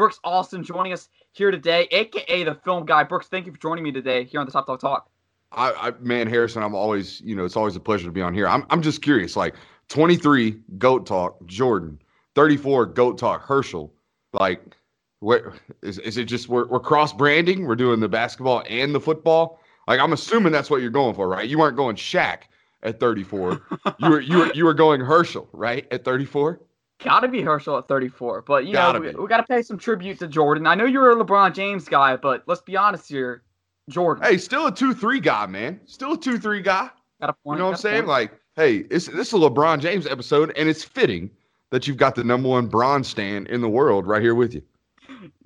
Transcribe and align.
Brooks 0.00 0.18
Austin 0.24 0.64
joining 0.64 0.94
us 0.94 1.10
here 1.32 1.50
today, 1.50 1.86
aka 1.90 2.42
the 2.44 2.54
film 2.54 2.86
guy. 2.86 3.04
Brooks, 3.04 3.28
thank 3.28 3.44
you 3.44 3.52
for 3.52 3.58
joining 3.58 3.84
me 3.84 3.92
today 3.92 4.24
here 4.24 4.40
on 4.40 4.46
the 4.46 4.52
Top 4.52 4.66
Dawg 4.66 4.80
Talk. 4.80 5.10
I, 5.52 5.72
I 5.72 5.90
man, 6.00 6.26
Harrison, 6.26 6.62
I'm 6.62 6.74
always, 6.74 7.20
you 7.20 7.36
know, 7.36 7.44
it's 7.44 7.54
always 7.54 7.76
a 7.76 7.80
pleasure 7.80 8.06
to 8.06 8.10
be 8.10 8.22
on 8.22 8.32
here. 8.32 8.48
I'm, 8.48 8.64
I'm 8.70 8.80
just 8.80 9.02
curious, 9.02 9.36
like 9.36 9.56
23 9.88 10.58
goat 10.78 11.04
talk, 11.04 11.44
Jordan, 11.44 12.00
34 12.34 12.86
goat 12.86 13.18
talk, 13.18 13.42
Herschel. 13.42 13.92
Like, 14.32 14.74
where 15.18 15.52
is, 15.82 15.98
is 15.98 16.16
it 16.16 16.24
just 16.24 16.48
we're, 16.48 16.66
we're 16.66 16.80
cross 16.80 17.12
branding? 17.12 17.66
We're 17.66 17.76
doing 17.76 18.00
the 18.00 18.08
basketball 18.08 18.62
and 18.70 18.94
the 18.94 19.00
football. 19.00 19.60
Like, 19.86 20.00
I'm 20.00 20.14
assuming 20.14 20.50
that's 20.50 20.70
what 20.70 20.80
you're 20.80 20.88
going 20.88 21.14
for, 21.14 21.28
right? 21.28 21.46
You 21.46 21.58
weren't 21.58 21.76
going 21.76 21.96
Shaq 21.96 22.44
at 22.82 23.00
34. 23.00 23.60
you 23.98 24.08
were 24.08 24.20
you 24.22 24.38
were 24.38 24.52
you 24.54 24.64
were 24.64 24.72
going 24.72 25.02
Herschel, 25.02 25.46
right? 25.52 25.86
At 25.90 26.06
34. 26.06 26.58
Got 27.02 27.20
to 27.20 27.28
be 27.28 27.40
Herschel 27.40 27.78
at 27.78 27.88
34. 27.88 28.42
But, 28.42 28.66
you 28.66 28.74
gotta 28.74 28.98
know, 28.98 29.10
we, 29.12 29.14
we 29.14 29.28
got 29.28 29.38
to 29.38 29.42
pay 29.42 29.62
some 29.62 29.78
tribute 29.78 30.18
to 30.18 30.28
Jordan. 30.28 30.66
I 30.66 30.74
know 30.74 30.84
you're 30.84 31.10
a 31.10 31.16
LeBron 31.16 31.54
James 31.54 31.88
guy, 31.88 32.16
but 32.16 32.42
let's 32.46 32.60
be 32.60 32.76
honest 32.76 33.08
here. 33.08 33.42
Jordan. 33.88 34.22
Hey, 34.22 34.38
still 34.38 34.66
a 34.66 34.72
2 34.72 34.94
3 34.94 35.20
guy, 35.20 35.46
man. 35.46 35.80
Still 35.86 36.12
a 36.12 36.18
2 36.18 36.38
3 36.38 36.60
guy. 36.60 36.90
Got 37.20 37.30
a 37.30 37.32
point. 37.32 37.56
You 37.56 37.58
know 37.58 37.66
what 37.66 37.72
I'm 37.72 37.80
saying? 37.80 37.96
Point. 38.02 38.08
Like, 38.08 38.40
hey, 38.56 38.84
it's, 38.90 39.06
this 39.06 39.28
is 39.28 39.32
a 39.32 39.36
LeBron 39.36 39.80
James 39.80 40.06
episode, 40.06 40.52
and 40.56 40.68
it's 40.68 40.84
fitting 40.84 41.30
that 41.70 41.86
you've 41.86 41.96
got 41.96 42.14
the 42.14 42.24
number 42.24 42.48
one 42.48 42.66
bronze 42.66 43.08
stand 43.08 43.48
in 43.48 43.60
the 43.60 43.68
world 43.68 44.06
right 44.06 44.22
here 44.22 44.34
with 44.34 44.54
you. 44.54 44.62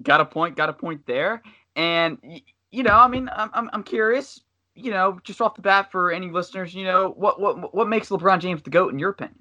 Got 0.03 0.21
a 0.21 0.25
point. 0.25 0.57
Got 0.57 0.69
a 0.69 0.73
point 0.73 1.07
there. 1.07 1.43
And, 1.77 2.19
you 2.71 2.83
know, 2.83 2.95
I 2.95 3.09
mean, 3.09 3.31
I'm, 3.35 3.51
I'm, 3.55 3.71
I'm 3.73 3.83
curious, 3.83 4.41
you 4.75 4.91
know, 4.91 5.19
just 5.25 5.41
off 5.41 5.55
the 5.55 5.63
bat 5.63 5.91
for 5.91 6.13
any 6.13 6.31
listeners, 6.31 6.75
you 6.75 6.85
know, 6.85 7.15
what, 7.17 7.41
what, 7.41 7.75
what 7.75 7.89
makes 7.89 8.09
LeBron 8.09 8.41
James 8.41 8.63
the 8.63 8.71
GOAT 8.71 8.93
in 8.93 8.99
your 8.99 9.11
opinion? 9.11 9.39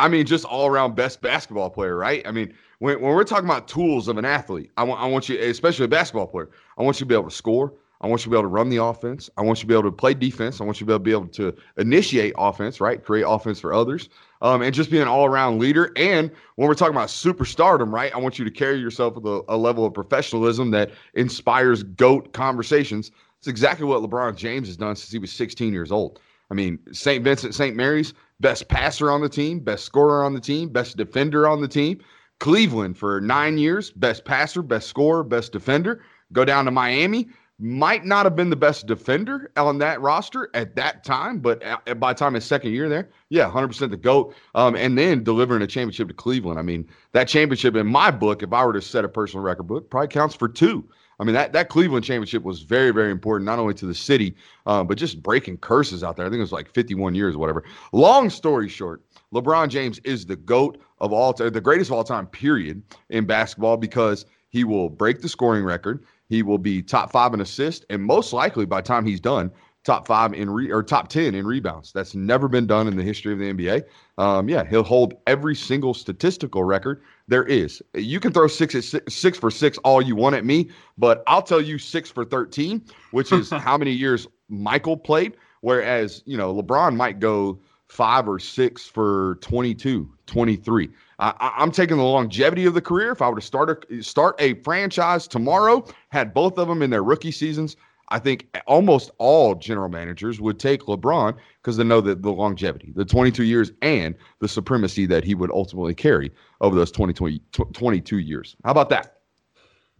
I 0.00 0.08
mean, 0.08 0.26
just 0.26 0.44
all 0.44 0.66
around 0.66 0.96
best 0.96 1.20
basketball 1.20 1.70
player, 1.70 1.96
right? 1.96 2.26
I 2.26 2.32
mean, 2.32 2.54
when, 2.78 3.00
when 3.00 3.14
we're 3.14 3.24
talking 3.24 3.44
about 3.44 3.68
tools 3.68 4.08
of 4.08 4.16
an 4.18 4.24
athlete, 4.24 4.70
I 4.76 4.84
want 4.84 5.00
I 5.00 5.06
want 5.06 5.28
you, 5.28 5.38
especially 5.38 5.84
a 5.84 5.88
basketball 5.88 6.26
player, 6.26 6.50
I 6.78 6.82
want 6.82 6.98
you 6.98 7.04
to 7.04 7.08
be 7.08 7.14
able 7.14 7.28
to 7.28 7.34
score. 7.34 7.74
I 8.02 8.06
want 8.06 8.22
you 8.22 8.24
to 8.24 8.30
be 8.30 8.36
able 8.36 8.44
to 8.44 8.48
run 8.48 8.70
the 8.70 8.82
offense. 8.82 9.28
I 9.36 9.42
want 9.42 9.58
you 9.58 9.62
to 9.62 9.66
be 9.66 9.74
able 9.74 9.90
to 9.90 9.92
play 9.92 10.14
defense. 10.14 10.62
I 10.62 10.64
want 10.64 10.80
you 10.80 10.86
to 10.86 10.98
be 10.98 11.10
able 11.10 11.28
to, 11.28 11.54
initiate 11.76 12.32
offense, 12.38 12.80
right? 12.80 13.04
Create 13.04 13.24
offense 13.28 13.60
for 13.60 13.74
others, 13.74 14.08
um, 14.40 14.62
and 14.62 14.74
just 14.74 14.90
be 14.90 15.00
an 15.00 15.06
all-around 15.06 15.58
leader. 15.58 15.92
And 15.96 16.30
when 16.56 16.66
we're 16.66 16.74
talking 16.74 16.94
about 16.94 17.08
superstardom, 17.08 17.92
right? 17.92 18.14
I 18.14 18.18
want 18.18 18.38
you 18.38 18.44
to 18.46 18.50
carry 18.50 18.78
yourself 18.78 19.16
with 19.16 19.26
a, 19.26 19.42
a 19.50 19.56
level 19.56 19.84
of 19.84 19.92
professionalism 19.92 20.70
that 20.70 20.92
inspires 21.12 21.82
goat 21.82 22.32
conversations. 22.32 23.10
It's 23.38 23.48
exactly 23.48 23.84
what 23.84 24.02
LeBron 24.02 24.34
James 24.34 24.68
has 24.68 24.78
done 24.78 24.96
since 24.96 25.12
he 25.12 25.18
was 25.18 25.30
16 25.32 25.70
years 25.70 25.92
old. 25.92 26.20
I 26.50 26.54
mean, 26.54 26.78
St. 26.92 27.22
Vincent, 27.22 27.54
St. 27.54 27.76
Mary's, 27.76 28.14
best 28.40 28.68
passer 28.68 29.10
on 29.10 29.20
the 29.20 29.28
team, 29.28 29.60
best 29.60 29.84
scorer 29.84 30.24
on 30.24 30.34
the 30.34 30.40
team, 30.40 30.68
best 30.68 30.96
defender 30.96 31.46
on 31.46 31.60
the 31.60 31.68
team. 31.68 32.00
Cleveland 32.40 32.96
for 32.96 33.20
nine 33.20 33.58
years, 33.58 33.90
best 33.90 34.24
passer, 34.24 34.62
best 34.62 34.88
scorer, 34.88 35.22
best 35.22 35.52
defender. 35.52 36.02
Go 36.32 36.44
down 36.44 36.64
to 36.64 36.70
Miami, 36.70 37.28
might 37.58 38.06
not 38.06 38.24
have 38.24 38.34
been 38.34 38.48
the 38.48 38.56
best 38.56 38.86
defender 38.86 39.52
on 39.56 39.76
that 39.78 40.00
roster 40.00 40.48
at 40.54 40.74
that 40.76 41.04
time, 41.04 41.40
but 41.40 41.62
by 42.00 42.14
the 42.14 42.18
time 42.18 42.32
his 42.32 42.46
second 42.46 42.72
year 42.72 42.88
there, 42.88 43.10
yeah, 43.28 43.50
100% 43.50 43.90
the 43.90 43.96
GOAT. 43.98 44.34
Um, 44.54 44.74
and 44.74 44.96
then 44.96 45.22
delivering 45.22 45.60
a 45.60 45.66
championship 45.66 46.08
to 46.08 46.14
Cleveland. 46.14 46.58
I 46.58 46.62
mean, 46.62 46.88
that 47.12 47.28
championship 47.28 47.76
in 47.76 47.86
my 47.86 48.10
book, 48.10 48.42
if 48.42 48.54
I 48.54 48.64
were 48.64 48.72
to 48.72 48.80
set 48.80 49.04
a 49.04 49.08
personal 49.08 49.44
record 49.44 49.64
book, 49.64 49.90
probably 49.90 50.08
counts 50.08 50.34
for 50.34 50.48
two. 50.48 50.88
I 51.20 51.24
mean, 51.24 51.34
that, 51.34 51.52
that 51.52 51.68
Cleveland 51.68 52.04
championship 52.04 52.42
was 52.42 52.62
very, 52.62 52.92
very 52.92 53.10
important, 53.10 53.44
not 53.44 53.58
only 53.58 53.74
to 53.74 53.84
the 53.84 53.94
city, 53.94 54.34
um, 54.64 54.86
but 54.86 54.96
just 54.96 55.22
breaking 55.22 55.58
curses 55.58 56.02
out 56.02 56.16
there. 56.16 56.24
I 56.24 56.30
think 56.30 56.38
it 56.38 56.42
was 56.42 56.50
like 56.50 56.72
51 56.72 57.14
years, 57.14 57.36
whatever. 57.36 57.62
Long 57.92 58.30
story 58.30 58.70
short, 58.70 59.02
LeBron 59.34 59.68
James 59.68 59.98
is 60.00 60.24
the 60.24 60.36
GOAT 60.36 60.80
of 60.98 61.12
all 61.12 61.34
time, 61.34 61.52
the 61.52 61.60
greatest 61.60 61.90
of 61.90 61.96
all 61.98 62.04
time, 62.04 62.26
period, 62.26 62.82
in 63.10 63.26
basketball 63.26 63.76
because 63.76 64.24
he 64.48 64.64
will 64.64 64.88
break 64.88 65.20
the 65.20 65.28
scoring 65.28 65.62
record. 65.62 66.04
He 66.30 66.42
will 66.42 66.58
be 66.58 66.80
top 66.80 67.12
five 67.12 67.34
in 67.34 67.42
assists, 67.42 67.84
and 67.90 68.02
most 68.02 68.32
likely 68.32 68.64
by 68.64 68.80
the 68.80 68.86
time 68.86 69.04
he's 69.04 69.20
done, 69.20 69.50
top 69.84 70.06
five 70.06 70.34
in 70.34 70.50
re 70.50 70.70
or 70.70 70.82
top 70.82 71.08
10 71.08 71.34
in 71.34 71.46
rebounds. 71.46 71.92
That's 71.92 72.14
never 72.14 72.48
been 72.48 72.66
done 72.66 72.86
in 72.86 72.96
the 72.96 73.02
history 73.02 73.32
of 73.32 73.38
the 73.38 73.52
NBA. 73.52 73.84
Um, 74.18 74.48
yeah, 74.48 74.64
he'll 74.64 74.82
hold 74.82 75.14
every 75.26 75.54
single 75.54 75.94
statistical 75.94 76.64
record 76.64 77.02
there 77.28 77.44
is. 77.44 77.82
You 77.94 78.20
can 78.20 78.32
throw 78.32 78.46
six 78.46 78.74
at 78.74 79.10
six 79.10 79.38
for 79.38 79.50
six 79.50 79.78
all 79.78 80.02
you 80.02 80.16
want 80.16 80.36
at 80.36 80.44
me, 80.44 80.68
but 80.98 81.22
I'll 81.26 81.42
tell 81.42 81.60
you 81.60 81.78
six 81.78 82.10
for 82.10 82.24
13, 82.24 82.84
which 83.12 83.32
is 83.32 83.50
how 83.50 83.78
many 83.78 83.92
years 83.92 84.26
Michael 84.48 84.96
played. 84.96 85.36
Whereas, 85.62 86.22
you 86.26 86.36
know, 86.36 86.54
LeBron 86.54 86.96
might 86.96 87.20
go 87.20 87.58
five 87.88 88.28
or 88.28 88.38
six 88.38 88.86
for 88.86 89.36
22, 89.40 90.08
23. 90.26 90.88
I, 91.18 91.52
am 91.58 91.70
taking 91.70 91.98
the 91.98 92.02
longevity 92.02 92.64
of 92.64 92.72
the 92.72 92.80
career. 92.80 93.12
If 93.12 93.20
I 93.20 93.28
were 93.28 93.36
to 93.36 93.42
start 93.42 93.84
a 93.90 94.02
start 94.02 94.36
a 94.38 94.54
franchise 94.62 95.26
tomorrow, 95.26 95.84
had 96.08 96.32
both 96.32 96.56
of 96.56 96.68
them 96.68 96.82
in 96.82 96.90
their 96.90 97.04
rookie 97.04 97.30
seasons, 97.30 97.76
I 98.10 98.18
think 98.18 98.48
almost 98.66 99.10
all 99.18 99.54
general 99.54 99.88
managers 99.88 100.40
would 100.40 100.58
take 100.58 100.82
LeBron 100.82 101.36
because 101.62 101.76
they 101.76 101.84
know 101.84 102.00
that 102.00 102.22
the 102.22 102.32
longevity, 102.32 102.92
the 102.94 103.04
22 103.04 103.44
years, 103.44 103.70
and 103.82 104.14
the 104.40 104.48
supremacy 104.48 105.06
that 105.06 105.22
he 105.22 105.34
would 105.34 105.50
ultimately 105.50 105.94
carry 105.94 106.32
over 106.60 106.74
those 106.74 106.90
20, 106.90 107.12
20 107.12 107.40
22 107.72 108.18
years. 108.18 108.56
How 108.64 108.72
about 108.72 108.88
that? 108.90 109.20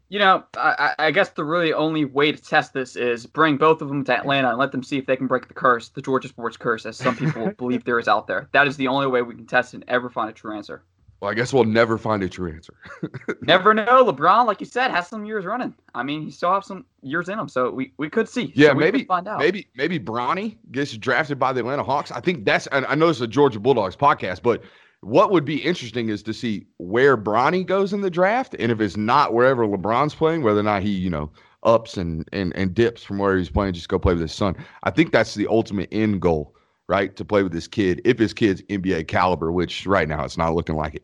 You 0.08 0.18
know, 0.18 0.42
I, 0.56 0.92
I, 0.98 1.10
guess 1.12 1.28
the 1.30 1.44
really 1.44 1.72
only 1.72 2.04
way 2.04 2.32
to 2.32 2.42
test 2.42 2.72
this 2.72 2.96
is 2.96 3.26
bring 3.26 3.56
both 3.56 3.80
of 3.80 3.86
them 3.86 4.02
to 4.06 4.12
Atlanta 4.12 4.48
and 4.48 4.58
let 4.58 4.72
them 4.72 4.82
see 4.82 4.98
if 4.98 5.06
they 5.06 5.16
can 5.16 5.28
break 5.28 5.46
the 5.46 5.54
curse, 5.54 5.90
the 5.90 6.02
Georgia 6.02 6.26
sports 6.26 6.56
curse, 6.56 6.84
as 6.84 6.96
some 6.96 7.14
people 7.16 7.52
believe 7.58 7.84
there 7.84 8.00
is 8.00 8.08
out 8.08 8.26
there. 8.26 8.48
That 8.52 8.66
is 8.66 8.76
the 8.76 8.88
only 8.88 9.06
way 9.06 9.22
we 9.22 9.36
can 9.36 9.46
test 9.46 9.72
and 9.72 9.84
ever 9.86 10.10
find 10.10 10.28
a 10.28 10.32
true 10.32 10.56
answer. 10.56 10.82
Well, 11.20 11.30
I 11.30 11.34
guess 11.34 11.52
we'll 11.52 11.64
never 11.64 11.98
find 11.98 12.22
a 12.22 12.28
true 12.30 12.50
answer. 12.50 12.74
never 13.42 13.74
know. 13.74 14.10
LeBron, 14.10 14.46
like 14.46 14.58
you 14.60 14.66
said, 14.66 14.90
has 14.90 15.06
some 15.06 15.26
years 15.26 15.44
running. 15.44 15.74
I 15.94 16.02
mean, 16.02 16.22
he 16.22 16.30
still 16.30 16.52
have 16.52 16.64
some 16.64 16.86
years 17.02 17.28
in 17.28 17.38
him, 17.38 17.46
so 17.46 17.70
we, 17.70 17.92
we 17.98 18.08
could 18.08 18.26
see. 18.26 18.52
Yeah, 18.54 18.68
so 18.68 18.74
maybe 18.74 19.04
find 19.04 19.28
out. 19.28 19.38
Maybe 19.38 19.68
maybe 19.74 19.98
Bronny 19.98 20.56
gets 20.72 20.96
drafted 20.96 21.38
by 21.38 21.52
the 21.52 21.60
Atlanta 21.60 21.82
Hawks. 21.82 22.10
I 22.10 22.20
think 22.20 22.46
that's. 22.46 22.68
I 22.72 22.94
know 22.94 23.10
it's 23.10 23.20
a 23.20 23.26
Georgia 23.26 23.60
Bulldogs 23.60 23.96
podcast, 23.96 24.42
but 24.42 24.62
what 25.02 25.30
would 25.30 25.44
be 25.44 25.56
interesting 25.56 26.08
is 26.08 26.22
to 26.22 26.32
see 26.32 26.66
where 26.78 27.18
Bronny 27.18 27.66
goes 27.66 27.92
in 27.92 28.00
the 28.00 28.10
draft, 28.10 28.56
and 28.58 28.72
if 28.72 28.80
it's 28.80 28.96
not 28.96 29.34
wherever 29.34 29.66
LeBron's 29.66 30.14
playing, 30.14 30.42
whether 30.42 30.60
or 30.60 30.64
not 30.64 30.82
he 30.82 30.90
you 30.90 31.10
know 31.10 31.30
ups 31.64 31.98
and 31.98 32.26
and 32.32 32.56
and 32.56 32.74
dips 32.74 33.02
from 33.02 33.18
where 33.18 33.36
he's 33.36 33.50
playing, 33.50 33.74
just 33.74 33.90
go 33.90 33.98
play 33.98 34.14
with 34.14 34.22
his 34.22 34.32
son. 34.32 34.56
I 34.84 34.90
think 34.90 35.12
that's 35.12 35.34
the 35.34 35.46
ultimate 35.48 35.90
end 35.92 36.22
goal, 36.22 36.54
right? 36.88 37.14
To 37.16 37.26
play 37.26 37.42
with 37.42 37.52
this 37.52 37.68
kid, 37.68 38.00
if 38.06 38.18
his 38.18 38.32
kid's 38.32 38.62
NBA 38.62 39.06
caliber, 39.08 39.52
which 39.52 39.86
right 39.86 40.08
now 40.08 40.24
it's 40.24 40.38
not 40.38 40.54
looking 40.54 40.76
like 40.76 40.94
it. 40.94 41.02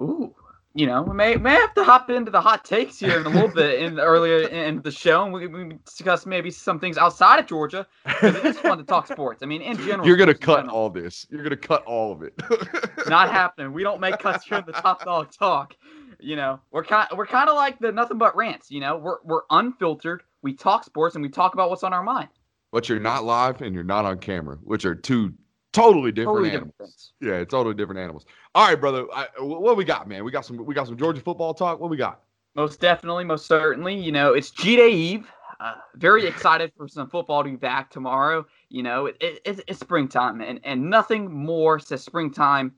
Ooh, 0.00 0.34
you 0.76 0.86
know, 0.86 1.00
we 1.00 1.14
may 1.14 1.36
may 1.36 1.54
have 1.54 1.72
to 1.74 1.84
hop 1.84 2.10
into 2.10 2.30
the 2.30 2.40
hot 2.40 2.62
takes 2.62 2.98
here 2.98 3.18
in 3.18 3.24
a 3.24 3.30
little 3.30 3.48
bit 3.48 3.80
in 3.80 3.98
earlier 3.98 4.46
in 4.46 4.82
the 4.82 4.90
show, 4.90 5.24
and 5.24 5.32
we, 5.32 5.46
we 5.46 5.72
discuss 5.86 6.26
maybe 6.26 6.50
some 6.50 6.78
things 6.78 6.98
outside 6.98 7.38
of 7.38 7.46
Georgia 7.46 7.86
because 8.04 8.36
it 8.36 8.44
is 8.44 8.58
fun 8.58 8.76
to 8.76 8.84
talk 8.84 9.06
sports. 9.06 9.42
I 9.42 9.46
mean, 9.46 9.62
in 9.62 9.78
general, 9.78 10.06
you're 10.06 10.18
gonna 10.18 10.34
cut 10.34 10.68
all 10.68 10.90
this. 10.90 11.26
You're 11.30 11.42
gonna 11.42 11.56
cut 11.56 11.82
all 11.84 12.12
of 12.12 12.22
it. 12.22 12.34
Not 13.08 13.30
happening. 13.30 13.72
We 13.72 13.84
don't 13.84 14.00
make 14.02 14.18
cuts 14.18 14.44
here 14.44 14.58
in 14.58 14.64
the 14.66 14.72
Top 14.72 15.02
Dawg 15.02 15.30
Talk. 15.32 15.74
You 16.20 16.36
know, 16.36 16.60
we're 16.70 16.84
kind 16.84 17.08
we're 17.16 17.26
kind 17.26 17.48
of 17.48 17.56
like 17.56 17.78
the 17.78 17.90
nothing 17.90 18.18
but 18.18 18.36
rants. 18.36 18.70
You 18.70 18.80
know, 18.80 18.98
we're 18.98 19.16
we're 19.24 19.42
unfiltered. 19.48 20.24
We 20.42 20.52
talk 20.52 20.84
sports 20.84 21.14
and 21.14 21.22
we 21.22 21.30
talk 21.30 21.54
about 21.54 21.70
what's 21.70 21.84
on 21.84 21.94
our 21.94 22.02
mind. 22.02 22.28
But 22.70 22.90
you're 22.90 23.00
not 23.00 23.24
live 23.24 23.62
and 23.62 23.74
you're 23.74 23.82
not 23.82 24.04
on 24.04 24.18
camera, 24.18 24.58
which 24.62 24.84
are 24.84 24.94
two 24.94 25.32
totally 25.76 26.12
different 26.12 26.36
totally 26.36 26.50
animals. 26.50 27.12
Different 27.20 27.40
yeah, 27.40 27.44
totally 27.44 27.74
different 27.74 28.00
animals. 28.00 28.26
All 28.54 28.66
right, 28.68 28.80
brother. 28.80 29.06
I, 29.14 29.26
what 29.38 29.76
we 29.76 29.84
got, 29.84 30.08
man? 30.08 30.24
We 30.24 30.30
got 30.30 30.44
some. 30.44 30.64
We 30.64 30.74
got 30.74 30.86
some 30.86 30.96
Georgia 30.96 31.20
football 31.20 31.54
talk. 31.54 31.78
What 31.80 31.90
we 31.90 31.96
got? 31.96 32.22
Most 32.54 32.80
definitely, 32.80 33.24
most 33.24 33.46
certainly. 33.46 33.94
You 33.94 34.12
know, 34.12 34.32
it's 34.32 34.50
G 34.50 34.76
Day 34.76 34.90
Eve. 34.90 35.30
Uh, 35.60 35.74
very 35.94 36.26
excited 36.32 36.72
for 36.76 36.88
some 36.88 37.08
football 37.08 37.44
to 37.44 37.50
be 37.50 37.56
back 37.56 37.90
tomorrow. 37.90 38.46
You 38.68 38.82
know, 38.82 39.06
it, 39.06 39.16
it, 39.20 39.60
it's 39.66 39.80
springtime, 39.80 40.40
and, 40.40 40.60
and 40.64 40.90
nothing 40.90 41.32
more 41.32 41.78
says 41.78 42.02
springtime 42.02 42.72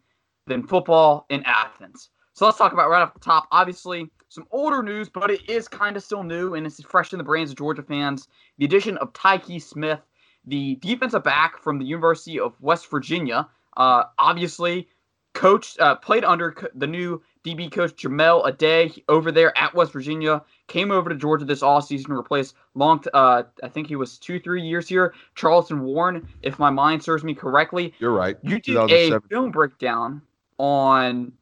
than 0.47 0.67
football 0.67 1.27
in 1.31 1.43
Athens. 1.45 2.11
So 2.35 2.45
let's 2.47 2.59
talk 2.59 2.73
about 2.73 2.91
right 2.91 3.03
off 3.03 3.15
the 3.15 3.21
top. 3.21 3.49
Obviously, 3.51 4.11
some 4.29 4.47
older 4.51 4.83
news, 4.83 5.09
but 5.09 5.31
it 5.31 5.49
is 5.49 5.69
kind 5.69 5.97
of 5.97 6.03
still 6.03 6.23
new, 6.23 6.55
and 6.55 6.67
it's 6.67 6.83
fresh 6.83 7.13
in 7.13 7.19
the 7.19 7.25
brains 7.25 7.51
of 7.51 7.57
Georgia 7.57 7.83
fans. 7.83 8.29
The 8.59 8.65
addition 8.65 8.97
of 8.99 9.13
Tyke 9.13 9.61
Smith 9.61 10.01
the 10.47 10.77
defensive 10.77 11.25
back 11.25 11.59
from 11.59 11.79
the 11.79 11.85
University 11.85 12.39
of 12.41 12.55
West 12.61 12.91
Virginia. 12.91 13.49
Uh, 13.77 14.05
obviously, 14.19 14.89
coached, 15.35 15.79
uh, 15.81 15.95
played 15.95 16.25
under 16.25 16.55
the 16.75 16.87
new 16.87 17.23
DB 17.45 17.71
coach 17.71 17.95
Jahmile 17.97 18.45
Addae 18.45 19.03
over 19.09 19.31
there 19.31 19.57
at 19.57 19.75
West 19.75 19.93
Virginia. 19.93 20.43
Came 20.67 20.91
over 20.91 21.09
to 21.09 21.15
Georgia 21.15 21.45
this 21.45 21.63
offseason 21.63 22.07
to 22.07 22.15
replace 22.15 22.55
long. 22.75 23.03
Uh, 23.15 23.45
I 23.63 23.69
think 23.69 23.87
he 23.87 23.97
was 23.97 24.19
two, 24.19 24.41
three 24.41 24.63
years 24.63 24.89
here. 24.89 25.15
Charleston 25.35 25.83
Warren, 25.83 26.27
if 26.43 26.59
my 26.59 26.71
mind 26.71 27.03
serves 27.03 27.25
me 27.25 27.35
correctly. 27.35 27.95
You're 27.99 28.13
right. 28.13 28.37
You 28.43 28.61
did 28.61 28.77
a 28.91 29.21
film 29.29 29.51
breakdown 29.51 30.23
on 30.59 31.33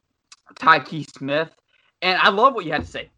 Tyke 0.59 1.05
Smith, 1.17 1.49
and 2.01 2.19
I 2.19 2.29
love 2.29 2.53
what 2.53 2.65
you 2.65 2.71
had 2.71 2.81
to 2.81 2.87
say. 2.87 3.09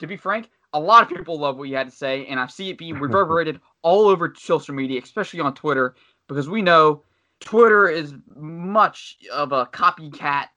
To 0.00 0.06
be 0.06 0.16
frank, 0.16 0.50
a 0.74 0.80
lot 0.80 1.04
of 1.04 1.08
people 1.08 1.38
love 1.38 1.56
what 1.56 1.68
you 1.68 1.76
had 1.76 1.88
to 1.88 1.96
say, 1.96 2.26
and 2.26 2.38
I 2.38 2.46
see 2.48 2.68
it 2.68 2.76
being 2.76 2.98
reverberated 2.98 3.60
all 3.82 4.08
over 4.08 4.34
social 4.36 4.74
media, 4.74 5.00
especially 5.02 5.40
on 5.40 5.54
Twitter, 5.54 5.94
because 6.28 6.50
we 6.50 6.60
know 6.60 7.04
Twitter 7.40 7.88
is 7.88 8.12
much 8.36 9.16
of 9.32 9.52
a 9.52 9.66
copycat 9.66 10.48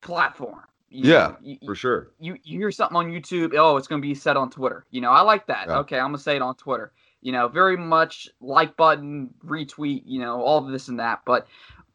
platform. 0.00 0.62
You 0.88 1.12
yeah, 1.12 1.18
know, 1.18 1.36
you, 1.42 1.58
for 1.66 1.74
sure. 1.74 2.12
You 2.18 2.38
you 2.42 2.58
hear 2.58 2.70
something 2.70 2.96
on 2.96 3.10
YouTube, 3.10 3.54
oh, 3.56 3.76
it's 3.76 3.86
going 3.86 4.00
to 4.00 4.06
be 4.06 4.14
said 4.14 4.36
on 4.36 4.50
Twitter. 4.50 4.86
You 4.90 5.02
know, 5.02 5.10
I 5.10 5.20
like 5.20 5.46
that. 5.48 5.66
Yeah. 5.68 5.78
Okay, 5.78 5.98
I'm 5.98 6.08
going 6.08 6.16
to 6.16 6.22
say 6.22 6.36
it 6.36 6.42
on 6.42 6.54
Twitter. 6.56 6.92
You 7.20 7.32
know, 7.32 7.48
very 7.48 7.76
much 7.76 8.28
like 8.40 8.76
button, 8.76 9.30
retweet, 9.44 10.02
you 10.06 10.20
know, 10.20 10.40
all 10.40 10.64
of 10.64 10.72
this 10.72 10.88
and 10.88 10.98
that. 11.00 11.20
But 11.26 11.46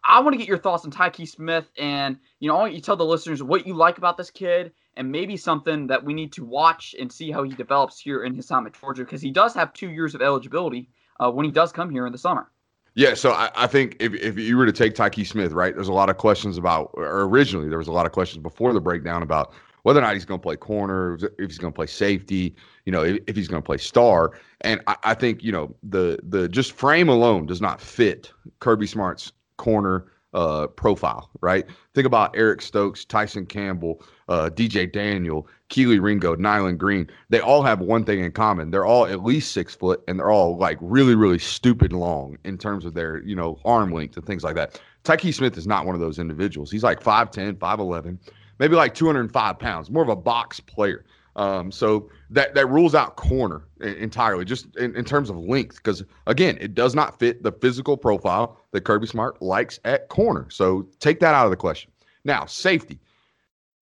I 0.03 0.19
want 0.19 0.33
to 0.33 0.37
get 0.37 0.47
your 0.47 0.57
thoughts 0.57 0.83
on 0.83 0.91
Tyke 0.91 1.25
Smith 1.25 1.71
and, 1.77 2.17
you 2.39 2.49
know, 2.49 2.57
I 2.57 2.59
want 2.59 2.73
you 2.73 2.79
to 2.79 2.85
tell 2.85 2.97
the 2.97 3.05
listeners 3.05 3.41
what 3.41 3.65
you 3.65 3.73
like 3.73 3.97
about 3.97 4.17
this 4.17 4.29
kid 4.29 4.73
and 4.97 5.11
maybe 5.11 5.37
something 5.37 5.87
that 5.87 6.03
we 6.03 6.13
need 6.13 6.31
to 6.33 6.45
watch 6.45 6.95
and 6.99 7.11
see 7.11 7.31
how 7.31 7.43
he 7.43 7.51
develops 7.51 7.99
here 7.99 8.23
in 8.23 8.35
his 8.35 8.45
time 8.45 8.67
at 8.67 8.73
Georgia 8.79 9.03
because 9.03 9.21
he 9.21 9.31
does 9.31 9.53
have 9.53 9.73
two 9.73 9.89
years 9.89 10.15
of 10.15 10.21
eligibility 10.21 10.89
uh, 11.19 11.31
when 11.31 11.45
he 11.45 11.51
does 11.51 11.71
come 11.71 11.89
here 11.89 12.05
in 12.05 12.11
the 12.11 12.17
summer. 12.17 12.49
Yeah, 12.93 13.13
so 13.13 13.31
I, 13.31 13.49
I, 13.55 13.67
think 13.67 13.95
if, 14.01 14.13
if 14.13 14.37
you 14.37 14.57
were 14.57 14.65
to 14.65 14.73
take 14.73 14.95
Tyke 14.95 15.25
Smith, 15.25 15.53
right, 15.53 15.73
there's 15.73 15.87
a 15.87 15.93
lot 15.93 16.09
of 16.09 16.17
questions 16.17 16.57
about, 16.57 16.91
or 16.93 17.21
originally 17.23 17.69
there 17.69 17.77
was 17.77 17.87
a 17.87 17.91
lot 17.93 18.05
of 18.05 18.11
questions 18.11 18.43
before 18.43 18.73
the 18.73 18.81
breakdown 18.81 19.23
about 19.23 19.53
whether 19.83 19.99
or 19.99 20.03
not 20.03 20.13
he's 20.13 20.25
going 20.25 20.39
to 20.39 20.43
play 20.43 20.57
corner, 20.57 21.15
if 21.15 21.49
he's 21.49 21.57
going 21.57 21.71
to 21.71 21.75
play 21.75 21.87
safety, 21.87 22.53
you 22.85 22.91
know, 22.91 23.03
if, 23.03 23.19
if 23.27 23.35
he's 23.35 23.47
going 23.47 23.61
to 23.61 23.65
play 23.65 23.77
star. 23.77 24.33
And 24.61 24.81
I, 24.87 24.97
I, 25.03 25.13
think, 25.13 25.41
you 25.41 25.53
know, 25.53 25.73
the 25.83 26.19
the 26.23 26.49
just 26.49 26.73
frame 26.73 27.07
alone 27.07 27.45
does 27.45 27.61
not 27.61 27.79
fit 27.79 28.31
Kirby 28.59 28.87
Smart's 28.87 29.31
corner 29.57 30.11
uh, 30.33 30.67
profile, 30.67 31.29
right? 31.41 31.65
Think 31.93 32.07
about 32.07 32.35
Eric 32.35 32.61
Stokes, 32.61 33.05
Tyson 33.05 33.45
Campbell, 33.45 34.03
uh, 34.29 34.49
DJ 34.49 34.91
Daniel, 34.91 35.47
Kelee 35.69 35.99
Ringo, 35.99 36.35
Nyland 36.35 36.79
Green. 36.79 37.09
They 37.29 37.39
all 37.39 37.63
have 37.63 37.79
one 37.79 38.05
thing 38.05 38.19
in 38.19 38.31
common. 38.31 38.71
They're 38.71 38.85
all 38.85 39.05
at 39.05 39.23
least 39.23 39.51
six 39.51 39.75
foot 39.75 40.03
and 40.07 40.19
they're 40.19 40.31
all 40.31 40.57
like 40.57 40.77
really, 40.81 41.15
really 41.15 41.39
stupid 41.39 41.91
long 41.93 42.37
in 42.45 42.57
terms 42.57 42.85
of 42.85 42.93
their, 42.93 43.21
you 43.23 43.35
know, 43.35 43.59
arm 43.65 43.91
length 43.91 44.17
and 44.17 44.25
things 44.25 44.43
like 44.43 44.55
that. 44.55 44.79
Tyke 45.03 45.33
Smith 45.33 45.57
is 45.57 45.67
not 45.67 45.85
one 45.85 45.95
of 45.95 46.01
those 46.01 46.19
individuals. 46.19 46.71
He's 46.71 46.83
like 46.83 47.01
5'10, 47.01 47.55
5'11, 47.55 48.17
maybe 48.59 48.75
like 48.75 48.93
205 48.93 49.59
pounds, 49.59 49.89
more 49.89 50.03
of 50.03 50.09
a 50.09 50.15
box 50.15 50.59
player. 50.59 51.05
Um, 51.35 51.71
so 51.71 52.09
that 52.29 52.53
that 52.55 52.67
rules 52.67 52.93
out 52.93 53.15
corner 53.15 53.63
entirely, 53.79 54.43
just 54.43 54.75
in, 54.75 54.95
in 54.95 55.05
terms 55.05 55.29
of 55.29 55.37
length, 55.37 55.77
because 55.77 56.03
again, 56.27 56.57
it 56.59 56.75
does 56.75 56.93
not 56.93 57.17
fit 57.19 57.41
the 57.41 57.51
physical 57.51 57.95
profile 57.95 58.57
that 58.71 58.81
Kirby 58.81 59.07
Smart 59.07 59.41
likes 59.41 59.79
at 59.85 60.09
corner. 60.09 60.47
So 60.49 60.87
take 60.99 61.19
that 61.21 61.33
out 61.33 61.45
of 61.45 61.51
the 61.51 61.57
question. 61.57 61.91
Now, 62.25 62.45
safety. 62.45 62.99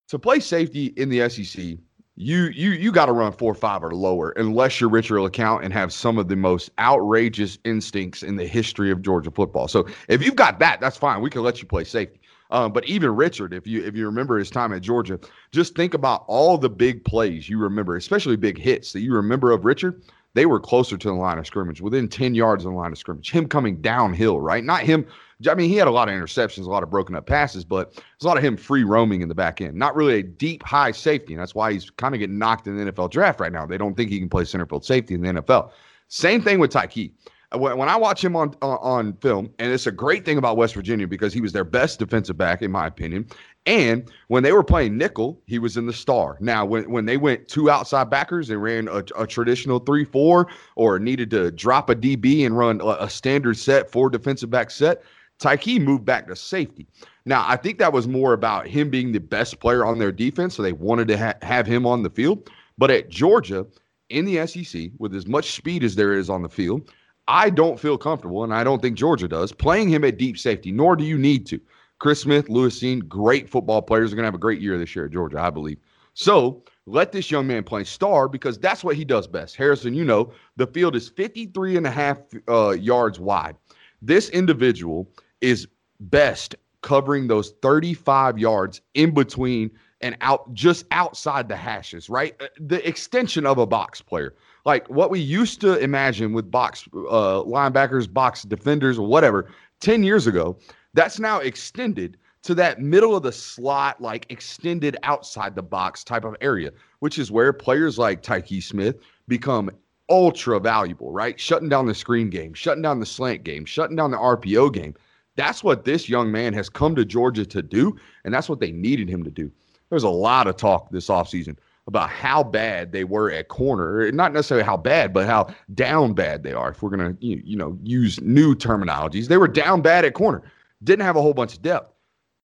To 0.09 0.19
play 0.19 0.39
safety 0.39 0.87
in 0.97 1.09
the 1.09 1.27
SEC, 1.29 1.77
you 2.15 2.45
you 2.47 2.71
you 2.71 2.91
got 2.91 3.05
to 3.05 3.13
run 3.13 3.31
four 3.31 3.55
five 3.55 3.83
or 3.83 3.95
lower, 3.95 4.31
unless 4.31 4.81
you're 4.81 4.89
Richard 4.89 5.19
LeCounte 5.19 5.63
and 5.63 5.71
have 5.71 5.93
some 5.93 6.17
of 6.17 6.27
the 6.27 6.35
most 6.35 6.69
outrageous 6.77 7.57
instincts 7.63 8.23
in 8.23 8.35
the 8.35 8.45
history 8.45 8.91
of 8.91 9.01
Georgia 9.01 9.31
football. 9.31 9.67
So 9.67 9.87
if 10.09 10.21
you've 10.23 10.35
got 10.35 10.59
that, 10.59 10.81
that's 10.81 10.97
fine. 10.97 11.21
We 11.21 11.29
can 11.29 11.43
let 11.43 11.61
you 11.61 11.67
play 11.67 11.85
safety. 11.85 12.18
Um, 12.51 12.71
but 12.71 12.85
even 12.85 13.15
Richard, 13.15 13.53
if 13.53 13.67
you 13.67 13.83
if 13.83 13.95
you 13.95 14.05
remember 14.05 14.37
his 14.37 14.49
time 14.49 14.73
at 14.73 14.81
Georgia, 14.81 15.19
just 15.51 15.75
think 15.75 15.93
about 15.93 16.23
all 16.27 16.57
the 16.57 16.69
big 16.69 17.03
plays 17.05 17.47
you 17.47 17.59
remember, 17.59 17.95
especially 17.95 18.35
big 18.35 18.57
hits 18.57 18.91
that 18.93 19.01
you 19.01 19.13
remember 19.13 19.51
of 19.51 19.65
Richard. 19.65 20.01
They 20.35 20.45
were 20.45 20.59
closer 20.59 20.97
to 20.97 21.07
the 21.07 21.13
line 21.13 21.39
of 21.39 21.47
scrimmage, 21.47 21.81
within 21.81 22.07
10 22.07 22.35
yards 22.35 22.63
of 22.63 22.71
the 22.71 22.77
line 22.77 22.91
of 22.91 22.97
scrimmage. 22.97 23.31
Him 23.31 23.47
coming 23.47 23.81
downhill, 23.81 24.39
right? 24.39 24.63
Not 24.63 24.83
him. 24.83 25.05
I 25.49 25.55
mean, 25.55 25.69
he 25.69 25.75
had 25.75 25.87
a 25.87 25.91
lot 25.91 26.07
of 26.07 26.13
interceptions, 26.13 26.65
a 26.65 26.69
lot 26.69 26.83
of 26.83 26.89
broken 26.89 27.15
up 27.15 27.25
passes, 27.25 27.65
but 27.65 27.93
there's 27.93 28.23
a 28.23 28.27
lot 28.27 28.37
of 28.37 28.43
him 28.43 28.55
free 28.55 28.83
roaming 28.83 29.21
in 29.21 29.29
the 29.29 29.35
back 29.35 29.59
end. 29.59 29.75
Not 29.75 29.95
really 29.95 30.19
a 30.19 30.23
deep, 30.23 30.61
high 30.63 30.91
safety. 30.91 31.33
And 31.33 31.41
that's 31.41 31.55
why 31.55 31.73
he's 31.73 31.89
kind 31.89 32.13
of 32.13 32.19
getting 32.19 32.37
knocked 32.37 32.67
in 32.67 32.77
the 32.77 32.91
NFL 32.91 33.09
draft 33.09 33.39
right 33.39 33.51
now. 33.51 33.65
They 33.65 33.77
don't 33.77 33.95
think 33.95 34.11
he 34.11 34.19
can 34.19 34.29
play 34.29 34.45
center 34.45 34.65
field 34.65 34.85
safety 34.85 35.15
in 35.15 35.21
the 35.21 35.29
NFL. 35.29 35.71
Same 36.09 36.41
thing 36.41 36.59
with 36.59 36.71
Tyke 36.71 37.11
when 37.55 37.89
I 37.89 37.95
watch 37.95 38.23
him 38.23 38.35
on 38.35 38.53
on 38.61 39.13
film, 39.13 39.49
and 39.57 39.73
it's 39.73 39.87
a 39.87 39.91
great 39.91 40.23
thing 40.23 40.37
about 40.37 40.55
West 40.55 40.75
Virginia 40.75 41.07
because 41.07 41.33
he 41.33 41.41
was 41.41 41.51
their 41.51 41.63
best 41.63 41.97
defensive 41.97 42.37
back, 42.37 42.61
in 42.61 42.69
my 42.69 42.85
opinion. 42.85 43.25
And 43.65 44.09
when 44.27 44.43
they 44.43 44.51
were 44.51 44.63
playing 44.63 44.97
nickel, 44.97 45.41
he 45.47 45.57
was 45.57 45.75
in 45.75 45.87
the 45.87 45.93
star. 45.93 46.37
Now, 46.39 46.63
when, 46.63 46.89
when 46.91 47.05
they 47.05 47.17
went 47.17 47.47
two 47.47 47.69
outside 47.69 48.09
backers 48.09 48.51
and 48.51 48.61
ran 48.61 48.87
a, 48.87 49.03
a 49.17 49.25
traditional 49.25 49.79
3 49.79 50.05
4 50.05 50.47
or 50.75 50.99
needed 50.99 51.31
to 51.31 51.51
drop 51.51 51.89
a 51.89 51.95
DB 51.95 52.45
and 52.45 52.55
run 52.55 52.81
a, 52.81 52.97
a 53.01 53.09
standard 53.09 53.57
set, 53.57 53.91
four 53.91 54.11
defensive 54.11 54.51
back 54.51 54.69
set, 54.69 55.01
Tyke 55.39 55.81
moved 55.81 56.05
back 56.05 56.27
to 56.27 56.35
safety. 56.35 56.87
Now, 57.25 57.45
I 57.47 57.55
think 57.55 57.79
that 57.79 57.93
was 57.93 58.07
more 58.07 58.33
about 58.33 58.67
him 58.67 58.89
being 58.89 59.11
the 59.11 59.19
best 59.19 59.59
player 59.59 59.85
on 59.85 59.97
their 59.97 60.11
defense, 60.11 60.55
so 60.55 60.61
they 60.61 60.73
wanted 60.73 61.07
to 61.07 61.17
ha- 61.17 61.37
have 61.41 61.65
him 61.65 61.85
on 61.85 62.03
the 62.03 62.09
field. 62.09 62.49
But 62.77 62.91
at 62.91 63.09
Georgia, 63.09 63.65
in 64.09 64.25
the 64.25 64.45
SEC, 64.45 64.91
with 64.97 65.15
as 65.15 65.27
much 65.27 65.51
speed 65.51 65.83
as 65.83 65.95
there 65.95 66.13
is 66.13 66.29
on 66.29 66.41
the 66.41 66.49
field, 66.49 66.91
I 67.29 67.51
don't 67.51 67.79
feel 67.79 67.95
comfortable, 67.95 68.43
and 68.43 68.51
I 68.51 68.63
don't 68.63 68.81
think 68.81 68.97
Georgia 68.97 69.27
does, 69.27 69.51
playing 69.51 69.89
him 69.89 70.03
at 70.03 70.17
deep 70.17 70.35
safety, 70.35 70.71
nor 70.71 70.95
do 70.95 71.03
you 71.03 71.15
need 71.15 71.45
to. 71.47 71.61
Chris 71.99 72.21
Smith, 72.21 72.49
Lewis 72.49 72.79
Cine, 72.79 73.07
great 73.07 73.47
football 73.47 73.83
players 73.83 74.11
are 74.11 74.15
going 74.15 74.23
to 74.23 74.27
have 74.27 74.33
a 74.33 74.39
great 74.39 74.59
year 74.59 74.79
this 74.79 74.95
year 74.95 75.05
at 75.05 75.11
Georgia, 75.11 75.39
I 75.39 75.51
believe. 75.51 75.77
So 76.15 76.63
let 76.87 77.11
this 77.11 77.29
young 77.29 77.45
man 77.45 77.63
play 77.63 77.83
star 77.83 78.27
because 78.27 78.57
that's 78.57 78.83
what 78.83 78.95
he 78.95 79.05
does 79.05 79.27
best. 79.27 79.55
Harrison, 79.55 79.93
you 79.93 80.05
know, 80.05 80.33
the 80.55 80.65
field 80.65 80.95
is 80.95 81.07
53 81.07 81.77
and 81.77 81.85
a 81.85 81.91
half 81.91 82.17
uh, 82.47 82.71
yards 82.71 83.19
wide. 83.19 83.55
This 84.01 84.29
individual 84.29 85.07
is 85.39 85.67
best 85.99 86.55
covering 86.81 87.27
those 87.27 87.51
35 87.61 88.39
yards 88.39 88.81
in 88.95 89.13
between 89.13 89.69
and 90.01 90.17
out 90.21 90.51
just 90.55 90.85
outside 90.89 91.47
the 91.47 91.55
hashes, 91.55 92.09
right? 92.09 92.35
Uh, 92.41 92.47
the 92.59 92.85
extension 92.87 93.45
of 93.45 93.59
a 93.59 93.67
box 93.67 94.01
player 94.01 94.33
like 94.65 94.87
what 94.89 95.09
we 95.09 95.19
used 95.19 95.61
to 95.61 95.77
imagine 95.77 96.33
with 96.33 96.51
box 96.51 96.87
uh, 96.93 97.43
linebackers, 97.43 98.11
box 98.11 98.43
defenders, 98.43 98.97
or 98.97 99.07
whatever 99.07 99.51
10 99.79 100.03
years 100.03 100.27
ago, 100.27 100.57
that's 100.93 101.19
now 101.19 101.39
extended 101.39 102.17
to 102.41 102.55
that 102.55 102.81
middle 102.81 103.15
of 103.15 103.23
the 103.23 103.31
slot, 103.31 103.99
like 104.01 104.25
extended 104.29 104.97
outside 105.03 105.55
the 105.55 105.63
box 105.63 106.03
type 106.03 106.23
of 106.23 106.35
area, 106.41 106.71
which 106.99 107.19
is 107.19 107.31
where 107.31 107.51
players 107.51 107.97
like 107.97 108.21
Tyke 108.21 108.61
Smith 108.61 108.97
become 109.27 109.69
ultra 110.09 110.59
valuable, 110.59 111.11
right? 111.11 111.39
Shutting 111.39 111.69
down 111.69 111.85
the 111.85 111.93
screen 111.93 112.29
game, 112.29 112.53
shutting 112.53 112.81
down 112.81 112.99
the 112.99 113.05
slant 113.05 113.43
game, 113.43 113.65
shutting 113.65 113.95
down 113.95 114.11
the 114.11 114.17
RPO 114.17 114.73
game. 114.73 114.95
That's 115.35 115.63
what 115.63 115.85
this 115.85 116.09
young 116.09 116.31
man 116.31 116.53
has 116.53 116.69
come 116.69 116.95
to 116.95 117.05
Georgia 117.05 117.45
to 117.45 117.61
do, 117.61 117.95
and 118.23 118.33
that's 118.33 118.49
what 118.49 118.59
they 118.59 118.71
needed 118.71 119.09
him 119.09 119.23
to 119.23 119.31
do. 119.31 119.51
There's 119.89 120.03
a 120.03 120.09
lot 120.09 120.47
of 120.47 120.57
talk 120.57 120.89
this 120.91 121.07
offseason 121.07 121.57
about 121.89 122.09
how 122.09 122.43
bad 122.43 122.91
they 122.91 123.03
were 123.03 123.31
at 123.31 123.47
corner. 123.47 124.11
Not 124.11 124.31
necessarily 124.31 124.63
how 124.63 124.77
bad, 124.77 125.11
but 125.11 125.25
how 125.25 125.47
down 125.73 126.13
bad 126.13 126.43
they 126.43 126.53
are. 126.53 126.69
If 126.69 126.81
we're 126.81 126.91
gonna 126.91 127.17
you, 127.19 127.41
you 127.43 127.57
know 127.57 127.77
use 127.83 128.21
new 128.21 128.55
terminologies, 128.55 129.27
they 129.27 129.37
were 129.37 129.47
down 129.47 129.81
bad 129.81 130.05
at 130.05 130.13
corner. 130.13 130.43
Didn't 130.83 131.03
have 131.03 131.17
a 131.17 131.21
whole 131.21 131.33
bunch 131.33 131.55
of 131.55 131.61
depth, 131.61 131.91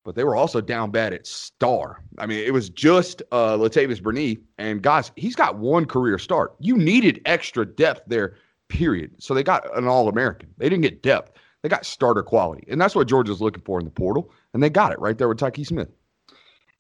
but 0.05 0.15
they 0.15 0.23
were 0.23 0.37
also 0.37 0.61
down 0.61 0.91
bad 0.91 1.13
at 1.15 1.27
star. 1.27 2.05
I 2.19 2.27
mean, 2.27 2.45
it 2.45 2.53
was 2.53 2.69
just 2.69 3.23
uh, 3.33 3.57
Latavious 3.57 4.01
Brini, 4.01 4.39
and 4.59 4.83
guys, 4.83 5.11
he's 5.17 5.35
got 5.35 5.57
one 5.57 5.87
career 5.87 6.19
start. 6.19 6.55
You 6.61 6.77
needed 6.77 7.23
extra 7.25 7.65
depth 7.67 8.03
there, 8.07 8.37
period. 8.69 9.13
So 9.19 9.33
they 9.35 9.43
got 9.43 9.77
an 9.77 9.89
All 9.89 10.09
American. 10.09 10.51
They 10.59 10.69
didn't 10.69 10.83
get 10.83 11.03
depth. 11.03 11.33
They 11.63 11.71
got 11.71 11.87
starter 11.87 12.23
quality, 12.23 12.65
and 12.69 12.81
that's 12.81 12.95
what 12.95 13.09
Georgia's 13.09 13.41
looking 13.41 13.63
for 13.63 13.79
in 13.79 13.87
the 13.87 13.91
portal, 13.91 14.31
and 14.53 14.63
they 14.63 14.69
got 14.69 14.93
it 14.93 15.01
right 15.01 15.17
there 15.17 15.29
with 15.29 15.39
Tyke 15.39 15.65
Smith 15.65 15.89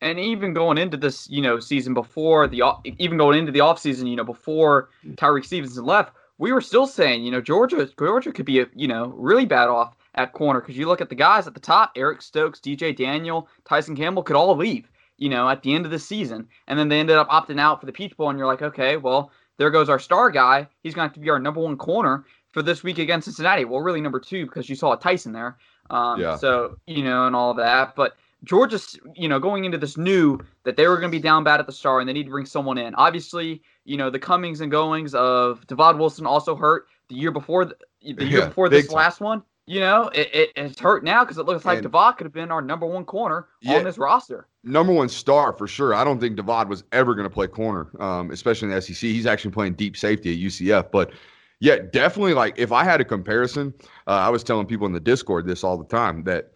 and 0.02 0.18
even 0.18 0.52
going 0.52 0.78
into 0.78 0.96
this, 0.96 1.30
you 1.30 1.40
know, 1.40 1.60
season 1.60 1.94
before 1.94 2.48
the 2.48 2.62
even 2.98 3.16
going 3.16 3.38
into 3.38 3.52
the 3.52 3.60
offseason, 3.60 4.10
you 4.10 4.16
know, 4.16 4.24
before 4.24 4.90
Tyrique 5.14 5.46
Stevenson 5.46 5.84
left, 5.84 6.12
we 6.38 6.52
were 6.52 6.60
still 6.60 6.86
saying, 6.86 7.24
you 7.24 7.30
know, 7.30 7.40
Georgia 7.40 7.88
Georgia 7.96 8.32
could 8.32 8.44
be 8.44 8.60
a, 8.60 8.66
you 8.74 8.88
know, 8.88 9.06
really 9.16 9.46
bad 9.46 9.68
off 9.68 9.96
at 10.16 10.32
corner 10.32 10.60
because 10.60 10.76
you 10.76 10.86
look 10.86 11.00
at 11.00 11.08
the 11.08 11.14
guys 11.14 11.46
at 11.46 11.54
the 11.54 11.60
top, 11.60 11.92
Eric 11.96 12.20
Stokes, 12.20 12.58
DJ 12.58 12.94
Daniel, 12.94 13.48
Tyson 13.64 13.96
Campbell 13.96 14.24
could 14.24 14.36
all 14.36 14.54
leave, 14.56 14.90
you 15.18 15.28
know, 15.28 15.48
at 15.48 15.62
the 15.62 15.72
end 15.72 15.84
of 15.86 15.92
the 15.92 15.98
season. 16.00 16.48
And 16.66 16.76
then 16.76 16.88
they 16.88 16.98
ended 16.98 17.16
up 17.16 17.28
opting 17.30 17.60
out 17.60 17.80
for 17.80 17.86
the 17.86 17.92
Peach 17.92 18.16
Bowl 18.16 18.28
and 18.28 18.38
you're 18.38 18.48
like, 18.48 18.62
"Okay, 18.62 18.96
well, 18.96 19.30
there 19.56 19.70
goes 19.70 19.88
our 19.88 20.00
star 20.00 20.30
guy. 20.30 20.66
He's 20.82 20.94
going 20.94 21.04
to 21.04 21.08
have 21.08 21.14
to 21.14 21.20
be 21.20 21.30
our 21.30 21.38
number 21.38 21.60
1 21.60 21.76
corner 21.76 22.24
for 22.50 22.60
this 22.60 22.82
week 22.82 22.98
against 22.98 23.26
Cincinnati." 23.26 23.64
Well, 23.64 23.80
really 23.80 24.00
number 24.00 24.18
2 24.18 24.46
because 24.46 24.68
you 24.68 24.74
saw 24.74 24.96
Tyson 24.96 25.32
there. 25.32 25.58
Um, 25.90 26.20
yeah. 26.20 26.36
so, 26.36 26.76
you 26.86 27.04
know, 27.04 27.26
and 27.26 27.36
all 27.36 27.54
that, 27.54 27.94
but 27.94 28.16
Georgia, 28.44 28.78
you 29.14 29.28
know, 29.28 29.38
going 29.38 29.64
into 29.64 29.78
this 29.78 29.96
knew 29.96 30.38
that 30.64 30.76
they 30.76 30.88
were 30.88 30.96
going 30.96 31.10
to 31.10 31.16
be 31.16 31.22
down 31.22 31.44
bad 31.44 31.60
at 31.60 31.66
the 31.66 31.72
start 31.72 32.02
and 32.02 32.08
they 32.08 32.12
need 32.12 32.24
to 32.24 32.30
bring 32.30 32.46
someone 32.46 32.78
in. 32.78 32.94
Obviously, 32.96 33.62
you 33.84 33.96
know, 33.96 34.10
the 34.10 34.18
comings 34.18 34.60
and 34.60 34.70
goings 34.70 35.14
of 35.14 35.66
Divaad 35.66 35.98
Wilson 35.98 36.26
also 36.26 36.56
hurt 36.56 36.86
the 37.08 37.14
year 37.14 37.30
before 37.30 37.64
the, 37.64 37.76
the 38.02 38.24
year 38.24 38.40
yeah, 38.40 38.48
before 38.48 38.68
this 38.68 38.88
time. 38.88 38.96
last 38.96 39.20
one. 39.20 39.42
You 39.64 39.78
know, 39.78 40.08
it, 40.08 40.28
it 40.34 40.50
it's 40.56 40.80
hurt 40.80 41.04
now 41.04 41.22
because 41.24 41.38
it 41.38 41.46
looks 41.46 41.64
like 41.64 41.82
Divaad 41.82 42.16
could 42.16 42.24
have 42.24 42.32
been 42.32 42.50
our 42.50 42.60
number 42.60 42.84
one 42.84 43.04
corner 43.04 43.46
yeah, 43.60 43.76
on 43.76 43.84
this 43.84 43.96
roster. 43.96 44.48
Number 44.64 44.92
one 44.92 45.08
star 45.08 45.52
for 45.52 45.68
sure. 45.68 45.94
I 45.94 46.02
don't 46.02 46.18
think 46.18 46.36
Divaad 46.36 46.66
was 46.66 46.82
ever 46.90 47.14
going 47.14 47.28
to 47.28 47.32
play 47.32 47.46
corner, 47.46 47.88
um, 48.00 48.32
especially 48.32 48.68
in 48.68 48.74
the 48.74 48.82
SEC. 48.82 48.96
He's 48.96 49.24
actually 49.24 49.52
playing 49.52 49.74
deep 49.74 49.96
safety 49.96 50.32
at 50.32 50.50
UCF, 50.50 50.90
but 50.90 51.12
yeah, 51.60 51.76
definitely. 51.92 52.34
Like 52.34 52.58
if 52.58 52.72
I 52.72 52.82
had 52.82 53.00
a 53.00 53.04
comparison, 53.04 53.72
uh, 54.08 54.10
I 54.10 54.30
was 54.30 54.42
telling 54.42 54.66
people 54.66 54.88
in 54.88 54.92
the 54.92 55.00
Discord 55.00 55.46
this 55.46 55.62
all 55.62 55.78
the 55.78 55.84
time 55.84 56.24
that 56.24 56.50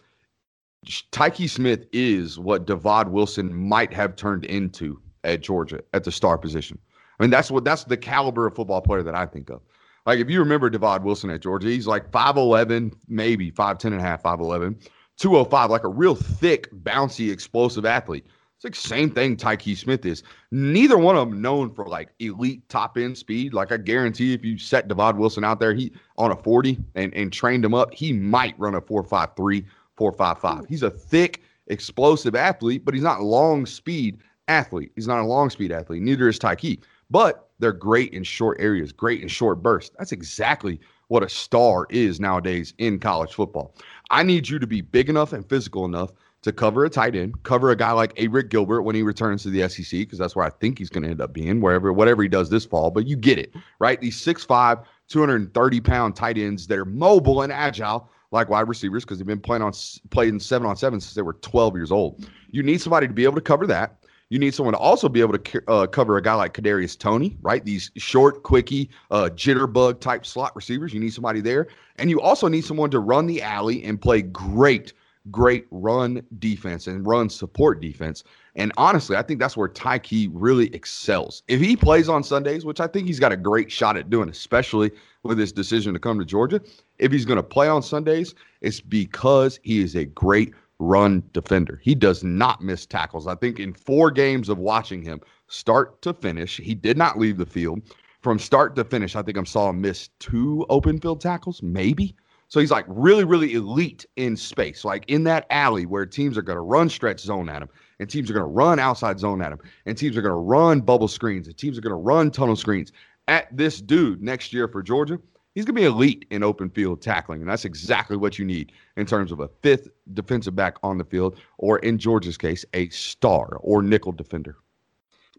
Tyke 1.11 1.49
Smith 1.49 1.87
is 1.93 2.39
what 2.39 2.67
Divaad 2.67 3.11
Wilson 3.11 3.53
might 3.55 3.93
have 3.93 4.17
turned 4.17 4.45
into 4.45 5.01
at 5.25 5.41
Georgia 5.41 5.83
at 5.93 6.05
the 6.05 6.13
star 6.13 6.39
position. 6.39 6.79
I 7.19 7.23
mean, 7.23 7.31
that's 7.31 7.51
what 7.51 7.65
that's 7.65 7.85
the 7.85 7.97
caliber 7.97 8.47
of 8.47 8.55
football 8.55 8.81
player 8.81 9.03
that 9.03 9.15
I 9.15 9.27
think 9.27 9.51
of. 9.51 9.63
Like 10.07 10.21
if 10.21 10.31
you 10.31 10.39
remember 10.39 10.71
Divaad 10.71 11.03
Wilson 11.03 11.31
at 11.31 11.43
Georgia, 11.43 11.69
he's 11.69 11.87
like 11.87 12.11
5'11, 12.13 12.95
maybe 13.09 13.51
5'10 13.51 13.85
and 13.87 13.97
a 13.97 14.03
half, 14.03 14.23
5'11, 14.23 14.89
205, 15.19 15.71
like 15.71 15.85
a 15.85 15.89
real 15.89 16.15
thick, 16.15 16.71
bouncy, 16.85 17.33
explosive 17.33 17.85
athlete. 17.85 18.25
It's 18.57 18.65
like 18.65 18.75
same 18.75 19.11
thing 19.11 19.37
Tykee 19.37 19.77
Smith 19.77 20.07
is. 20.07 20.23
Neither 20.51 20.97
one 20.97 21.17
of 21.17 21.29
them 21.29 21.43
known 21.43 21.75
for 21.75 21.87
like 21.87 22.11
elite 22.21 22.67
top 22.69 22.97
end 22.97 23.19
speed. 23.19 23.53
Like 23.53 23.73
I 23.73 23.77
guarantee 23.77 24.33
if 24.33 24.45
you 24.45 24.57
set 24.57 24.89
Divaad 24.89 25.17
Wilson 25.17 25.45
out 25.45 25.61
there, 25.61 25.75
he 25.75 25.93
on 26.17 26.31
a 26.31 26.37
40 26.37 26.79
and, 26.95 27.13
and 27.15 27.33
trained 27.33 27.65
him 27.65 27.75
up, 27.75 27.93
he 27.93 28.13
might 28.13 28.59
run 28.59 28.75
a 28.75 28.81
4.53, 28.81 29.65
4.55. 29.97 30.67
He's 30.69 30.83
a 30.83 30.91
thick, 30.91 31.43
explosive 31.69 32.35
athlete, 32.35 32.85
but 32.85 32.95
he's 32.95 33.03
not 33.03 33.23
long 33.23 33.67
speed 33.67 34.19
athlete. 34.49 34.93
He's 34.95 35.09
not 35.09 35.21
a 35.21 35.27
long 35.27 35.51
speed 35.51 35.73
athlete. 35.73 36.03
Neither 36.03 36.29
is 36.29 36.39
Tyke. 36.39 36.81
But 37.11 37.51
they're 37.59 37.73
great 37.73 38.13
in 38.13 38.25
short 38.25 38.59
areas, 38.61 38.93
great 38.93 39.23
in 39.23 39.29
short 39.29 39.63
bursts. 39.63 39.95
That's 39.99 40.13
exactly 40.13 40.81
what 41.09 41.23
a 41.23 41.29
star 41.29 41.87
is 41.91 42.19
nowadays 42.21 42.75
in 42.79 42.99
college 42.99 43.35
football. 43.35 43.75
I 44.11 44.23
need 44.23 44.49
you 44.49 44.59
to 44.59 44.67
be 44.67 44.81
big 44.81 45.09
enough 45.09 45.33
and 45.33 45.49
physical 45.49 45.85
enough 45.85 46.13
to 46.43 46.53
cover 46.53 46.85
a 46.85 46.91
tight 46.91 47.17
end, 47.17 47.43
cover 47.43 47.71
a 47.71 47.77
guy 47.77 47.93
like 47.93 48.15
Arik 48.17 48.51
Gilbert 48.51 48.83
when 48.83 48.95
he 48.95 49.03
returns 49.03 49.43
to 49.43 49.51
the 49.51 49.69
SEC, 49.69 50.01
because 50.01 50.19
that's 50.19 50.37
where 50.37 50.45
I 50.45 50.51
think 50.51 50.79
he's 50.79 50.91
going 50.91 51.03
to 51.03 51.11
end 51.11 51.21
up 51.21 51.33
being, 51.33 51.61
wherever, 51.61 51.93
whatever 51.93 52.23
he 52.23 52.29
does 52.29 52.51
this 52.51 52.65
fall. 52.65 52.91
But 52.91 53.07
you 53.07 53.17
get 53.17 53.39
it, 53.39 53.55
right? 53.79 54.01
These 54.01 54.17
6'5, 54.25 54.85
230 55.09 55.81
pound 55.81 56.15
tight 56.15 56.39
ends 56.39 56.67
that 56.69 56.79
are 56.79 56.85
mobile 56.85 57.43
and 57.43 57.53
agile, 57.53 58.09
like 58.31 58.49
wide 58.49 58.69
receivers, 58.69 59.05
because 59.05 59.19
they've 59.19 59.27
been 59.27 59.41
playing 59.41 59.63
on 59.63 59.73
playing 60.11 60.41
seven 60.41 60.67
on 60.67 60.77
seven 60.77 61.01
since 61.01 61.15
they 61.15 61.23
were 61.23 61.35
12 61.35 61.77
years 61.77 61.93
old. 61.93 62.29
You 62.51 62.63
need 62.63 62.81
somebody 62.81 63.07
to 63.07 63.13
be 63.13 63.25
able 63.25 63.35
to 63.37 63.41
cover 63.41 63.67
that. 63.67 63.97
You 64.29 64.41
need 64.41 64.55
someone 64.55 64.73
to 64.73 64.79
also 64.79 65.09
be 65.09 65.21
able 65.21 65.39
to 65.39 65.63
uh, 65.69 65.87
cover 65.87 66.17
a 66.17 66.23
guy 66.23 66.35
like 66.35 66.53
Kadarius 66.53 66.99
Toney, 66.99 67.37
right? 67.43 67.65
These 67.65 67.93
short, 67.97 68.43
quickie, 68.43 68.91
uh, 69.13 69.31
jitterbug 69.33 70.01
type 70.01 70.27
slot 70.27 70.57
receivers. 70.57 70.93
You 70.93 70.99
need 70.99 71.15
somebody 71.15 71.41
there, 71.41 71.69
and 71.97 72.11
you 72.11 72.21
also 72.21 72.49
need 72.49 72.65
someone 72.65 72.91
to 72.91 72.99
run 72.99 73.27
the 73.27 73.41
alley 73.41 73.85
and 73.85 74.01
play 74.01 74.23
great 74.23 74.93
great 75.31 75.67
run 75.71 76.23
defense 76.39 76.87
and 76.87 77.07
run 77.07 77.29
support 77.29 77.81
defense. 77.81 78.25
And 78.55 78.73
honestly, 78.77 79.17
I 79.17 79.23
think 79.23 79.41
that's 79.41 79.57
where 79.57 79.69
Tyke 79.69 80.31
really 80.33 80.75
excels. 80.75 81.43
If 81.49 81.61
he 81.61 81.77
plays 81.77 82.09
on 82.09 82.23
Sundays, 82.23 82.65
which 82.65 82.81
I 82.81 82.87
think 82.87 83.07
he's 83.07 83.21
got 83.21 83.33
a 83.33 83.37
great 83.37 83.71
shot 83.71 83.97
at 83.97 84.11
doing, 84.11 84.29
especially 84.29 84.91
with 85.23 85.39
his 85.39 85.53
decision 85.53 85.93
to 85.95 86.01
come 86.01 86.19
to 86.19 86.25
Georgia, 86.25 86.61
if 86.99 87.13
he's 87.13 87.25
going 87.25 87.37
to 87.37 87.43
play 87.43 87.69
on 87.69 87.83
Sundays, 87.83 88.35
it's 88.61 88.81
because 88.81 89.59
he 89.63 89.81
is 89.81 89.95
a 89.95 90.05
great 90.05 90.55
run 90.79 91.23
defender. 91.33 91.81
He 91.83 91.95
does 91.95 92.23
not 92.23 92.63
miss 92.63 92.87
tackles. 92.87 93.27
I 93.27 93.35
think 93.35 93.59
in 93.59 93.73
four 93.73 94.11
games 94.11 94.49
of 94.49 94.59
watching 94.59 95.03
him 95.03 95.21
start 95.49 96.01
to 96.03 96.13
finish, 96.13 96.59
he 96.59 96.75
did 96.75 96.97
not 96.97 97.19
leave 97.19 97.39
the 97.39 97.47
field. 97.47 97.83
From 98.21 98.39
start 98.39 98.75
to 98.77 98.85
finish, 98.85 99.15
I 99.15 99.23
think 99.23 99.39
I 99.39 99.45
saw 99.45 99.71
him 99.71 99.81
miss 99.81 100.09
two 100.19 100.67
open 100.69 100.99
field 101.01 101.21
tackles, 101.21 101.63
maybe. 101.63 102.17
So 102.49 102.61
he's 102.61 102.71
like 102.71 102.85
really, 102.89 103.25
really 103.25 103.55
elite 103.55 104.07
in 104.17 104.37
space, 104.37 104.85
like 104.85 105.05
in 105.09 105.25
that 105.25 105.47
alley 105.51 105.85
where 105.85 106.07
teams 106.07 106.39
are 106.39 106.43
going 106.43 106.57
to 106.57 106.63
run 106.63 106.89
stretch 106.89 107.21
zone 107.21 107.49
at 107.49 107.63
him, 107.63 107.69
and 107.99 108.09
teams 108.09 108.31
are 108.31 108.35
going 108.35 108.45
to 108.45 108.53
run 108.53 108.79
outside 108.79 109.19
zone 109.19 109.43
at 109.43 109.53
him, 109.53 109.59
and 109.87 109.99
teams 109.99 110.17
are 110.17 110.23
going 110.23 110.31
to 110.31 110.37
run 110.37 110.81
bubble 110.81 111.09
screens, 111.09 111.49
and 111.49 111.57
teams 111.57 111.77
are 111.77 111.81
going 111.81 111.91
to 111.91 111.97
run 111.97 112.31
tunnel 112.31 112.57
screens 112.57 112.93
at 113.27 113.55
this 113.57 113.81
dude 113.81 114.23
next 114.23 114.53
year 114.53 114.69
for 114.69 114.83
Georgia. 114.83 115.19
He's 115.55 115.65
going 115.65 115.75
to 115.75 115.81
be 115.81 115.87
elite 115.87 116.27
in 116.31 116.43
open 116.43 116.69
field 116.71 117.01
tackling, 117.01 117.41
and 117.41 117.51
that's 117.51 117.65
exactly 117.65 118.17
what 118.17 118.39
you 118.39 118.45
need 118.45 118.73
in 118.97 119.07
terms 119.07 119.33
of 119.33 119.41
a 119.41 119.49
fifth 119.63 119.89
defensive 120.13 120.55
back 120.55 120.77
on 120.83 120.99
the 120.99 121.05
field, 121.05 121.39
or 121.59 121.79
in 121.79 121.99
Georgia's 121.99 122.37
case, 122.37 122.65
a 122.75 122.89
star 122.91 123.57
or 123.63 123.83
nickel 123.83 124.13
defender. 124.13 124.57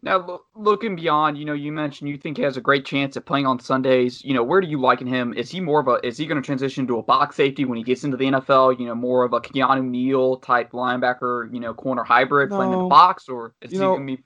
Now, 0.08 0.40
looking 0.56 0.96
beyond, 0.96 1.38
you 1.38 1.44
know, 1.46 1.54
you 1.54 1.72
mentioned 1.72 2.10
you 2.10 2.18
think 2.18 2.38
he 2.38 2.44
has 2.44 2.56
a 2.56 2.62
great 2.62 2.86
chance 2.86 3.18
at 3.18 3.26
playing 3.26 3.46
on 3.46 3.60
Sundays. 3.60 4.24
You 4.24 4.34
know, 4.34 4.44
where 4.44 4.62
do 4.62 4.68
you 4.68 4.80
liken 4.80 5.06
him? 5.06 5.34
Is 5.34 5.50
he 5.50 5.60
more 5.60 5.82
of 5.82 5.88
a 5.88 6.00
is 6.06 6.18
he 6.18 6.26
going 6.26 6.42
to 6.42 6.46
transition 6.46 6.88
to 6.88 6.98
a 6.98 7.04
box 7.04 7.36
safety 7.36 7.66
when 7.66 7.78
he 7.78 7.84
gets 7.84 8.04
into 8.04 8.16
the 8.16 8.26
NFL? 8.26 8.80
You 8.80 8.86
know, 8.86 8.96
more 8.96 9.24
of 9.24 9.34
a 9.34 9.42
Keanu 9.42 9.84
Neal 9.84 10.38
type 10.38 10.72
linebacker, 10.72 11.54
you 11.54 11.60
know, 11.60 11.74
corner 11.74 12.04
hybrid 12.04 12.50
no. 12.50 12.56
playing 12.56 12.74
in 12.74 12.80
the 12.80 12.86
box, 12.86 13.28
or 13.28 13.54
is 13.62 13.72
you 13.74 13.80
he 13.80 13.86
going 13.86 14.08
to 14.08 14.16
be? 14.16 14.24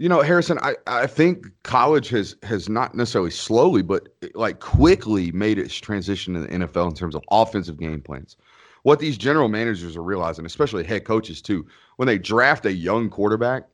You 0.00 0.08
know, 0.08 0.20
Harrison, 0.20 0.58
I, 0.62 0.76
I 0.86 1.06
think 1.06 1.46
college 1.62 2.08
has 2.10 2.36
has 2.42 2.68
not 2.68 2.94
necessarily 2.94 3.30
slowly, 3.30 3.82
but 3.82 4.08
like 4.34 4.60
quickly 4.60 5.32
made 5.32 5.58
its 5.58 5.74
transition 5.74 6.34
to 6.34 6.40
the 6.40 6.48
NFL 6.48 6.88
in 6.88 6.94
terms 6.94 7.14
of 7.14 7.22
offensive 7.30 7.78
game 7.78 8.00
plans. 8.00 8.36
What 8.82 9.00
these 9.00 9.18
general 9.18 9.48
managers 9.48 9.96
are 9.96 10.02
realizing, 10.02 10.46
especially 10.46 10.84
head 10.84 11.04
coaches 11.04 11.42
too, 11.42 11.66
when 11.96 12.06
they 12.06 12.18
draft 12.18 12.64
a 12.64 12.72
young 12.72 13.10
quarterback, 13.10 13.64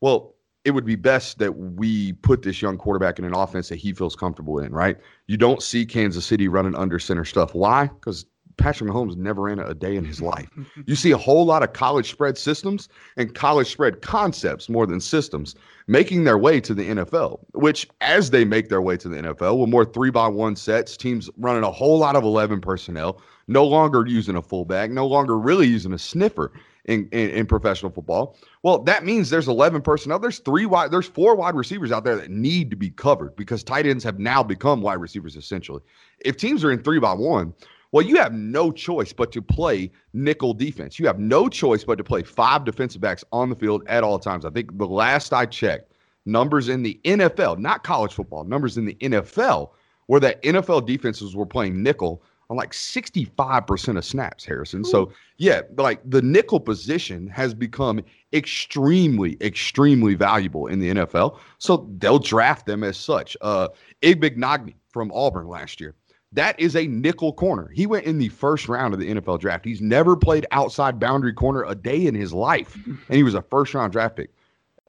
well, 0.00 0.34
it 0.68 0.74
would 0.74 0.84
be 0.84 0.94
best 0.94 1.38
that 1.38 1.52
we 1.56 2.12
put 2.12 2.42
this 2.42 2.62
young 2.62 2.78
quarterback 2.78 3.18
in 3.18 3.24
an 3.24 3.34
offense 3.34 3.68
that 3.70 3.76
he 3.76 3.92
feels 3.92 4.14
comfortable 4.14 4.58
in, 4.60 4.72
right? 4.72 4.96
You 5.26 5.36
don't 5.36 5.62
see 5.62 5.84
Kansas 5.84 6.24
City 6.24 6.46
running 6.46 6.76
under 6.76 6.98
center 6.98 7.24
stuff. 7.24 7.54
Why? 7.54 7.86
Because 7.86 8.26
Patrick 8.58 8.90
Mahomes 8.90 9.16
never 9.16 9.42
ran 9.42 9.58
a 9.60 9.72
day 9.72 9.96
in 9.96 10.04
his 10.04 10.20
life. 10.20 10.48
You 10.86 10.94
see 10.94 11.10
a 11.10 11.18
whole 11.18 11.44
lot 11.44 11.62
of 11.62 11.72
college 11.72 12.10
spread 12.10 12.38
systems 12.38 12.88
and 13.16 13.34
college 13.34 13.70
spread 13.70 14.00
concepts 14.00 14.68
more 14.68 14.86
than 14.86 15.00
systems 15.00 15.54
making 15.86 16.24
their 16.24 16.38
way 16.38 16.60
to 16.60 16.72
the 16.72 16.88
NFL, 16.88 17.40
which 17.52 17.88
as 18.00 18.30
they 18.30 18.44
make 18.44 18.68
their 18.68 18.80
way 18.80 18.96
to 18.96 19.08
the 19.08 19.16
NFL 19.16 19.58
with 19.58 19.68
more 19.68 19.84
three 19.84 20.10
by 20.10 20.28
one 20.28 20.56
sets, 20.56 20.96
teams 20.96 21.28
running 21.36 21.62
a 21.62 21.70
whole 21.70 21.98
lot 21.98 22.16
of 22.16 22.24
11 22.24 22.60
personnel, 22.60 23.20
no 23.48 23.64
longer 23.64 24.06
using 24.06 24.36
a 24.36 24.42
fullback, 24.42 24.90
no 24.90 25.06
longer 25.06 25.38
really 25.38 25.66
using 25.66 25.92
a 25.92 25.98
sniffer 25.98 26.52
in, 26.88 27.06
in, 27.12 27.30
in, 27.30 27.46
professional 27.46 27.92
football. 27.92 28.36
Well, 28.62 28.78
that 28.80 29.04
means 29.04 29.28
there's 29.28 29.46
11 29.46 29.82
personnel. 29.82 30.18
There's 30.18 30.38
three 30.38 30.66
wide, 30.66 30.90
there's 30.90 31.06
four 31.06 31.36
wide 31.36 31.54
receivers 31.54 31.92
out 31.92 32.02
there 32.02 32.16
that 32.16 32.30
need 32.30 32.70
to 32.70 32.76
be 32.76 32.90
covered 32.90 33.36
because 33.36 33.62
tight 33.62 33.86
ends 33.86 34.02
have 34.04 34.18
now 34.18 34.42
become 34.42 34.80
wide 34.80 34.94
receivers 34.94 35.36
essentially. 35.36 35.82
If 36.20 36.38
teams 36.38 36.64
are 36.64 36.72
in 36.72 36.82
three 36.82 36.98
by 36.98 37.12
one, 37.12 37.52
well, 37.92 38.04
you 38.04 38.16
have 38.16 38.32
no 38.32 38.72
choice 38.72 39.12
but 39.12 39.32
to 39.32 39.42
play 39.42 39.90
nickel 40.14 40.54
defense. 40.54 40.98
You 40.98 41.06
have 41.06 41.18
no 41.18 41.48
choice 41.48 41.84
but 41.84 41.96
to 41.98 42.04
play 42.04 42.22
five 42.22 42.64
defensive 42.64 43.00
backs 43.00 43.24
on 43.32 43.50
the 43.50 43.56
field 43.56 43.82
at 43.86 44.02
all 44.02 44.18
times. 44.18 44.44
I 44.44 44.50
think 44.50 44.76
the 44.76 44.86
last 44.86 45.32
I 45.32 45.46
checked, 45.46 45.92
numbers 46.24 46.68
in 46.68 46.82
the 46.82 46.98
NFL, 47.04 47.58
not 47.58 47.84
college 47.84 48.12
football, 48.14 48.44
numbers 48.44 48.76
in 48.76 48.86
the 48.86 48.94
NFL, 48.94 49.70
where 50.06 50.20
that 50.20 50.42
NFL 50.42 50.86
defenses 50.86 51.36
were 51.36 51.46
playing 51.46 51.82
nickel 51.82 52.22
on 52.50 52.56
like 52.56 52.72
65% 52.72 53.98
of 53.98 54.04
snaps, 54.04 54.44
Harrison. 54.44 54.80
Ooh. 54.80 54.84
So, 54.84 55.12
yeah, 55.36 55.62
like 55.76 56.00
the 56.08 56.22
nickel 56.22 56.60
position 56.60 57.26
has 57.28 57.54
become 57.54 58.02
extremely, 58.32 59.36
extremely 59.40 60.14
valuable 60.14 60.66
in 60.66 60.78
the 60.78 60.90
NFL. 60.90 61.38
So 61.58 61.88
they'll 61.98 62.18
draft 62.18 62.66
them 62.66 62.84
as 62.84 62.96
such. 62.96 63.36
Uh, 63.40 63.68
Igbinoghene 64.02 64.74
from 64.88 65.12
Auburn 65.12 65.48
last 65.48 65.80
year. 65.80 65.94
That 66.32 66.58
is 66.60 66.76
a 66.76 66.86
nickel 66.86 67.32
corner. 67.32 67.70
He 67.74 67.86
went 67.86 68.04
in 68.04 68.18
the 68.18 68.28
first 68.28 68.68
round 68.68 68.92
of 68.92 69.00
the 69.00 69.14
NFL 69.14 69.40
draft. 69.40 69.64
He's 69.64 69.80
never 69.80 70.14
played 70.14 70.46
outside 70.50 71.00
boundary 71.00 71.32
corner 71.32 71.64
a 71.64 71.74
day 71.74 72.06
in 72.06 72.14
his 72.14 72.34
life, 72.34 72.76
and 72.84 73.16
he 73.16 73.22
was 73.22 73.34
a 73.34 73.40
first 73.42 73.72
round 73.72 73.92
draft 73.92 74.16
pick. 74.16 74.30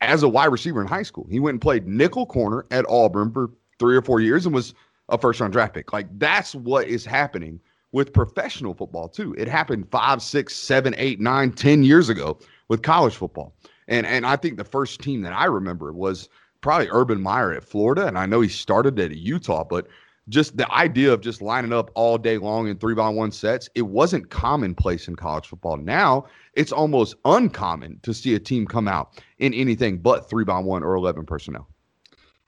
As 0.02 0.24
a 0.24 0.30
wide 0.30 0.48
receiver 0.48 0.82
in 0.82 0.88
high 0.88 1.04
school, 1.04 1.28
he 1.30 1.40
went 1.40 1.56
and 1.56 1.62
played 1.62 1.88
nickel 1.88 2.26
corner 2.26 2.66
at 2.72 2.86
Auburn 2.90 3.32
for 3.32 3.52
three 3.80 3.96
or 3.96 4.02
four 4.02 4.20
years 4.20 4.46
and 4.46 4.54
was 4.54 4.74
a 5.10 5.18
first 5.18 5.40
round 5.40 5.54
draft 5.54 5.74
pick. 5.74 5.94
Like 5.94 6.08
that's 6.18 6.56
what 6.56 6.88
is 6.88 7.06
happening 7.06 7.60
with 7.92 8.14
professional 8.14 8.74
football 8.74 9.10
too. 9.10 9.36
It 9.38 9.48
happened 9.48 9.90
five, 9.92 10.22
six, 10.22 10.56
seven, 10.56 10.94
eight, 10.98 11.20
nine, 11.20 11.52
ten 11.52 11.84
years 11.84 12.10
ago 12.10 12.40
with 12.68 12.82
college 12.82 13.16
football. 13.16 13.56
And 13.88 14.06
and 14.06 14.26
I 14.26 14.36
think 14.36 14.58
the 14.58 14.64
first 14.64 15.02
team 15.02 15.22
that 15.22 15.34
I 15.34 15.46
remember 15.46 15.92
was 15.92 16.30
probably 16.62 16.90
Urban 16.92 17.22
Meyer 17.22 17.54
at 17.54 17.64
Florida. 17.64 18.08
And 18.08 18.18
I 18.18 18.26
know 18.26 18.42
he 18.42 18.50
started 18.50 19.00
at 19.00 19.16
Utah, 19.16 19.64
but 19.64 19.88
just 20.28 20.58
the 20.58 20.72
idea 20.72 21.12
of 21.12 21.22
just 21.22 21.42
lining 21.42 21.74
up 21.74 21.90
all 21.96 22.18
day 22.18 22.38
long 22.38 22.68
in 22.68 22.78
three 22.78 22.94
by 22.94 23.10
one 23.10 23.32
sets, 23.32 23.68
it 23.74 23.82
wasn't 23.82 24.30
commonplace 24.30 25.08
in 25.08 25.16
college 25.16 25.48
football. 25.48 25.78
Now 25.78 26.26
it's 26.54 26.72
almost 26.72 27.16
uncommon 27.26 28.00
to 28.04 28.14
see 28.14 28.36
a 28.36 28.40
team 28.40 28.68
come 28.68 28.88
out 28.88 29.24
in 29.40 29.54
anything 29.56 29.98
but 29.98 30.30
three 30.30 30.44
by 30.44 30.60
one 30.60 30.84
or 30.84 30.94
11 30.96 31.26
personnel. 31.26 31.68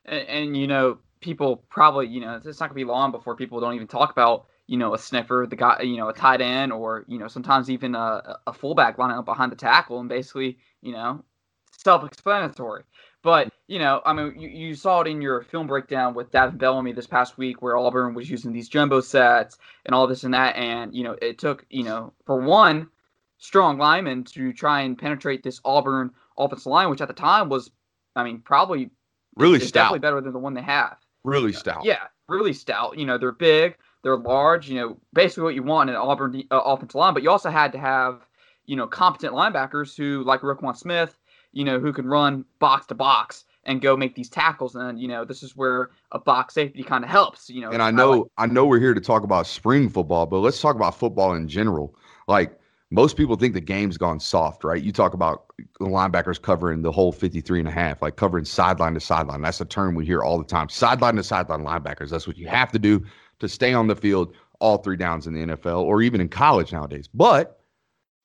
And, 0.06 0.27
and 0.27 0.58
you 0.58 0.68
know, 0.68 1.00
people 1.22 1.63
probably, 1.70 2.08
you 2.08 2.20
know, 2.20 2.36
it's 2.44 2.60
not 2.60 2.70
gonna 2.70 2.74
be 2.74 2.84
long 2.84 3.12
before 3.12 3.36
people 3.36 3.60
don't 3.60 3.75
even 3.75 3.88
talk 3.88 4.12
about, 4.12 4.48
you 4.68 4.78
know, 4.78 4.94
a 4.94 5.00
sniffer, 5.00 5.46
the 5.50 5.56
guy, 5.56 5.82
you 5.82 5.98
know, 5.98 6.10
a 6.10 6.13
tight 6.13 6.42
end, 6.42 6.74
or 6.74 7.06
you 7.08 7.18
know, 7.18 7.28
sometimes 7.28 7.70
even 7.70 7.96
a, 7.96 8.38
a 8.48 8.54
fullback 8.54 8.98
lining 8.98 9.18
up 9.18 9.25
behind 9.25 9.51
the 9.51 9.56
tackle, 9.56 10.00
and 10.00 10.10
basically, 10.10 10.58
you 10.82 10.92
know, 10.92 11.24
self-explanatory. 11.78 12.84
But 13.24 13.54
you 13.68 13.80
know, 13.80 14.01
I 14.06 14.13
mean, 14.13 14.40
you, 14.40 14.50
you 14.50 14.75
saw 14.75 15.01
it 15.01 15.08
in 15.08 15.22
your 15.22 15.44
film 15.44 15.68
breakdown 15.68 16.13
with 16.13 16.32
Davin 16.32 16.58
Bellamy 16.58 16.92
this 16.92 17.08
past 17.08 17.38
week, 17.38 17.62
where 17.62 17.78
Auburn 17.78 18.13
was 18.13 18.30
using 18.30 18.51
these 18.51 18.68
jumbo 18.68 19.00
sets 19.00 19.58
and 19.86 19.94
all 19.94 20.08
this 20.08 20.24
and 20.24 20.34
that, 20.34 20.56
and 20.56 20.96
you 20.96 21.04
know, 21.04 21.16
it 21.22 21.38
took 21.38 21.66
you 21.70 21.84
know, 21.84 22.13
for 22.25 22.42
one 22.42 22.90
strong 23.38 23.78
lineman 23.78 24.24
to 24.24 24.54
try 24.54 24.82
and 24.82 24.98
penetrate 24.98 25.44
this 25.44 25.60
Auburn 25.66 26.12
offensive 26.38 26.68
line, 26.68 26.90
which 26.90 27.01
at 27.01 27.08
the 27.08 27.13
time 27.13 27.50
was, 27.50 27.72
I 28.16 28.24
mean, 28.24 28.40
probably 28.40 28.90
really 29.36 29.60
stout. 29.60 29.74
definitely 29.74 30.00
better 30.00 30.22
than 30.22 30.34
the 30.34 30.40
one 30.40 30.54
they 30.54 30.62
have. 30.62 30.98
Really 31.24 31.54
stout. 31.54 31.84
Yeah, 31.86 32.08
really 32.28 32.54
stout. 32.54 32.98
You 32.98 33.06
know, 33.06 33.18
they're 33.18 33.32
big, 33.32 33.75
they're 34.04 34.18
large. 34.18 34.70
You 34.70 34.75
know, 34.80 34.98
basically 35.13 35.44
what 35.44 35.56
you 35.56 35.63
want 35.63 35.90
in 35.90 35.96
an 35.96 36.01
Auburn 36.01 36.44
uh, 36.51 36.60
offensive 36.60 36.96
line. 36.96 37.13
But 37.13 37.24
you 37.24 37.30
also 37.30 37.50
had 37.50 37.72
to 37.74 37.78
have, 37.80 38.25
you 38.66 38.75
know, 38.75 38.88
competent 38.88 39.34
linebackers 39.34 39.96
who, 39.96 40.24
like 40.24 40.42
Roquan 40.42 40.75
Smith, 40.75 41.18
you 41.51 41.63
know, 41.63 41.80
who 41.80 41.94
can 41.94 42.06
run 42.08 42.46
box 42.60 42.88
to 42.88 42.96
box 42.96 43.46
and 43.66 43.82
go 43.82 43.96
make 43.96 44.16
these 44.16 44.30
tackles. 44.30 44.75
And 44.75 45.00
you 45.00 45.08
know, 45.08 45.25
this 45.25 45.44
is 45.44 45.56
where 45.56 45.92
a 46.12 46.20
box 46.20 46.54
safety 46.56 46.84
kind 46.84 47.04
of 47.04 47.10
helps. 47.10 47.50
You 47.50 47.62
know, 47.62 47.72
and 47.72 47.82
I 47.82 47.92
know, 47.92 48.12
I, 48.12 48.16
like- 48.18 48.28
I 48.38 48.46
know 48.48 48.66
we're 48.66 48.80
here 48.80 48.94
to 48.94 49.01
talk 49.01 49.24
about 49.24 49.46
spring 49.48 49.90
football, 49.90 50.25
but 50.25 50.40
let's 50.40 50.60
talk 50.62 50.75
about 50.75 50.96
football 50.98 51.34
in 51.36 51.48
general. 51.48 51.96
Like 52.28 52.58
most 52.91 53.15
people 53.15 53.38
think 53.38 53.53
the 53.53 53.62
game's 53.62 53.98
gone 53.98 54.19
soft, 54.19 54.65
right? 54.65 54.83
You 54.83 54.91
talk 54.91 55.13
about 55.13 55.45
the 55.79 55.86
linebackers 55.86 56.41
covering 56.41 56.81
the 56.81 56.91
whole 56.91 57.13
53 57.13 57.60
and 57.60 57.67
a 57.67 57.71
half, 57.71 58.01
like 58.01 58.17
covering 58.17 58.43
sideline 58.43 58.93
to 58.93 59.00
sideline. 59.00 59.41
That's 59.41 59.62
a 59.62 59.65
term 59.65 59.95
we 59.95 60.05
hear 60.05 60.21
all 60.21 60.38
the 60.38 60.43
time. 60.43 60.67
Sideline 60.67 61.15
to 61.15 61.24
sideline 61.24 61.63
linebackers. 61.63 62.10
That's 62.10 62.27
what 62.27 62.38
you 62.38 62.48
have 62.48 62.71
to 62.74 62.79
do 62.79 63.03
to 63.39 63.48
stay 63.48 63.74
on 63.74 63.88
the 63.88 63.95
field 63.95 64.33
all 64.60 64.77
three 64.77 64.98
downs 64.98 65.25
in 65.25 65.33
the 65.33 65.55
NFL 65.55 65.81
or 65.81 66.01
even 66.01 66.21
in 66.21 66.29
college 66.29 66.71
nowadays. 66.71 67.10
But 67.13 67.60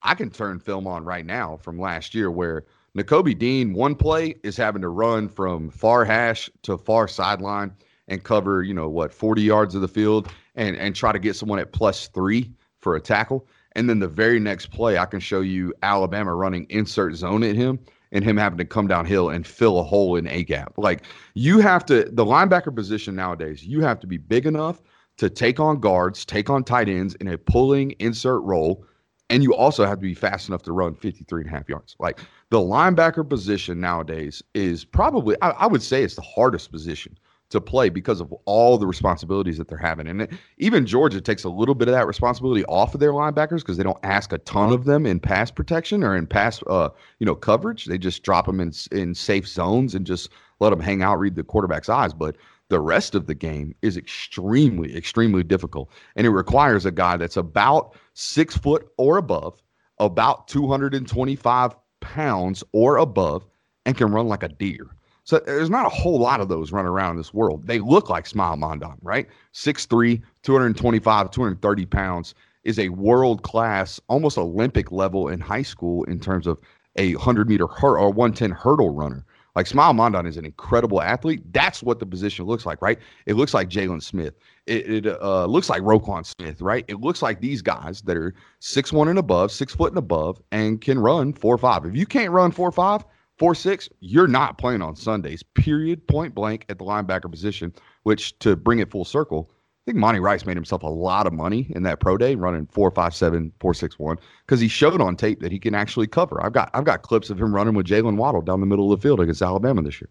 I 0.03 0.15
can 0.15 0.31
turn 0.31 0.59
film 0.59 0.87
on 0.87 1.05
right 1.05 1.25
now 1.25 1.57
from 1.57 1.81
last 1.81 2.15
year 2.15 2.31
where 2.31 2.67
Nakobe 2.97 3.39
Dean, 3.39 3.73
one 3.73 3.95
play 3.95 4.35
is 4.43 4.57
having 4.57 4.83
to 4.83 4.89
run 4.89 5.29
from 5.29 5.71
far 5.71 6.05
hash 6.05 6.51
to 6.63 6.77
far 6.77 7.09
sideline 7.09 7.73
and 8.09 8.23
cover, 8.23 8.63
you 8.63 8.75
know, 8.75 8.89
what, 8.89 9.13
40 9.13 9.43
yards 9.43 9.75
of 9.75 9.81
the 9.81 9.89
field 9.89 10.29
and, 10.55 10.77
and 10.77 10.95
try 10.95 11.13
to 11.13 11.19
get 11.19 11.37
someone 11.37 11.59
at 11.59 11.73
plus 11.73 12.09
three 12.09 12.53
for 12.81 12.97
a 12.97 13.01
tackle. 13.01 13.47
And 13.77 13.91
then 13.91 13.99
the 13.99 14.09
very 14.09 14.41
next 14.41 14.69
play, 14.69 14.97
I 14.97 15.05
can 15.05 15.21
show 15.21 15.43
you 15.43 15.75
Alabama 15.83 16.35
running 16.35 16.67
insert 16.71 17.15
zone 17.15 17.43
at 17.43 17.55
him 17.55 17.79
and 18.11 18.25
him 18.25 18.39
having 18.39 18.57
to 18.57 18.65
come 18.65 18.89
downhill 18.89 19.29
and 19.29 19.47
fill 19.47 19.79
a 19.79 19.83
hole 19.83 20.17
in 20.17 20.27
A 20.29 20.45
gap. 20.45 20.73
Like 20.79 21.05
you 21.35 21.61
have 21.61 21.85
to, 21.87 22.05
the 22.11 22.25
linebacker 22.25 22.75
position 22.75 23.15
nowadays, 23.15 23.65
you 23.65 23.83
have 23.83 24.01
to 24.01 24.07
be 24.07 24.17
big 24.17 24.47
enough 24.47 24.81
to 25.19 25.29
take 25.29 25.61
on 25.61 25.79
guards, 25.79 26.25
take 26.25 26.49
on 26.49 26.65
tight 26.65 26.89
ends 26.89 27.17
in 27.17 27.29
a 27.29 27.37
pulling 27.37 27.91
insert 27.99 28.43
role. 28.45 28.83
And 29.29 29.43
you 29.43 29.55
also 29.55 29.85
have 29.85 29.99
to 29.99 30.03
be 30.03 30.15
fast 30.15 30.49
enough 30.49 30.63
to 30.63 30.73
run 30.73 30.95
53 30.95 31.43
and 31.43 31.51
a 31.51 31.53
half 31.53 31.69
yards. 31.69 31.97
Like 31.99 32.21
the 32.49 32.59
linebacker 32.59 33.29
position 33.29 33.79
nowadays 33.79 34.43
is 34.55 34.87
probably, 34.87 35.37
I, 35.43 35.51
I 35.51 35.67
would 35.67 35.83
say 35.83 36.03
it's 36.03 36.15
the 36.15 36.23
hardest 36.23 36.73
position 36.73 37.19
to 37.51 37.61
play 37.61 37.89
because 37.89 38.21
of 38.21 38.33
all 38.45 38.77
the 38.77 38.87
responsibilities 38.87 39.59
that 39.59 39.69
they're 39.69 39.79
having. 39.79 40.09
And 40.09 40.23
it, 40.23 40.33
even 40.59 40.85
Georgia 40.85 41.21
takes 41.21 41.45
a 41.45 41.49
little 41.49 41.75
bit 41.75 41.89
of 41.89 41.95
that 41.95 42.07
responsibility 42.07 42.65
off 42.65 42.95
of 42.95 43.01
their 43.01 43.13
linebackers 43.13 43.59
because 43.59 43.77
they 43.77 43.85
don't 43.85 43.99
ask 44.03 44.33
a 44.33 44.39
ton 44.39 44.73
of 44.73 44.85
them 44.85 45.07
in 45.07 45.21
pass 45.21 45.51
protection 45.51 46.03
or 46.03 46.17
in 46.17 46.27
pass, 46.27 46.63
uh, 46.67 46.89
you 47.21 47.27
know, 47.27 47.35
coverage. 47.35 47.85
They 47.85 47.99
just 47.99 48.23
drop 48.23 48.47
them 48.47 48.61
in 48.61 48.73
in 48.91 49.15
safe 49.15 49.47
zones 49.47 49.95
and 49.95 50.07
just 50.07 50.31
let 50.59 50.71
them 50.71 50.81
hang 50.81 51.03
out, 51.03 51.19
read 51.19 51.37
the 51.37 51.45
quarterback's 51.45 51.89
eyes. 51.89 52.13
But 52.13 52.37
the 52.69 52.81
rest 52.81 53.15
of 53.15 53.27
the 53.27 53.35
game 53.35 53.75
is 53.83 53.97
extremely, 53.97 54.97
extremely 54.97 55.45
difficult, 55.45 55.89
and 56.17 56.27
it 56.27 56.31
requires 56.31 56.85
a 56.85 56.91
guy 56.91 57.17
that's 57.17 57.37
about 57.37 57.97
six 58.15 58.57
foot 58.57 58.89
or 58.97 59.19
above, 59.19 59.63
about 60.01 60.49
225 60.49 61.77
pounds 62.01 62.65
or 62.73 62.97
above, 62.97 63.47
and 63.85 63.97
can 63.97 64.11
run 64.11 64.27
like 64.27 64.43
a 64.43 64.49
deer. 64.49 64.96
So 65.27 65.41
there's 65.41 65.71
not 65.71 65.87
a 65.87 65.89
whole 65.89 66.21
lot 66.21 66.41
of 66.41 66.49
those 66.49 66.71
running 66.71 66.89
around 66.89 67.11
in 67.11 67.17
this 67.17 67.35
world. 67.35 67.67
They 67.67 67.81
look 67.81 68.09
like 68.09 68.27
Smael 68.27 68.57
Mondon, 68.57 68.97
right? 69.03 69.27
6'3, 69.55 70.23
225, 70.45 71.31
230 71.33 71.87
pounds 71.87 72.35
is 72.63 72.79
a 72.79 72.91
world 72.91 73.43
class, 73.43 74.01
almost 74.09 74.39
Olympic 74.39 74.93
level 74.93 75.29
in 75.29 75.41
high 75.41 75.63
school 75.63 76.05
in 76.05 76.21
terms 76.21 76.47
of 76.47 76.61
a 76.95 77.17
100 77.17 77.49
meter 77.49 77.67
hurdle 77.67 78.05
or 78.05 78.13
110 78.13 78.53
hurdle 78.53 78.91
runner. 78.91 79.25
Like 79.57 79.67
Smael 79.67 79.97
Mondon 79.97 80.29
is 80.29 80.37
an 80.37 80.45
incredible 80.45 81.03
athlete. 81.03 81.43
That's 81.53 81.83
what 81.83 81.99
the 81.99 82.07
position 82.07 82.45
looks 82.45 82.65
like, 82.65 82.81
right? 82.81 82.99
It 83.25 83.35
looks 83.35 83.53
like 83.53 83.69
Jalen 83.69 84.03
Smith. 84.05 84.35
It, 84.67 85.07
it 85.07 85.21
uh, 85.21 85.47
looks 85.47 85.69
like 85.69 85.83
Roquan 85.83 86.25
Smith, 86.25 86.61
right? 86.61 86.85
It 86.87 87.01
looks 87.01 87.21
like 87.21 87.41
these 87.41 87.63
guys 87.63 88.01
that 88.03 88.17
are 88.17 88.33
six 88.61 88.93
one 88.93 89.09
and 89.09 89.19
above, 89.19 89.51
six 89.51 89.75
foot 89.75 89.91
and 89.91 89.99
above, 89.99 90.41
and 90.53 90.81
can 90.81 91.01
run 91.01 91.33
four 91.33 91.59
five. 91.59 91.85
If 91.85 91.97
you 91.97 92.07
can't 92.07 92.31
run 92.31 92.53
four 92.53 92.71
five, 92.71 93.05
Four 93.39 93.55
six, 93.55 93.89
you're 94.01 94.27
not 94.27 94.57
playing 94.57 94.83
on 94.83 94.97
Sundays. 94.97 95.43
Period. 95.43 96.07
Point 96.07 96.35
blank 96.35 96.65
at 96.69 96.79
the 96.79 96.85
linebacker 96.85 97.31
position. 97.31 97.75
Which 98.05 98.39
to 98.39 98.57
bring 98.57 98.79
it 98.79 98.91
full 98.91 99.05
circle, 99.05 99.51
I 99.51 99.93
think 99.93 99.99
Monty 99.99 100.21
Rice 100.21 100.47
made 100.47 100.57
himself 100.57 100.83
a 100.83 100.89
lot 100.89 101.27
of 101.27 101.33
money 101.33 101.71
in 101.71 101.83
that 101.83 102.01
pro 102.01 102.17
day, 102.17 102.35
running 102.35 102.67
four 102.67 102.91
five 102.91 103.15
seven 103.15 103.53
four 103.61 103.75
six 103.75 103.99
one, 103.99 104.17
because 104.47 104.59
he 104.59 104.69
showed 104.69 105.01
on 105.01 105.17
tape 105.17 105.41
that 105.41 105.53
he 105.53 105.59
can 105.59 105.75
actually 105.75 106.07
cover. 106.07 106.43
I've 106.45 106.53
got 106.53 106.71
I've 106.73 106.85
got 106.85 107.03
clips 107.03 107.31
of 107.31 107.41
him 107.41 107.55
running 107.55 107.75
with 107.75 107.87
Jaylen 107.87 108.17
Waddle 108.17 108.41
down 108.43 108.61
the 108.61 108.67
middle 108.67 108.93
of 108.93 109.01
the 109.01 109.07
field 109.07 109.21
against 109.21 109.43
Alabama 109.43 109.83
this 109.83 110.01
year. 110.01 110.09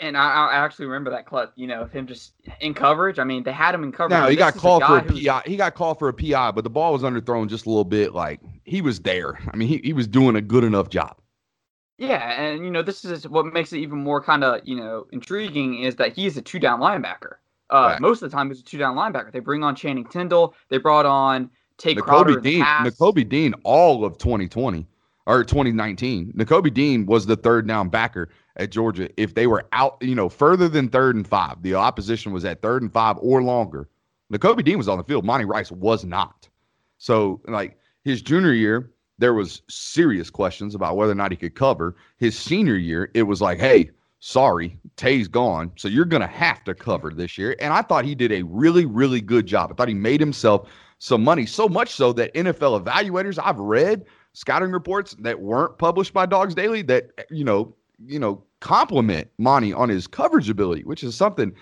And 0.00 0.16
I, 0.16 0.48
I 0.48 0.54
actually 0.56 0.86
remember 0.86 1.10
that 1.12 1.24
clip, 1.24 1.52
you 1.54 1.68
know, 1.68 1.82
of 1.82 1.92
him 1.92 2.08
just 2.08 2.32
in 2.60 2.74
coverage. 2.74 3.20
I 3.20 3.24
mean, 3.24 3.44
they 3.44 3.52
had 3.52 3.74
him 3.74 3.84
in 3.84 3.92
coverage. 3.92 4.20
No, 4.20 4.28
he 4.28 4.34
got 4.34 4.54
called 4.54 4.82
a 4.82 4.86
for 4.86 4.98
a 4.98 5.02
PI. 5.04 5.42
He 5.46 5.56
got 5.56 5.76
called 5.76 6.00
for 6.00 6.08
a 6.08 6.12
PI, 6.12 6.50
but 6.50 6.64
the 6.64 6.70
ball 6.70 6.92
was 6.92 7.02
underthrown 7.02 7.48
just 7.48 7.66
a 7.66 7.68
little 7.68 7.84
bit. 7.84 8.12
Like 8.12 8.40
he 8.64 8.82
was 8.82 9.00
there. 9.00 9.38
I 9.52 9.56
mean, 9.56 9.68
he, 9.68 9.80
he 9.84 9.92
was 9.92 10.08
doing 10.08 10.34
a 10.34 10.40
good 10.40 10.64
enough 10.64 10.88
job. 10.88 11.16
Yeah, 11.98 12.40
and 12.40 12.64
you 12.64 12.70
know 12.70 12.82
this 12.82 13.04
is 13.04 13.28
what 13.28 13.46
makes 13.46 13.72
it 13.72 13.78
even 13.78 13.98
more 13.98 14.20
kind 14.22 14.42
of 14.42 14.60
you 14.64 14.76
know 14.76 15.06
intriguing 15.12 15.80
is 15.80 15.96
that 15.96 16.12
he's 16.12 16.36
a 16.36 16.42
two 16.42 16.58
down 16.58 16.80
linebacker. 16.80 17.36
Uh, 17.70 17.90
right. 17.92 18.00
Most 18.00 18.22
of 18.22 18.30
the 18.30 18.36
time, 18.36 18.48
he's 18.48 18.60
a 18.60 18.64
two 18.64 18.78
down 18.78 18.96
linebacker. 18.96 19.32
They 19.32 19.40
bring 19.40 19.62
on 19.62 19.76
Channing 19.76 20.04
Tindall. 20.04 20.54
They 20.68 20.78
brought 20.78 21.06
on 21.06 21.50
Tae 21.78 21.94
Crowder. 21.94 22.40
Dean, 22.40 22.62
Nakobe 22.62 23.28
Dean, 23.28 23.54
all 23.64 24.04
of 24.04 24.18
2020 24.18 24.86
or 25.26 25.44
2019. 25.44 26.32
Nakobe 26.36 26.72
Dean 26.72 27.06
was 27.06 27.26
the 27.26 27.36
third 27.36 27.66
down 27.66 27.88
backer 27.88 28.28
at 28.56 28.70
Georgia. 28.70 29.08
If 29.20 29.34
they 29.34 29.46
were 29.46 29.66
out, 29.72 29.96
you 30.00 30.14
know, 30.14 30.28
further 30.28 30.68
than 30.68 30.88
third 30.88 31.16
and 31.16 31.26
five, 31.26 31.62
the 31.62 31.74
opposition 31.74 32.32
was 32.32 32.44
at 32.44 32.60
third 32.60 32.82
and 32.82 32.92
five 32.92 33.16
or 33.20 33.42
longer. 33.42 33.88
Nakobe 34.32 34.64
Dean 34.64 34.78
was 34.78 34.88
on 34.88 34.98
the 34.98 35.04
field. 35.04 35.24
Monty 35.24 35.44
Rice 35.44 35.70
was 35.70 36.04
not. 36.04 36.48
So, 36.98 37.40
like 37.46 37.78
his 38.04 38.22
junior 38.22 38.52
year, 38.52 38.90
there 39.18 39.34
was 39.34 39.62
serious 39.68 40.30
questions 40.30 40.74
about 40.74 40.96
whether 40.96 41.12
or 41.12 41.16
not 41.16 41.30
he 41.30 41.36
could 41.36 41.54
cover. 41.54 41.96
His 42.16 42.38
senior 42.38 42.76
year, 42.76 43.10
it 43.14 43.24
was 43.24 43.40
like, 43.40 43.58
hey, 43.58 43.90
sorry, 44.20 44.78
Tae's 44.96 45.28
gone, 45.28 45.70
so 45.76 45.86
you're 45.86 46.04
going 46.04 46.22
to 46.22 46.26
have 46.26 46.64
to 46.64 46.74
cover 46.74 47.10
this 47.10 47.36
year. 47.36 47.54
And 47.60 47.72
I 47.72 47.82
thought 47.82 48.04
he 48.04 48.14
did 48.14 48.32
a 48.32 48.42
really, 48.42 48.86
really 48.86 49.20
good 49.20 49.46
job. 49.46 49.70
I 49.70 49.74
thought 49.74 49.88
he 49.88 49.94
made 49.94 50.20
himself 50.20 50.68
some 50.98 51.22
money, 51.22 51.44
so 51.46 51.68
much 51.68 51.90
so 51.90 52.12
that 52.14 52.32
NFL 52.34 52.82
evaluators 52.82 53.38
I've 53.42 53.58
read 53.58 54.04
scouting 54.32 54.72
reports 54.72 55.14
that 55.20 55.40
weren't 55.40 55.78
published 55.78 56.12
by 56.12 56.26
Dawgs 56.26 56.54
Daily 56.54 56.82
that 56.82 57.10
you 57.30 57.44
know, 57.44 57.74
you 58.06 58.18
know, 58.18 58.42
compliment 58.60 59.28
Monty 59.38 59.72
on 59.72 59.88
his 59.88 60.06
coverage 60.06 60.48
ability, 60.48 60.84
which 60.84 61.04
is 61.04 61.14
something 61.14 61.54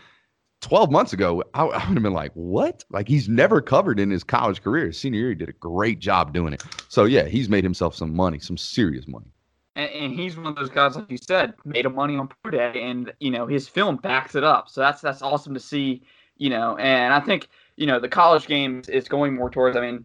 12 0.62 0.90
months 0.90 1.12
ago, 1.12 1.42
I, 1.54 1.64
I, 1.64 1.88
would 1.88 1.94
have 1.94 2.02
been 2.02 2.12
like, 2.12 2.32
what? 2.34 2.84
Like 2.90 3.08
he's 3.08 3.28
never 3.28 3.60
covered 3.60 4.00
in 4.00 4.10
his 4.10 4.24
college 4.24 4.62
career. 4.62 4.86
His 4.86 4.98
senior 4.98 5.20
year, 5.20 5.28
he 5.30 5.34
did 5.34 5.48
a 5.48 5.54
great 5.54 5.98
job 5.98 6.32
doing 6.32 6.54
it. 6.54 6.62
So 6.88 7.04
yeah, 7.04 7.24
he's 7.24 7.48
made 7.48 7.64
himself 7.64 7.94
some 7.94 8.14
money, 8.14 8.38
some 8.38 8.56
serious 8.56 9.06
money. 9.06 9.26
And, 9.74 9.90
and 9.90 10.12
he's 10.12 10.36
one 10.36 10.46
of 10.46 10.54
those 10.54 10.70
guys, 10.70 10.96
like 10.96 11.10
you 11.10 11.18
said, 11.18 11.54
made 11.64 11.84
a 11.84 11.90
money 11.90 12.16
on 12.16 12.28
pro 12.28 12.50
day, 12.50 12.72
and 12.82 13.12
you 13.20 13.30
know 13.30 13.46
his 13.46 13.68
film 13.68 13.96
backs 13.96 14.34
it 14.34 14.44
up. 14.44 14.68
So 14.68 14.80
that's 14.80 15.00
that's 15.00 15.22
awesome 15.22 15.54
to 15.54 15.60
see. 15.60 16.02
You 16.36 16.50
know, 16.50 16.76
and 16.76 17.12
I 17.12 17.20
think 17.20 17.48
you 17.76 17.86
know 17.86 17.98
the 17.98 18.08
college 18.08 18.46
games 18.46 18.88
is 18.88 19.08
going 19.08 19.34
more 19.34 19.50
towards. 19.50 19.76
I 19.76 19.80
mean, 19.80 20.04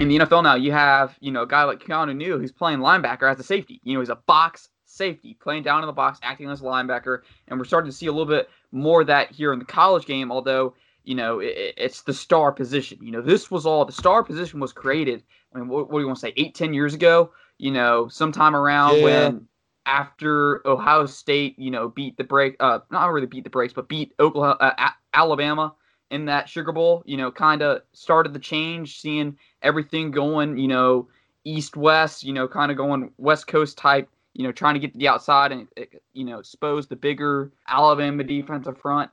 in 0.00 0.08
the 0.08 0.18
NFL 0.18 0.42
now, 0.42 0.56
you 0.56 0.72
have 0.72 1.16
you 1.20 1.30
know 1.30 1.42
a 1.42 1.46
guy 1.46 1.64
like 1.64 1.80
Keanu 1.80 2.14
Neal 2.14 2.38
who's 2.38 2.52
playing 2.52 2.80
linebacker 2.80 3.30
as 3.30 3.38
a 3.38 3.44
safety. 3.44 3.80
You 3.84 3.94
know, 3.94 4.00
he's 4.00 4.08
a 4.08 4.16
box 4.16 4.68
safety, 4.94 5.36
playing 5.40 5.62
down 5.62 5.82
in 5.82 5.86
the 5.86 5.92
box, 5.92 6.18
acting 6.22 6.48
as 6.48 6.60
a 6.60 6.64
linebacker, 6.64 7.20
and 7.48 7.58
we're 7.58 7.64
starting 7.64 7.90
to 7.90 7.96
see 7.96 8.06
a 8.06 8.12
little 8.12 8.26
bit 8.26 8.48
more 8.72 9.02
of 9.02 9.06
that 9.08 9.30
here 9.30 9.52
in 9.52 9.58
the 9.58 9.64
college 9.64 10.06
game. 10.06 10.30
Although 10.30 10.74
you 11.04 11.14
know 11.14 11.40
it, 11.40 11.74
it's 11.76 12.02
the 12.02 12.14
star 12.14 12.52
position. 12.52 12.98
You 13.02 13.12
know, 13.12 13.20
this 13.20 13.50
was 13.50 13.66
all 13.66 13.84
the 13.84 13.92
star 13.92 14.22
position 14.22 14.60
was 14.60 14.72
created. 14.72 15.22
I 15.54 15.58
mean, 15.58 15.68
what, 15.68 15.90
what 15.90 15.98
do 15.98 16.00
you 16.00 16.06
want 16.06 16.18
to 16.18 16.26
say? 16.26 16.32
Eight, 16.36 16.54
ten 16.54 16.74
years 16.74 16.94
ago. 16.94 17.32
You 17.58 17.70
know, 17.70 18.08
sometime 18.08 18.56
around 18.56 18.98
yeah. 18.98 19.04
when 19.04 19.48
after 19.86 20.66
Ohio 20.66 21.06
State, 21.06 21.58
you 21.58 21.70
know, 21.70 21.88
beat 21.88 22.16
the 22.16 22.24
break, 22.24 22.56
uh, 22.60 22.80
not 22.90 23.12
really 23.12 23.26
beat 23.26 23.44
the 23.44 23.50
breaks, 23.50 23.72
but 23.72 23.88
beat 23.88 24.12
Oklahoma, 24.18 24.56
uh, 24.60 24.90
Alabama 25.12 25.74
in 26.10 26.24
that 26.26 26.48
Sugar 26.48 26.72
Bowl. 26.72 27.02
You 27.06 27.16
know, 27.16 27.30
kind 27.30 27.62
of 27.62 27.82
started 27.92 28.32
the 28.32 28.38
change, 28.38 29.00
seeing 29.00 29.36
everything 29.62 30.10
going. 30.10 30.58
You 30.58 30.68
know, 30.68 31.08
east 31.44 31.76
west. 31.76 32.24
You 32.24 32.32
know, 32.32 32.48
kind 32.48 32.70
of 32.70 32.76
going 32.76 33.12
West 33.18 33.46
Coast 33.46 33.78
type 33.78 34.08
you 34.34 34.42
know, 34.42 34.52
trying 34.52 34.74
to 34.74 34.80
get 34.80 34.92
to 34.92 34.98
the 34.98 35.08
outside 35.08 35.52
and 35.52 35.68
you 36.12 36.24
know 36.24 36.38
expose 36.38 36.86
the 36.86 36.96
bigger 36.96 37.52
Alabama 37.68 38.24
defensive 38.24 38.78
front. 38.78 39.10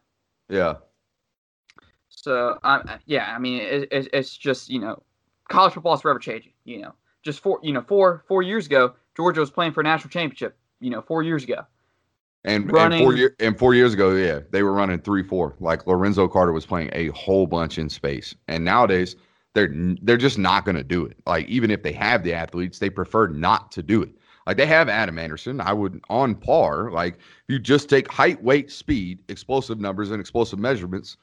Yeah. 0.50 0.76
So, 2.10 2.60
um, 2.64 2.90
yeah, 3.06 3.34
I 3.34 3.40
mean, 3.40 3.62
it, 3.62 3.88
it, 3.92 4.10
it's 4.12 4.36
just 4.36 4.70
you 4.70 4.80
know, 4.80 5.02
college 5.50 5.74
football 5.74 5.94
is 5.94 6.02
forever 6.02 6.20
changing. 6.20 6.54
You 6.66 6.82
know, 6.82 6.94
just 7.24 7.40
four 7.40 7.60
you 7.64 7.72
know 7.72 7.82
four 7.82 8.24
four 8.28 8.42
years 8.42 8.66
ago, 8.66 8.94
Georgia 9.16 9.40
was 9.40 9.52
playing 9.52 9.72
for 9.72 9.82
a 9.82 9.84
national 9.84 10.10
championship. 10.10 10.58
You 10.80 10.90
know, 10.90 11.02
four 11.02 11.24
years 11.24 11.44
ago. 11.44 11.66
And, 12.44 12.72
running, 12.72 13.02
and 13.02 13.06
four 13.06 13.14
year, 13.16 13.36
and 13.40 13.58
four 13.58 13.76
years 13.76 13.94
ago, 13.94 14.16
yeah, 14.16 14.40
they 14.50 14.64
were 14.64 14.74
running 14.74 15.00
three 15.00 15.24
four. 15.24 15.56
Like 15.60 15.86
Lorenzo 15.86 16.28
Carter 16.28 16.52
was 16.52 16.66
playing 16.66 16.90
a 16.94 17.10
whole 17.10 17.46
bunch 17.46 17.78
in 17.78 17.88
space, 17.88 18.34
and 18.48 18.66
nowadays 18.66 19.16
they're 19.54 19.72
they're 20.02 20.18
just 20.18 20.40
not 20.40 20.66
going 20.66 20.78
to 20.78 20.84
do 20.84 21.06
it. 21.06 21.18
Like 21.28 21.48
even 21.48 21.70
if 21.70 21.84
they 21.84 21.92
have 21.94 22.24
the 22.24 22.34
athletes, 22.34 22.80
they 22.80 22.90
prefer 22.90 23.28
not 23.28 23.72
to 23.74 23.84
do 23.84 24.02
it. 24.02 24.10
Like 24.48 24.58
they 24.58 24.66
have 24.66 24.90
Adam 24.90 25.20
Anderson. 25.20 25.62
I 25.62 25.74
would 25.74 26.02
on 26.10 26.36
par. 26.36 26.92
Like 26.92 27.16
if 27.16 27.44
you 27.48 27.60
just 27.60 27.90
take 27.90 28.12
height, 28.12 28.42
weight, 28.44 28.72
speed, 28.72 29.20
explosive 29.30 29.80
numbers, 29.80 30.12
and 30.12 30.20
explosive 30.20 30.60
measurements, 30.60 31.18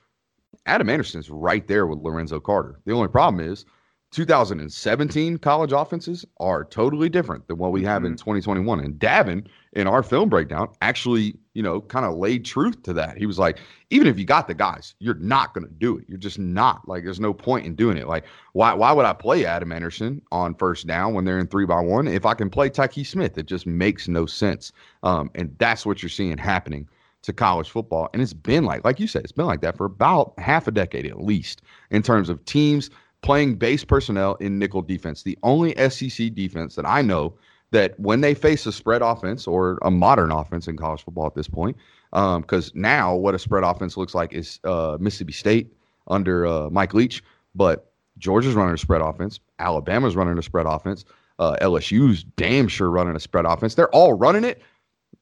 Adam 0.67 0.89
Anderson's 0.89 1.31
right 1.31 1.67
there 1.67 1.87
with 1.87 2.01
Lorenzo 2.01 2.41
Carter. 2.41 2.81
The 2.85 2.93
only 2.93 3.09
problem 3.09 3.45
is 3.47 3.65
2017 4.11 5.37
college 5.38 5.73
offenses 5.73 6.25
are 6.40 6.64
totally 6.64 7.11
different 7.11 7.47
than 7.47 7.59
what 7.59 7.73
we 7.73 7.85
have 7.85 8.03
mm-hmm. 8.03 8.12
in 8.12 8.16
2021. 8.16 8.81
And 8.81 8.94
Davin, 8.94 9.47
in 9.75 9.87
our 9.87 10.03
film 10.03 10.31
breakdown, 10.31 10.68
actually, 10.81 11.37
you 11.53 11.62
know, 11.62 11.83
kind 11.83 12.07
of 12.07 12.16
laid 12.16 12.44
truth 12.44 12.83
to 12.85 12.94
that. 12.94 13.18
He 13.18 13.27
was 13.27 13.38
like, 13.38 13.59
even 13.90 14.07
if 14.07 14.18
you 14.18 14.25
got 14.25 14.49
the 14.49 14.55
guys, 14.55 14.94
you're 14.99 15.14
not 15.16 15.53
going 15.53 15.66
to 15.66 15.73
do 15.73 15.99
it. 15.99 16.07
You're 16.09 16.16
just 16.16 16.38
not. 16.38 16.88
Like, 16.88 17.05
there's 17.05 17.21
no 17.21 17.35
point 17.35 17.66
in 17.66 17.75
doing 17.75 17.99
it. 17.99 18.09
Like, 18.09 18.25
why 18.53 18.73
why 18.73 18.92
would 18.92 19.05
I 19.05 19.12
play 19.12 19.44
Adam 19.44 19.73
Anderson 19.73 20.23
on 20.33 20.55
first 20.55 20.87
down 20.87 21.12
when 21.12 21.27
they're 21.27 21.38
in 21.38 21.47
three 21.47 21.66
by 21.66 21.81
one 21.81 22.09
if 22.09 22.25
I 22.25 22.33
can 22.33 22.49
play 22.49 22.71
Tyke 22.71 23.05
Smith? 23.05 23.37
It 23.37 23.47
just 23.47 23.66
makes 23.66 24.09
no 24.09 24.25
sense. 24.25 24.73
Um, 25.03 25.31
and 25.35 25.55
that's 25.59 25.85
what 25.85 26.03
you're 26.03 26.09
seeing 26.09 26.38
happening 26.38 26.88
to 27.23 27.33
college 27.33 27.68
football. 27.68 28.09
And 28.12 28.23
it's 28.23 28.33
been 28.33 28.64
like, 28.64 28.85
like 28.85 29.01
you 29.01 29.07
said, 29.07 29.23
it's 29.23 29.33
been 29.33 29.47
like 29.47 29.61
that 29.61 29.77
for 29.77 29.85
about 29.85 30.33
half 30.38 30.66
a 30.66 30.71
decade 30.71 31.07
at 31.07 31.21
least 31.21 31.62
in 31.90 32.03
terms 32.03 32.29
of 32.29 32.44
teams 32.44 32.90
playing 33.23 33.57
base 33.57 33.85
personnel 33.85 34.35
in 34.37 34.59
nickel 34.59 34.83
defense. 34.83 35.23
The 35.23 35.39
only 35.43 35.75
SEC 35.91 36.35
defense 36.35 36.75
that 36.77 36.87
I 36.87 37.03
know 37.03 37.35
that 37.71 37.99
when 38.01 38.21
they 38.21 38.35
face 38.35 38.65
a 38.67 38.73
spread 38.73 39.03
offense 39.03 39.47
or 39.47 39.79
a 39.83 39.91
modern 39.91 40.33
offense 40.33 40.69
in 40.69 40.77
college 40.77 41.05
football 41.05 41.27
at 41.27 41.35
this 41.35 41.49
point, 41.49 41.77
because 42.11 42.69
um, 42.69 42.81
now 42.81 43.15
what 43.15 43.35
a 43.35 43.39
spread 43.39 43.65
offense 43.65 43.97
looks 43.97 44.15
like 44.15 44.33
is 44.33 44.61
uh, 44.65 44.97
Mississippi 45.01 45.33
State 45.33 45.73
under 46.07 46.47
uh, 46.47 46.71
Mike 46.71 46.95
Leach, 46.95 47.23
but 47.55 47.93
Georgia's 48.19 48.55
running 48.55 48.75
a 48.75 48.79
spread 48.79 49.03
offense, 49.03 49.41
Alabama's 49.59 50.17
running 50.17 50.39
a 50.39 50.43
spread 50.43 50.67
offense, 50.67 51.05
uh, 51.39 51.57
LSU's 51.61 52.25
damn 52.37 52.67
sure 52.69 52.91
running 52.91 53.15
a 53.15 53.21
spread 53.21 53.45
offense. 53.45 53.75
They're 53.75 53.91
all 53.91 54.15
running 54.15 54.45
it, 54.45 54.63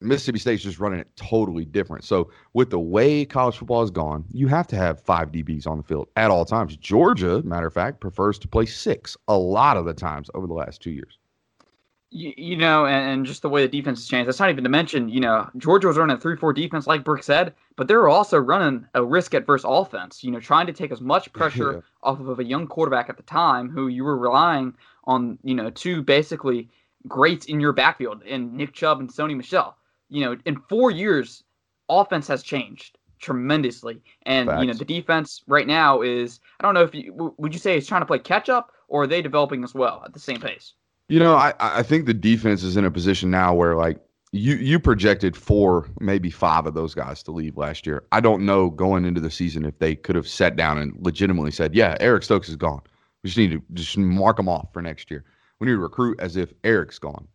Mississippi 0.01 0.39
State's 0.39 0.63
just 0.63 0.79
running 0.79 1.01
it 1.01 1.09
totally 1.17 1.65
different. 1.65 2.05
So 2.05 2.31
with 2.53 2.71
the 2.71 2.79
way 2.79 3.25
college 3.25 3.57
football 3.57 3.81
has 3.81 3.91
gone, 3.91 4.25
you 4.31 4.47
have 4.49 4.67
to 4.69 4.77
have 4.77 5.01
five 5.01 5.33
DBs 5.33 5.67
on 5.67 5.79
the 5.79 5.83
field 5.83 6.09
at 6.17 6.31
all 6.31 6.45
times. 6.45 6.77
Georgia, 6.77 7.43
matter 7.43 7.67
of 7.67 7.73
fact, 7.75 8.01
prefers 8.01 8.39
to 8.41 8.49
play 8.49 8.67
six 8.67 9.17
a 9.29 9.37
lot 9.37 9.77
of 9.77 9.87
the 9.87 9.95
times 9.95 10.31
over 10.35 10.47
the 10.47 10.53
last 10.53 10.83
two 10.83 10.91
years. 10.91 11.19
You, 12.11 12.33
you 12.37 12.57
know, 12.57 12.87
and, 12.87 13.11
and, 13.11 13.27
just 13.27 13.43
the 13.43 13.49
way 13.49 13.63
the 13.63 13.69
defense 13.69 13.99
has 13.99 14.09
changed. 14.09 14.29
That's 14.29 14.39
not 14.39 14.49
even 14.49 14.63
to 14.63 14.71
mention, 14.71 15.09
you 15.09 15.19
know, 15.19 15.51
Georgia 15.57 15.89
was 15.89 15.97
running 15.97 16.17
a 16.17 16.21
three-four 16.21 16.53
defense, 16.53 16.87
like 16.87 17.03
Brooks 17.03 17.27
said, 17.27 17.53
but 17.75 17.89
they 17.89 17.97
were 17.97 18.09
also 18.09 18.39
running 18.39 18.87
a 18.95 19.03
risk-adverse 19.03 19.63
offense. 19.65 20.23
You 20.23 20.31
know, 20.31 20.39
trying 20.39 20.67
to 20.69 20.73
take 20.73 20.93
as 20.93 21.01
much 21.01 21.33
pressure 21.35 21.73
yeah. 21.73 21.81
off 22.03 22.21
of 22.21 22.39
a 22.39 22.45
young 22.45 22.69
quarterback 22.69 23.09
at 23.09 23.17
the 23.17 23.25
time, 23.25 23.69
who 23.69 23.89
you 23.89 24.05
were 24.05 24.17
relying 24.17 24.75
on, 25.05 25.39
you 25.43 25.55
know, 25.55 25.69
two 25.71 26.01
basically 26.01 26.69
greats 27.09 27.47
in 27.47 27.61
your 27.61 27.73
backfield, 27.73 28.23
in 28.23 28.57
Nick 28.57 28.73
Chubb 28.73 29.01
and 29.01 29.11
Sony 29.11 29.37
Michel 29.37 29.77
you 30.09 30.25
know, 30.25 30.37
in 30.45 30.61
four 30.69 30.90
years, 30.90 31.45
offense 31.88 32.29
has 32.29 32.42
changed 32.42 32.99
tremendously. 33.19 34.03
And 34.23 34.49
Facts. 34.49 34.61
you 34.61 34.66
know, 34.69 34.75
the 34.75 34.85
defense 34.85 35.42
right 35.47 35.66
now 35.66 36.03
is 36.03 36.40
I 36.61 36.64
don't 36.64 36.75
know 36.75 36.83
if 36.83 36.95
you 36.95 37.35
would 37.38 37.53
you 37.53 37.59
say 37.59 37.77
it's 37.77 37.87
trying 37.87 38.03
to 38.03 38.07
play 38.07 38.19
catch 38.19 38.49
up 38.49 38.73
or 38.88 39.05
are 39.05 39.07
they 39.07 39.23
developing 39.23 39.64
as 39.64 39.75
well 39.75 40.03
at 40.05 40.12
the 40.12 40.21
same 40.21 40.40
pace? 40.40 40.75
You 41.09 41.19
know, 41.19 41.35
I 41.35 41.55
I 41.59 41.83
think 41.83 42.07
the 42.07 42.14
defense 42.14 42.62
is 42.62 42.77
in 42.77 42.85
a 42.85 42.90
position 42.90 43.31
now 43.31 43.55
where 43.55 43.77
like 43.77 43.99
you 44.33 44.57
you 44.57 44.79
projected 44.79 45.37
four, 45.37 45.88
maybe 46.01 46.31
five 46.31 46.66
of 46.66 46.75
those 46.75 46.95
guys 46.95 47.23
to 47.25 47.33
leave 47.33 47.57
last 47.57 47.87
year. 47.87 48.05
I 48.12 48.21
don't 48.21 48.45
know 48.45 48.71
going 48.71 49.05
into 49.05 49.21
the 49.21 49.31
season 49.31 49.64
if 49.64 49.79
they 49.79 49.95
could 49.95 50.16
have 50.16 50.29
sat 50.29 50.57
down 50.57 50.79
and 50.79 50.95
legitimately 50.99 51.53
said, 51.53 51.75
"Yeah, 51.75 51.97
Eric 52.01 52.25
Stokes 52.25 52.49
is 52.49 52.57
gone. 52.57 52.83
We 53.23 53.29
just 53.29 53.38
need 53.38 53.53
to 53.53 53.62
just 53.73 53.97
mark 53.97 54.37
them 54.37 54.49
off 54.49 54.73
for 54.73 54.83
next 54.83 55.11
year. 55.11 55.25
We 55.59 55.66
need 55.66 55.75
to 55.75 55.79
recruit 55.79 56.19
as 56.21 56.37
if 56.37 56.53
Eric's 56.64 56.99
gone." 56.99 57.27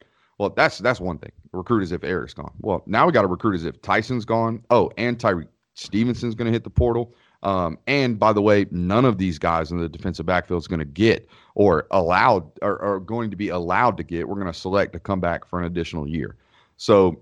Well, 0.42 0.50
that's 0.50 0.80
that's 0.80 1.00
one 1.00 1.20
thing. 1.20 1.32
Recruit 1.52 1.84
as 1.84 1.92
if 1.92 2.04
Eric's 2.04 2.34
gone. 2.34 2.52
Well, 2.62 2.82
now 2.88 3.06
we 3.06 3.12
got 3.12 3.22
to 3.22 3.28
recruit 3.28 3.54
as 3.54 3.64
if 3.64 3.80
Tyson's 3.84 4.26
gone. 4.26 4.66
Oh, 4.72 4.90
and 4.98 5.20
Tyrique 5.20 5.50
Stevenson's 5.76 6.34
going 6.34 6.48
to 6.48 6.52
hit 6.52 6.64
the 6.64 6.70
portal. 6.72 7.14
Um, 7.44 7.78
and 7.86 8.18
by 8.18 8.34
the 8.34 8.42
way, 8.42 8.66
none 8.72 9.06
of 9.06 9.20
these 9.20 9.38
guys 9.38 9.70
in 9.70 9.78
the 9.78 9.88
defensive 9.88 10.26
backfield 10.26 10.64
is 10.64 10.68
going 10.68 10.80
to 10.80 10.86
get 10.86 11.30
or 11.54 11.86
allowed 11.92 12.50
or 12.64 12.82
are 12.82 13.00
going 13.00 13.30
to 13.30 13.36
be 13.36 13.50
allowed 13.50 13.98
to 13.98 14.04
get. 14.04 14.28
We're 14.28 14.34
going 14.34 14.48
to 14.48 14.60
select 14.60 14.94
to 14.94 15.00
come 15.00 15.20
back 15.20 15.46
for 15.46 15.60
an 15.60 15.66
additional 15.66 16.08
year. 16.08 16.38
So, 16.78 17.22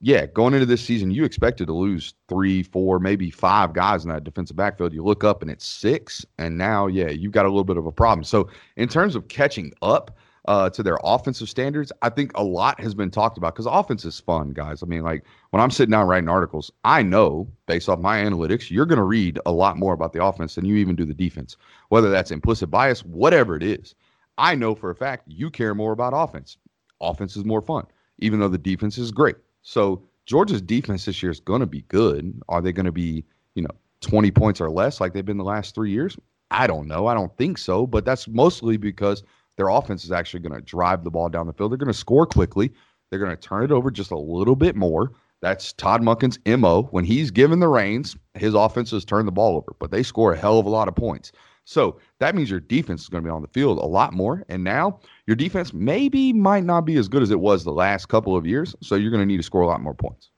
yeah, 0.00 0.26
going 0.26 0.52
into 0.52 0.66
this 0.66 0.82
season, 0.82 1.12
you 1.12 1.22
expected 1.22 1.68
to 1.68 1.74
lose 1.74 2.14
three, 2.28 2.64
four, 2.64 2.98
maybe 2.98 3.30
five 3.30 3.72
guys 3.72 4.02
in 4.02 4.10
that 4.10 4.24
defensive 4.24 4.56
backfield. 4.56 4.92
You 4.92 5.04
look 5.04 5.22
up 5.22 5.42
and 5.42 5.50
it's 5.50 5.64
six, 5.64 6.26
and 6.38 6.58
now, 6.58 6.88
yeah, 6.88 7.10
you've 7.10 7.30
got 7.30 7.46
a 7.46 7.48
little 7.48 7.62
bit 7.62 7.76
of 7.76 7.86
a 7.86 7.92
problem. 7.92 8.24
So, 8.24 8.48
in 8.76 8.88
terms 8.88 9.14
of 9.14 9.28
catching 9.28 9.72
up, 9.80 10.18
uh, 10.48 10.70
to 10.70 10.82
their 10.82 10.98
offensive 11.04 11.46
standards, 11.46 11.92
I 12.00 12.08
think 12.08 12.32
a 12.34 12.42
lot 12.42 12.80
has 12.80 12.94
been 12.94 13.10
talked 13.10 13.36
about 13.36 13.54
because 13.54 13.66
offense 13.66 14.06
is 14.06 14.18
fun, 14.18 14.52
guys. 14.54 14.82
I 14.82 14.86
mean, 14.86 15.02
like 15.02 15.24
when 15.50 15.60
I'm 15.60 15.70
sitting 15.70 15.90
down 15.90 16.08
writing 16.08 16.30
articles, 16.30 16.72
I 16.84 17.02
know 17.02 17.46
based 17.66 17.90
off 17.90 17.98
my 17.98 18.20
analytics, 18.20 18.70
you're 18.70 18.86
going 18.86 18.96
to 18.96 19.04
read 19.04 19.38
a 19.44 19.52
lot 19.52 19.76
more 19.76 19.92
about 19.92 20.14
the 20.14 20.24
offense 20.24 20.54
than 20.54 20.64
you 20.64 20.76
even 20.76 20.96
do 20.96 21.04
the 21.04 21.12
defense, 21.12 21.58
whether 21.90 22.08
that's 22.10 22.30
implicit 22.30 22.70
bias, 22.70 23.04
whatever 23.04 23.56
it 23.56 23.62
is. 23.62 23.94
I 24.38 24.54
know 24.54 24.74
for 24.74 24.88
a 24.88 24.94
fact 24.94 25.24
you 25.26 25.50
care 25.50 25.74
more 25.74 25.92
about 25.92 26.14
offense. 26.16 26.56
Offense 27.02 27.36
is 27.36 27.44
more 27.44 27.60
fun, 27.60 27.84
even 28.18 28.40
though 28.40 28.48
the 28.48 28.56
defense 28.56 28.96
is 28.96 29.10
great. 29.10 29.36
So 29.60 30.02
Georgia's 30.24 30.62
defense 30.62 31.04
this 31.04 31.22
year 31.22 31.30
is 31.30 31.40
going 31.40 31.60
to 31.60 31.66
be 31.66 31.82
good. 31.88 32.40
Are 32.48 32.62
they 32.62 32.72
going 32.72 32.86
to 32.86 32.92
be, 32.92 33.22
you 33.54 33.62
know, 33.62 33.74
20 34.00 34.30
points 34.30 34.62
or 34.62 34.70
less 34.70 34.98
like 34.98 35.12
they've 35.12 35.26
been 35.26 35.36
the 35.36 35.44
last 35.44 35.74
three 35.74 35.90
years? 35.90 36.16
I 36.50 36.66
don't 36.66 36.88
know. 36.88 37.06
I 37.06 37.12
don't 37.12 37.36
think 37.36 37.58
so, 37.58 37.86
but 37.86 38.06
that's 38.06 38.26
mostly 38.26 38.78
because 38.78 39.22
their 39.58 39.68
offense 39.68 40.04
is 40.04 40.12
actually 40.12 40.40
going 40.40 40.54
to 40.54 40.62
drive 40.62 41.04
the 41.04 41.10
ball 41.10 41.28
down 41.28 41.46
the 41.46 41.52
field. 41.52 41.72
They're 41.72 41.78
going 41.78 41.92
to 41.92 41.98
score 41.98 42.24
quickly. 42.24 42.72
They're 43.10 43.18
going 43.18 43.36
to 43.36 43.36
turn 43.36 43.64
it 43.64 43.72
over 43.72 43.90
just 43.90 44.12
a 44.12 44.18
little 44.18 44.56
bit 44.56 44.76
more. 44.76 45.12
That's 45.40 45.72
Todd 45.74 46.00
Monken's 46.00 46.38
MO. 46.46 46.84
When 46.84 47.04
he's 47.04 47.30
given 47.30 47.60
the 47.60 47.68
reins, 47.68 48.16
his 48.34 48.54
offenses 48.54 49.04
turn 49.04 49.26
the 49.26 49.32
ball 49.32 49.56
over, 49.56 49.74
but 49.78 49.90
they 49.90 50.02
score 50.02 50.32
a 50.32 50.38
hell 50.38 50.58
of 50.58 50.66
a 50.66 50.70
lot 50.70 50.88
of 50.88 50.94
points. 50.94 51.32
So 51.64 52.00
that 52.18 52.34
means 52.34 52.50
your 52.50 52.60
defense 52.60 53.02
is 53.02 53.08
going 53.08 53.22
to 53.22 53.28
be 53.28 53.30
on 53.30 53.42
the 53.42 53.48
field 53.48 53.78
a 53.78 53.86
lot 53.86 54.14
more. 54.14 54.44
And 54.48 54.64
now 54.64 55.00
your 55.26 55.36
defense 55.36 55.74
maybe 55.74 56.32
might 56.32 56.64
not 56.64 56.86
be 56.86 56.96
as 56.96 57.08
good 57.08 57.22
as 57.22 57.30
it 57.30 57.40
was 57.40 57.64
the 57.64 57.72
last 57.72 58.06
couple 58.06 58.36
of 58.36 58.46
years. 58.46 58.74
So 58.80 58.94
you're 58.94 59.10
going 59.10 59.22
to 59.22 59.26
need 59.26 59.36
to 59.36 59.42
score 59.42 59.60
a 59.60 59.66
lot 59.66 59.82
more 59.82 59.94
points. 59.94 60.30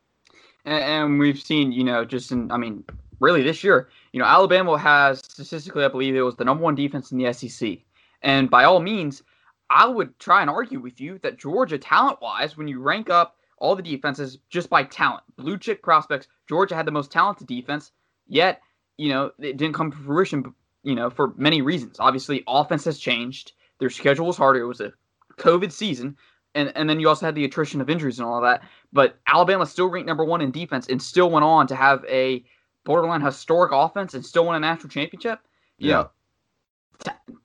And, 0.64 0.82
and 0.82 1.18
we've 1.18 1.38
seen, 1.38 1.72
you 1.72 1.84
know, 1.84 2.04
just 2.04 2.32
in, 2.32 2.50
I 2.50 2.56
mean, 2.56 2.84
really 3.20 3.42
this 3.42 3.62
year, 3.62 3.88
you 4.12 4.18
know, 4.18 4.26
Alabama 4.26 4.76
has 4.76 5.20
statistically, 5.20 5.84
I 5.84 5.88
believe 5.88 6.16
it 6.16 6.22
was 6.22 6.36
the 6.36 6.44
number 6.44 6.64
one 6.64 6.74
defense 6.74 7.12
in 7.12 7.18
the 7.18 7.32
SEC. 7.32 7.78
And 8.22 8.50
by 8.50 8.64
all 8.64 8.80
means, 8.80 9.22
I 9.70 9.86
would 9.86 10.18
try 10.18 10.40
and 10.40 10.50
argue 10.50 10.80
with 10.80 11.00
you 11.00 11.18
that 11.22 11.38
Georgia, 11.38 11.78
talent 11.78 12.20
wise, 12.20 12.56
when 12.56 12.68
you 12.68 12.80
rank 12.80 13.08
up 13.08 13.36
all 13.58 13.76
the 13.76 13.82
defenses 13.82 14.38
just 14.48 14.68
by 14.68 14.82
talent, 14.84 15.22
blue 15.36 15.58
chip 15.58 15.82
prospects, 15.82 16.28
Georgia 16.48 16.74
had 16.74 16.86
the 16.86 16.92
most 16.92 17.12
talented 17.12 17.46
defense, 17.46 17.92
yet, 18.26 18.62
you 18.96 19.10
know, 19.10 19.30
it 19.38 19.56
didn't 19.56 19.74
come 19.74 19.90
to 19.92 19.96
fruition, 19.96 20.54
you 20.82 20.94
know, 20.94 21.10
for 21.10 21.34
many 21.36 21.62
reasons. 21.62 21.96
Obviously, 22.00 22.42
offense 22.48 22.84
has 22.84 22.98
changed. 22.98 23.52
Their 23.78 23.90
schedule 23.90 24.26
was 24.26 24.36
harder. 24.36 24.60
It 24.60 24.66
was 24.66 24.80
a 24.80 24.92
COVID 25.36 25.72
season. 25.72 26.16
And, 26.54 26.72
and 26.74 26.90
then 26.90 26.98
you 26.98 27.08
also 27.08 27.26
had 27.26 27.34
the 27.34 27.44
attrition 27.44 27.80
of 27.80 27.88
injuries 27.88 28.18
and 28.18 28.26
all 28.26 28.40
that. 28.40 28.62
But 28.92 29.18
Alabama 29.26 29.66
still 29.66 29.88
ranked 29.88 30.08
number 30.08 30.24
one 30.24 30.40
in 30.40 30.50
defense 30.50 30.88
and 30.88 31.00
still 31.00 31.30
went 31.30 31.44
on 31.44 31.68
to 31.68 31.76
have 31.76 32.04
a 32.08 32.44
borderline 32.84 33.20
historic 33.20 33.72
offense 33.72 34.14
and 34.14 34.24
still 34.26 34.46
won 34.46 34.56
a 34.56 34.60
national 34.60 34.88
championship. 34.88 35.38
Yeah. 35.78 35.94
Know, 35.94 36.10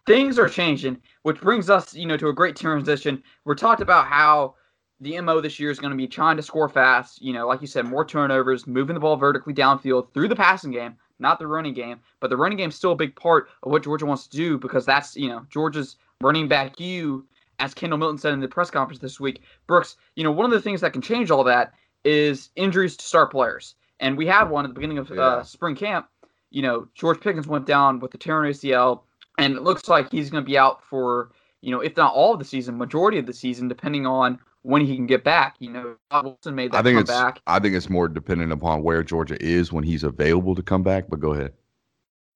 things 0.05 0.37
are 0.39 0.49
changing, 0.49 0.97
which 1.23 1.41
brings 1.41 1.69
us, 1.69 1.93
you 1.93 2.05
know, 2.05 2.17
to 2.17 2.27
a 2.27 2.33
great 2.33 2.55
transition. 2.55 3.21
We're 3.43 3.55
talked 3.55 3.81
about 3.81 4.07
how 4.07 4.55
the 5.01 5.19
MO 5.21 5.41
this 5.41 5.59
year 5.59 5.71
is 5.71 5.79
going 5.79 5.91
to 5.91 5.97
be 5.97 6.07
trying 6.07 6.37
to 6.37 6.43
score 6.43 6.69
fast. 6.69 7.21
You 7.21 7.33
know, 7.33 7.47
like 7.47 7.61
you 7.61 7.67
said, 7.67 7.85
more 7.85 8.05
turnovers, 8.05 8.67
moving 8.67 8.93
the 8.93 8.99
ball 8.99 9.17
vertically 9.17 9.53
downfield 9.53 10.13
through 10.13 10.27
the 10.27 10.35
passing 10.35 10.71
game, 10.71 10.95
not 11.19 11.39
the 11.39 11.47
running 11.47 11.73
game. 11.73 11.99
But 12.19 12.29
the 12.29 12.37
running 12.37 12.57
game 12.57 12.69
is 12.69 12.75
still 12.75 12.91
a 12.91 12.95
big 12.95 13.15
part 13.15 13.49
of 13.63 13.71
what 13.71 13.83
Georgia 13.83 14.05
wants 14.05 14.27
to 14.27 14.37
do 14.37 14.57
because 14.57 14.85
that's, 14.85 15.15
you 15.15 15.27
know, 15.27 15.45
Georgia's 15.49 15.97
running 16.21 16.47
back 16.47 16.79
you, 16.79 17.25
as 17.59 17.73
Kendall 17.73 17.99
Milton 17.99 18.17
said 18.17 18.33
in 18.33 18.39
the 18.39 18.47
press 18.47 18.69
conference 18.69 18.99
this 18.99 19.19
week. 19.19 19.41
Brooks, 19.67 19.97
you 20.15 20.23
know, 20.23 20.31
one 20.31 20.45
of 20.45 20.51
the 20.51 20.61
things 20.61 20.81
that 20.81 20.93
can 20.93 21.01
change 21.01 21.31
all 21.31 21.43
that 21.43 21.73
is 22.03 22.49
injuries 22.55 22.95
to 22.97 23.05
star 23.05 23.27
players. 23.27 23.75
And 23.99 24.17
we 24.17 24.27
had 24.27 24.49
one 24.49 24.65
at 24.65 24.69
the 24.69 24.73
beginning 24.73 24.97
of 24.97 25.09
uh, 25.11 25.15
yeah. 25.15 25.21
uh, 25.21 25.43
spring 25.43 25.75
camp. 25.75 26.07
You 26.51 26.61
know, 26.61 26.87
George 26.93 27.19
Pickens 27.19 27.47
went 27.47 27.65
down 27.65 27.99
with 27.99 28.11
the 28.11 28.17
tear 28.17 28.41
ACL 28.41 29.01
and 29.37 29.55
it 29.55 29.63
looks 29.63 29.87
like 29.87 30.11
he's 30.11 30.29
going 30.29 30.43
to 30.43 30.49
be 30.49 30.57
out 30.57 30.83
for 30.83 31.31
you 31.61 31.71
know 31.71 31.79
if 31.79 31.95
not 31.97 32.13
all 32.13 32.33
of 32.33 32.39
the 32.39 32.45
season, 32.45 32.77
majority 32.77 33.17
of 33.17 33.25
the 33.25 33.33
season, 33.33 33.67
depending 33.67 34.05
on 34.05 34.39
when 34.65 34.83
he 34.83 34.95
can 34.95 35.05
get 35.05 35.23
back. 35.23 35.55
You 35.59 35.71
know, 35.71 35.95
Wilson 36.11 36.55
made 36.55 36.71
that 36.71 36.79
I 36.79 36.83
think 36.83 36.99
it's, 36.99 37.09
back. 37.09 37.39
I 37.47 37.59
think 37.59 37.75
it's 37.75 37.89
more 37.89 38.07
dependent 38.07 38.51
upon 38.51 38.83
where 38.83 39.03
Georgia 39.03 39.37
is 39.39 39.71
when 39.71 39.83
he's 39.83 40.03
available 40.03 40.55
to 40.55 40.63
come 40.63 40.83
back. 40.83 41.05
But 41.07 41.19
go 41.19 41.33
ahead. 41.33 41.53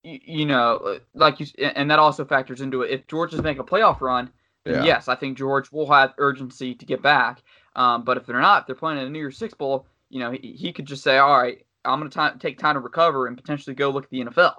You, 0.04 0.20
you 0.24 0.46
know, 0.46 1.00
like 1.14 1.40
you, 1.40 1.46
and 1.58 1.90
that 1.90 1.98
also 1.98 2.24
factors 2.24 2.60
into 2.60 2.82
it. 2.82 2.90
If 2.90 3.06
Georgia's 3.08 3.42
making 3.42 3.60
a 3.60 3.64
playoff 3.64 4.00
run, 4.00 4.30
yeah. 4.64 4.84
yes, 4.84 5.08
I 5.08 5.16
think 5.16 5.36
George 5.36 5.72
will 5.72 5.90
have 5.90 6.14
urgency 6.18 6.74
to 6.74 6.86
get 6.86 7.02
back. 7.02 7.42
Um, 7.76 8.04
but 8.04 8.16
if 8.16 8.26
they're 8.26 8.40
not, 8.40 8.62
if 8.62 8.66
they're 8.66 8.76
playing 8.76 8.98
in 8.98 9.06
a 9.06 9.10
New 9.10 9.18
Year's 9.18 9.36
Six 9.36 9.54
bowl, 9.54 9.86
you 10.08 10.20
know, 10.20 10.30
he, 10.30 10.52
he 10.52 10.72
could 10.72 10.86
just 10.86 11.02
say, 11.02 11.18
"All 11.18 11.38
right, 11.38 11.64
I'm 11.84 11.98
going 11.98 12.10
to 12.10 12.38
take 12.38 12.58
time 12.58 12.74
to 12.74 12.80
recover 12.80 13.26
and 13.26 13.36
potentially 13.36 13.74
go 13.74 13.90
look 13.90 14.04
at 14.04 14.10
the 14.10 14.24
NFL." 14.24 14.56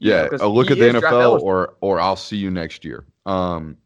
Yeah, 0.00 0.28
know, 0.32 0.46
a 0.46 0.48
look 0.48 0.70
at 0.70 0.78
the 0.78 0.88
NFL 0.88 1.40
or 1.42 1.74
or 1.80 2.00
I'll 2.00 2.16
see 2.16 2.36
you 2.36 2.50
next 2.50 2.84
year. 2.84 3.04
Um, 3.26 3.76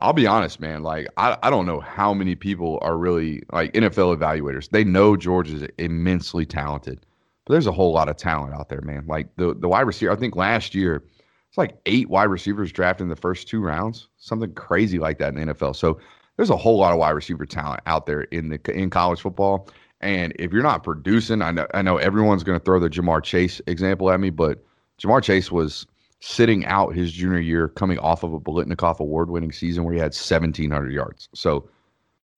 I'll 0.00 0.14
be 0.14 0.26
honest, 0.26 0.60
man. 0.60 0.82
Like 0.82 1.06
I, 1.16 1.36
I 1.42 1.50
don't 1.50 1.66
know 1.66 1.80
how 1.80 2.14
many 2.14 2.34
people 2.34 2.78
are 2.82 2.96
really 2.96 3.42
like 3.52 3.72
NFL 3.74 4.16
evaluators. 4.16 4.70
They 4.70 4.84
know 4.84 5.16
George 5.16 5.50
is 5.50 5.68
immensely 5.78 6.46
talented, 6.46 7.04
but 7.44 7.52
there's 7.52 7.66
a 7.66 7.72
whole 7.72 7.92
lot 7.92 8.08
of 8.08 8.16
talent 8.16 8.54
out 8.54 8.70
there, 8.70 8.80
man. 8.80 9.06
Like 9.06 9.28
the 9.36 9.54
the 9.54 9.68
wide 9.68 9.82
receiver. 9.82 10.10
I 10.10 10.16
think 10.16 10.34
last 10.34 10.74
year 10.74 11.04
it's 11.48 11.58
like 11.58 11.76
eight 11.84 12.08
wide 12.08 12.24
receivers 12.24 12.72
drafted 12.72 13.04
in 13.04 13.08
the 13.10 13.16
first 13.16 13.46
two 13.46 13.60
rounds, 13.60 14.08
something 14.16 14.54
crazy 14.54 14.98
like 14.98 15.18
that 15.18 15.34
in 15.34 15.46
the 15.46 15.54
NFL. 15.54 15.76
So 15.76 16.00
there's 16.36 16.50
a 16.50 16.56
whole 16.56 16.78
lot 16.78 16.92
of 16.92 16.98
wide 16.98 17.10
receiver 17.10 17.44
talent 17.44 17.82
out 17.84 18.06
there 18.06 18.22
in 18.22 18.48
the 18.48 18.60
in 18.72 18.88
college 18.88 19.20
football. 19.20 19.68
And 20.00 20.32
if 20.38 20.50
you're 20.50 20.62
not 20.62 20.82
producing, 20.82 21.42
I 21.42 21.50
know 21.50 21.66
I 21.74 21.82
know 21.82 21.98
everyone's 21.98 22.42
going 22.42 22.58
to 22.58 22.64
throw 22.64 22.80
the 22.80 22.88
Ja'Marr 22.88 23.22
Chase 23.22 23.60
example 23.66 24.10
at 24.10 24.18
me, 24.18 24.30
but 24.30 24.64
Ja'Marr 25.00 25.22
Chase 25.22 25.50
was 25.50 25.86
sitting 26.20 26.66
out 26.66 26.94
his 26.94 27.10
junior 27.12 27.40
year, 27.40 27.68
coming 27.68 27.98
off 27.98 28.22
of 28.22 28.34
a 28.34 28.40
Biletnikoff 28.40 29.00
award-winning 29.00 29.52
season 29.52 29.84
where 29.84 29.94
he 29.94 29.98
had 29.98 30.12
1,700 30.12 30.92
yards. 30.92 31.28
So 31.34 31.68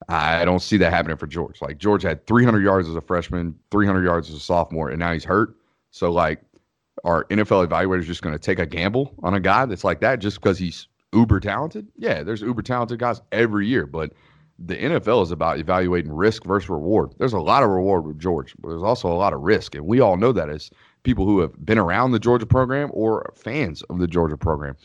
I 0.09 0.45
don't 0.45 0.63
see 0.63 0.77
that 0.77 0.93
happening 0.93 1.17
for 1.17 1.27
George. 1.27 1.61
Like 1.61 1.79
George 1.79 2.03
had 2.03 2.27
300 2.27 2.63
yards 2.63 2.89
as 2.89 2.95
a 2.95 3.01
freshman, 3.01 3.57
300 3.71 4.05
yards 4.05 4.31
as 4.31 4.37
a 4.37 4.41
sophomore, 4.41 4.91
and 4.91 4.99
now 4.99 5.13
he's 5.13 5.25
hurt. 5.25 5.57
So 5.91 6.13
like, 6.13 6.41
are 7.05 7.25
NFL 7.25 7.67
evaluators 7.67 8.05
just 8.05 8.23
going 8.23 8.35
to 8.35 8.39
take 8.39 8.61
a 8.61 8.67
gamble 8.67 9.13
on 9.23 9.35
a 9.35 9.41
guy 9.41 9.65
that's 9.65 9.83
like 9.83 10.01
that 10.01 10.21
just 10.21 10.41
because 10.41 10.59
he's 10.59 10.87
uber 11.13 11.41
talented? 11.41 11.89
Yeah, 11.97 12.23
there's 12.23 12.43
uber 12.43 12.63
talented 12.63 13.01
guys 13.01 13.21
every 13.33 13.67
year, 13.67 13.87
but 13.87 14.13
the 14.59 14.77
NFL 14.77 15.25
is 15.25 15.33
about 15.33 15.59
evaluating 15.59 16.13
risk 16.13 16.45
versus 16.45 16.69
reward. 16.69 17.15
There's 17.19 17.33
a 17.33 17.41
lot 17.41 17.65
of 17.65 17.71
reward 17.71 18.05
with 18.05 18.21
George, 18.21 18.55
but 18.61 18.69
there's 18.69 18.83
also 18.83 19.09
a 19.09 19.15
lot 19.15 19.33
of 19.33 19.41
risk, 19.41 19.75
and 19.75 19.87
we 19.87 19.99
all 19.99 20.17
know 20.17 20.31
that 20.33 20.51
as 20.51 20.71
people 21.03 21.25
who 21.25 21.41
have 21.41 21.53
been 21.65 21.79
around 21.79 22.13
the 22.13 22.19
Georgia 22.19 22.47
program 22.47 22.91
or 22.93 23.33
fans 23.37 23.83
of 23.83 23.99
the 23.99 24.07
Georgia 24.07 24.37
program. 24.37 24.77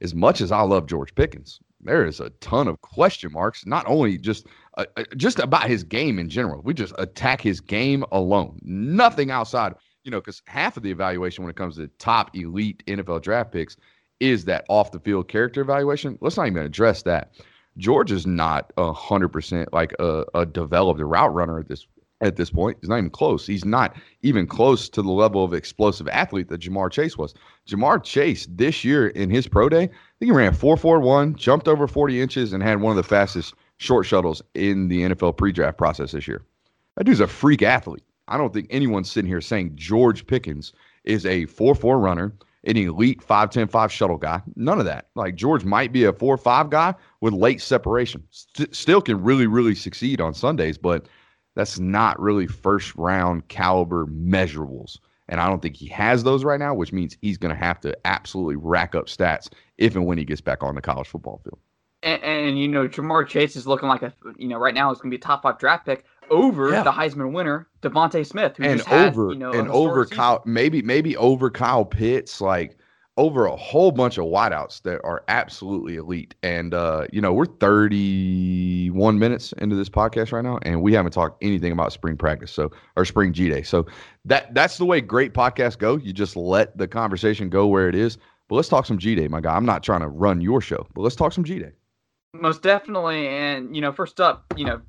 As 0.00 0.14
much 0.14 0.40
as 0.40 0.50
I 0.50 0.62
love 0.62 0.86
George 0.86 1.14
Pickens, 1.14 1.60
there 1.80 2.04
is 2.04 2.20
a 2.20 2.30
ton 2.40 2.68
of 2.68 2.80
question 2.80 3.32
marks. 3.32 3.66
Not 3.66 3.86
only 3.86 4.18
just 4.18 4.46
uh, 4.78 4.86
uh, 4.96 5.04
just 5.16 5.38
about 5.38 5.68
his 5.68 5.84
game 5.84 6.18
in 6.18 6.28
general. 6.28 6.62
We 6.62 6.74
just 6.74 6.94
attack 6.98 7.40
his 7.40 7.60
game 7.60 8.04
alone. 8.12 8.58
Nothing 8.62 9.30
outside. 9.30 9.74
You 10.04 10.10
know, 10.10 10.20
because 10.20 10.42
half 10.46 10.76
of 10.76 10.82
the 10.82 10.90
evaluation 10.90 11.44
when 11.44 11.50
it 11.50 11.56
comes 11.56 11.76
to 11.76 11.88
top 11.98 12.34
elite 12.36 12.82
NFL 12.86 13.22
draft 13.22 13.52
picks 13.52 13.76
is 14.18 14.44
that 14.46 14.64
off 14.68 14.92
the 14.92 15.00
field 15.00 15.28
character 15.28 15.60
evaluation. 15.60 16.18
Let's 16.20 16.36
not 16.36 16.46
even 16.46 16.62
address 16.62 17.02
that. 17.02 17.34
George 17.78 18.12
is 18.12 18.26
not 18.26 18.72
hundred 18.78 19.28
percent 19.28 19.72
like 19.72 19.92
a, 19.98 20.24
a 20.34 20.46
developed 20.46 21.00
route 21.00 21.32
runner 21.32 21.58
at 21.58 21.68
this 21.68 21.86
at 22.22 22.36
this 22.36 22.50
point. 22.50 22.78
He's 22.80 22.88
not 22.88 22.98
even 22.98 23.10
close. 23.10 23.46
He's 23.46 23.64
not 23.64 23.96
even 24.22 24.46
close 24.46 24.88
to 24.88 25.02
the 25.02 25.10
level 25.10 25.44
of 25.44 25.52
explosive 25.52 26.08
athlete 26.08 26.48
that 26.48 26.60
Ja'Marr 26.60 26.90
Chase 26.90 27.18
was. 27.18 27.34
Ja'Marr 27.68 28.02
Chase 28.02 28.46
this 28.50 28.84
year 28.84 29.08
in 29.08 29.28
his 29.28 29.46
pro 29.48 29.68
day, 29.68 29.82
I 29.82 30.18
think 30.18 30.30
he 30.30 30.30
ran 30.30 30.54
4.41, 30.54 31.36
jumped 31.36 31.68
over 31.68 31.86
40 31.86 32.20
inches, 32.20 32.52
and 32.52 32.62
had 32.62 32.80
one 32.80 32.90
of 32.92 32.96
the 32.96 33.02
fastest 33.02 33.54
short 33.76 34.06
shuttles 34.06 34.40
in 34.54 34.88
the 34.88 35.02
NFL 35.02 35.36
pre-draft 35.36 35.76
process 35.76 36.12
this 36.12 36.28
year. 36.28 36.42
That 36.96 37.04
dude's 37.04 37.20
a 37.20 37.26
freak 37.26 37.62
athlete. 37.62 38.04
I 38.28 38.38
don't 38.38 38.54
think 38.54 38.68
anyone's 38.70 39.10
sitting 39.10 39.28
here 39.28 39.40
saying 39.40 39.72
George 39.74 40.26
Pickens 40.26 40.72
is 41.04 41.26
a 41.26 41.46
4-4 41.46 42.00
runner, 42.00 42.32
an 42.64 42.76
elite 42.76 43.20
5'10, 43.20 43.68
5 43.68 43.92
shuttle 43.92 44.16
guy. 44.16 44.40
None 44.54 44.78
of 44.78 44.84
that. 44.84 45.08
Like 45.16 45.34
George 45.34 45.64
might 45.64 45.92
be 45.92 46.04
a 46.04 46.12
4-5 46.12 46.70
guy 46.70 46.94
with 47.20 47.34
late 47.34 47.60
separation. 47.60 48.22
St- 48.30 48.72
still 48.72 49.02
can 49.02 49.20
really, 49.20 49.48
really 49.48 49.74
succeed 49.74 50.20
on 50.20 50.32
Sundays, 50.32 50.78
but– 50.78 51.08
that's 51.54 51.78
not 51.78 52.18
really 52.20 52.46
first 52.46 52.94
round 52.96 53.48
caliber 53.48 54.06
measurables. 54.06 54.98
And 55.28 55.40
I 55.40 55.48
don't 55.48 55.62
think 55.62 55.76
he 55.76 55.86
has 55.88 56.24
those 56.24 56.44
right 56.44 56.58
now, 56.58 56.74
which 56.74 56.92
means 56.92 57.16
he's 57.22 57.38
going 57.38 57.54
to 57.54 57.60
have 57.60 57.80
to 57.82 57.96
absolutely 58.04 58.56
rack 58.56 58.94
up 58.94 59.06
stats 59.06 59.48
if 59.78 59.94
and 59.94 60.04
when 60.06 60.18
he 60.18 60.24
gets 60.24 60.40
back 60.40 60.62
on 60.62 60.74
the 60.74 60.82
college 60.82 61.08
football 61.08 61.40
field. 61.42 61.58
And, 62.02 62.22
and 62.22 62.58
you 62.58 62.68
know, 62.68 62.88
Ja'Marr 62.88 63.26
Chase 63.26 63.54
is 63.54 63.66
looking 63.66 63.88
like 63.88 64.02
a, 64.02 64.12
you 64.36 64.48
know, 64.48 64.58
right 64.58 64.74
now 64.74 64.90
it's 64.90 65.00
going 65.00 65.10
to 65.10 65.16
be 65.16 65.20
a 65.20 65.24
top 65.24 65.42
five 65.42 65.58
draft 65.58 65.86
pick 65.86 66.04
over 66.30 66.70
yeah. 66.70 66.82
the 66.82 66.90
Heisman 66.90 67.32
winner, 67.32 67.68
DeVonta 67.80 68.26
Smith, 68.26 68.56
who 68.56 68.64
and 68.64 68.80
over, 68.82 69.28
had, 69.28 69.34
you 69.34 69.38
know, 69.38 69.52
and 69.52 69.68
over 69.68 70.04
Kyle, 70.04 70.42
maybe, 70.44 70.82
maybe 70.82 71.16
over 71.16 71.50
Kyle 71.50 71.84
Pitts. 71.84 72.40
Like, 72.40 72.76
over 73.16 73.44
a 73.44 73.54
whole 73.56 73.92
bunch 73.92 74.16
of 74.16 74.24
wideouts 74.24 74.82
that 74.82 75.00
are 75.04 75.22
absolutely 75.28 75.96
elite. 75.96 76.34
And 76.42 76.72
uh, 76.72 77.06
you 77.12 77.20
know, 77.20 77.32
we're 77.32 77.46
31 77.46 79.18
minutes 79.18 79.52
into 79.58 79.76
this 79.76 79.88
podcast 79.88 80.32
right 80.32 80.44
now, 80.44 80.58
and 80.62 80.82
we 80.82 80.92
haven't 80.94 81.12
talked 81.12 81.42
anything 81.42 81.72
about 81.72 81.92
spring 81.92 82.16
practice, 82.16 82.50
so 82.50 82.70
or 82.96 83.04
spring 83.04 83.32
G 83.32 83.48
day. 83.48 83.62
So 83.62 83.86
that 84.24 84.54
that's 84.54 84.78
the 84.78 84.84
way 84.84 85.00
great 85.00 85.34
podcasts 85.34 85.78
go. 85.78 85.96
You 85.96 86.12
just 86.12 86.36
let 86.36 86.76
the 86.76 86.88
conversation 86.88 87.48
go 87.48 87.66
where 87.66 87.88
it 87.88 87.94
is. 87.94 88.18
But 88.48 88.56
let's 88.56 88.68
talk 88.68 88.86
some 88.86 88.98
G 88.98 89.14
day, 89.14 89.28
my 89.28 89.40
guy. 89.40 89.54
I'm 89.54 89.66
not 89.66 89.82
trying 89.82 90.00
to 90.00 90.08
run 90.08 90.40
your 90.40 90.60
show, 90.60 90.86
but 90.94 91.02
let's 91.02 91.16
talk 91.16 91.32
some 91.32 91.44
G 91.44 91.58
day. 91.58 91.72
Most 92.34 92.62
definitely. 92.62 93.28
And 93.28 93.74
you 93.74 93.82
know, 93.82 93.92
first 93.92 94.20
up, 94.20 94.44
you 94.56 94.64
know, 94.64 94.80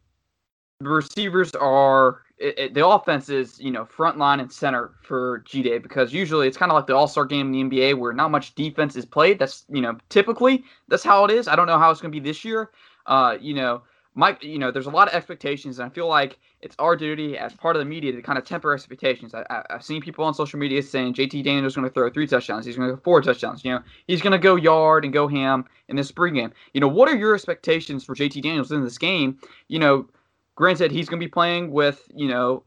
receivers 0.79 1.51
are 1.55 2.22
it, 2.38 2.60
it, 2.60 2.74
the 2.74 2.86
offense 2.86 3.30
is 3.30 3.60
you 3.60 3.72
know 3.72 3.86
front 3.86 4.17
line 4.17 4.39
and 4.39 4.52
center 4.52 4.91
for 5.02 5.43
G 5.46 5.62
Day 5.62 5.78
because 5.78 6.13
usually 6.13 6.48
it's 6.48 6.58
kind 6.58 6.72
of 6.72 6.76
like 6.76 6.88
the 6.88 6.96
All 6.96 7.08
Star 7.08 7.26
game 7.26 7.54
in 7.54 7.69
the 7.69 7.78
NBA 7.78 7.98
where 7.98 8.13
not 8.13 8.32
much 8.32 8.56
defense 8.56 8.96
is 8.96 9.06
played. 9.06 9.39
That's 9.39 9.65
you 9.69 9.82
know 9.82 9.98
typically 10.10 10.63
that's 10.88 11.04
how 11.04 11.26
it 11.26 11.32
is. 11.32 11.48
I 11.48 11.56
don't 11.56 11.67
know 11.67 11.78
how 11.78 11.91
it's 11.91 12.02
going 12.02 12.12
to 12.12 12.19
be 12.19 12.24
this 12.24 12.43
year. 12.43 12.72
Uh, 13.06 13.38
you 13.39 13.54
know, 13.54 13.84
Mike, 14.15 14.43
you 14.43 14.58
know, 14.58 14.72
there's 14.72 14.86
a 14.86 14.91
lot 14.91 15.08
of 15.08 15.13
expectations, 15.13 15.80
and 15.80 15.89
I 15.89 15.93
feel 15.93 16.08
like 16.08 16.39
it's 16.62 16.76
our 16.80 16.96
duty 16.96 17.38
as 17.38 17.54
part 17.54 17.76
of 17.76 17.82
the 17.82 17.86
media 17.86 18.12
to 18.12 18.22
kind 18.22 18.38
of 18.38 18.46
temper 18.46 18.74
expectations. 18.74 19.34
I, 19.34 19.63
have 19.69 19.84
seen 19.84 20.02
people 20.02 20.24
on 20.24 20.34
social 20.34 20.60
media 20.60 20.82
saying 20.82 21.13
JT 21.13 21.43
Daniels 21.43 21.74
is 21.74 21.76
going 21.76 21.88
to 21.88 21.93
throw 21.93 22.10
three 22.10 22.28
touchdowns, 22.28 22.65
he's 22.65 22.78
going 22.78 22.89
to 22.89 22.96
go 22.96 23.02
four 23.04 23.22
touchdowns. 23.22 23.65
You 23.65 23.72
know, 23.72 23.80
he's 24.08 24.22
going 24.22 24.32
to 24.32 24.38
go 24.38 24.56
yard 24.56 25.04
and 25.04 25.13
go 25.13 25.28
ham 25.28 25.65
in 25.89 25.96
this 25.96 26.08
spring 26.08 26.36
game. 26.36 26.54
You 26.74 26.82
know, 26.82 26.88
what 26.88 27.10
are 27.10 27.15
your 27.15 27.36
expectations 27.36 28.04
for 28.04 28.15
JT 28.15 28.41
Daniels 28.41 28.72
in 28.72 28.84
this 28.84 28.98
game? 28.98 29.38
You 29.67 29.80
know 29.80 30.08
Granted, 30.56 30.92
he's 30.92 31.10
going 31.10 31.20
to 31.20 31.26
be 31.26 31.32
playing 31.32 31.72
with, 31.72 32.08
you 32.13 32.28
know, 32.28 32.63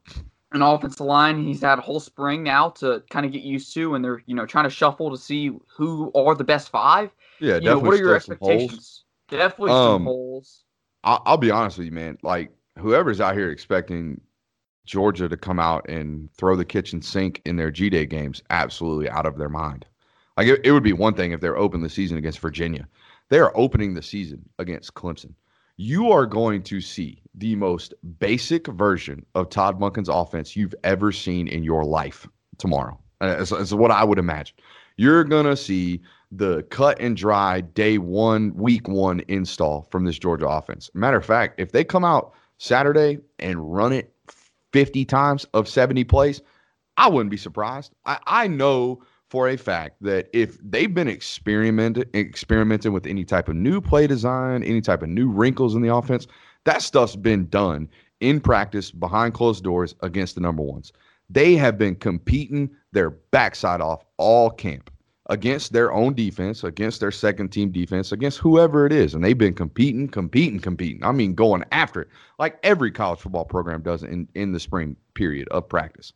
an 0.53 0.63
offensive 0.63 1.01
line 1.01 1.43
he's 1.43 1.61
had 1.61 1.79
a 1.79 1.83
whole 1.83 2.01
spring 2.01 2.43
now 2.43 2.71
to 2.71 3.03
kind 3.11 3.27
of 3.27 3.33
get 3.33 3.43
used 3.43 3.73
to, 3.75 3.95
and 3.95 4.05
they're, 4.05 4.23
you 4.27 4.35
know, 4.35 4.47
trying 4.47 4.65
to 4.65 4.71
shuffle 4.71 5.11
to 5.11 5.17
see 5.17 5.53
who 5.69 6.11
are 6.15 6.35
the 6.35 6.45
best 6.45 6.71
five. 6.71 7.11
Yeah, 7.41 7.55
you 7.55 7.61
definitely. 7.61 7.83
Know, 7.83 7.89
what 7.89 7.95
are 7.95 7.99
your 7.99 8.15
expectations? 8.17 9.05
Definitely 9.29 9.73
um, 9.73 9.95
some 9.95 10.05
holes. 10.05 10.65
I'll, 11.05 11.23
I'll 11.27 11.37
be 11.37 11.51
honest 11.51 11.79
with 11.79 11.87
you, 11.87 11.93
man. 11.93 12.19
Like, 12.23 12.51
whoever's 12.79 13.21
out 13.21 13.35
here 13.35 13.51
expecting 13.51 14.21
Georgia 14.85 15.29
to 15.29 15.37
come 15.37 15.61
out 15.61 15.89
and 15.89 16.33
throw 16.33 16.57
the 16.57 16.65
kitchen 16.65 17.03
sink 17.03 17.43
in 17.45 17.57
their 17.57 17.71
G 17.71 17.91
Day 17.91 18.07
games, 18.07 18.43
absolutely 18.51 19.09
out 19.11 19.27
of 19.27 19.37
their 19.37 19.49
mind. 19.49 19.85
Like, 20.37 20.49
it, 20.49 20.61
it 20.65 20.73
would 20.73 20.83
be 20.83 20.93
one 20.93 21.15
thing 21.15 21.33
if 21.33 21.41
they're 21.41 21.57
open 21.57 21.83
the 21.83 21.91
season 21.91 22.19
against 22.19 22.39
Virginia. 22.39 22.89
They 23.29 23.39
are 23.39 23.53
opening 23.57 23.95
the 23.95 24.03
season 24.03 24.49
against 24.59 24.95
Clemson 24.95 25.35
you 25.77 26.11
are 26.11 26.27
going 26.27 26.63
to 26.63 26.81
see 26.81 27.23
the 27.35 27.55
most 27.55 27.93
basic 28.19 28.67
version 28.69 29.25
of 29.35 29.51
Todd 29.51 29.79
Monken's 29.79 30.09
offense 30.09 30.57
you've 30.57 30.75
ever 30.85 31.13
seen 31.13 31.49
in 31.49 31.63
your 31.63 31.85
life 31.85 32.27
tomorrow. 32.59 32.99
Uh, 33.21 33.37
that's, 33.37 33.51
that's 33.51 33.73
what 33.73 33.91
I 33.91 34.05
would 34.05 34.19
imagine. 34.19 34.57
You're 34.97 35.25
going 35.25 35.47
to 35.47 35.57
see 35.57 36.01
the 36.33 36.63
cut 36.65 36.99
and 37.01 37.17
dry 37.17 37.61
day 37.61 37.99
one, 37.99 38.55
week 38.55 38.89
one 38.89 39.23
install 39.29 39.87
from 39.91 40.05
this 40.05 40.19
Georgia 40.19 40.49
offense. 40.49 40.91
Matter 40.95 41.19
of 41.19 41.25
fact, 41.25 41.61
if 41.61 41.73
they 41.73 41.85
come 41.85 42.05
out 42.05 42.33
Saturday 42.59 43.19
and 43.39 43.75
run 43.75 43.93
it 43.93 44.13
50 44.73 45.05
times 45.05 45.47
of 45.53 45.69
70 45.69 46.05
plays, 46.05 46.41
I 46.97 47.09
wouldn't 47.09 47.31
be 47.31 47.37
surprised. 47.37 47.93
I, 48.07 48.19
I 48.27 48.47
know 48.49 49.03
for 49.37 49.51
a 49.51 49.57
fact 49.59 49.99
that 50.01 50.31
if 50.33 50.57
they've 50.63 50.95
been 50.95 51.11
experimenting 51.11 52.07
experimenting 52.15 52.95
with 52.95 53.05
any 53.07 53.23
type 53.23 53.51
of 53.51 53.55
new 53.55 53.83
play 53.83 54.07
design, 54.07 54.63
any 54.63 54.81
type 54.81 55.03
of 55.03 55.11
new 55.11 55.29
wrinkles 55.29 55.75
in 55.75 55.83
the 55.83 55.95
offense, 55.95 56.27
that 56.65 56.81
stuff's 56.81 57.17
been 57.17 57.47
done 57.51 57.87
in 58.21 58.41
practice 58.41 58.91
behind 58.91 59.35
closed 59.35 59.63
doors 59.63 59.95
against 60.01 60.37
the 60.37 60.41
number 60.41 60.63
ones. 60.63 60.91
They 61.29 61.55
have 61.57 61.77
been 61.77 61.97
competing 61.97 62.71
their 62.93 63.11
backside 63.11 63.83
off 63.83 64.07
all 64.17 64.49
camp 64.49 64.91
against 65.27 65.75
their 65.75 65.93
own 65.93 66.15
defense, 66.15 66.65
against 66.65 67.01
their 67.01 67.11
second 67.11 67.51
team 67.51 67.71
defense, 67.71 68.13
against 68.13 68.39
whoever 68.39 68.87
it 68.87 68.93
is. 68.93 69.13
And 69.13 69.23
they've 69.23 69.37
been 69.37 69.53
competing, 69.53 70.09
competing, 70.09 70.61
competing. 70.61 71.05
I 71.05 71.13
mean, 71.13 71.35
going 71.35 71.63
after 71.73 72.01
it 72.01 72.09
like 72.39 72.59
every 72.63 72.91
college 72.91 73.19
football 73.19 73.45
program 73.45 73.83
does 73.83 74.03
in, 74.03 74.31
in 74.35 74.53
the 74.53 74.61
spring 74.61 74.97
period 75.13 75.47
of 75.49 75.69
practice. 75.69 76.15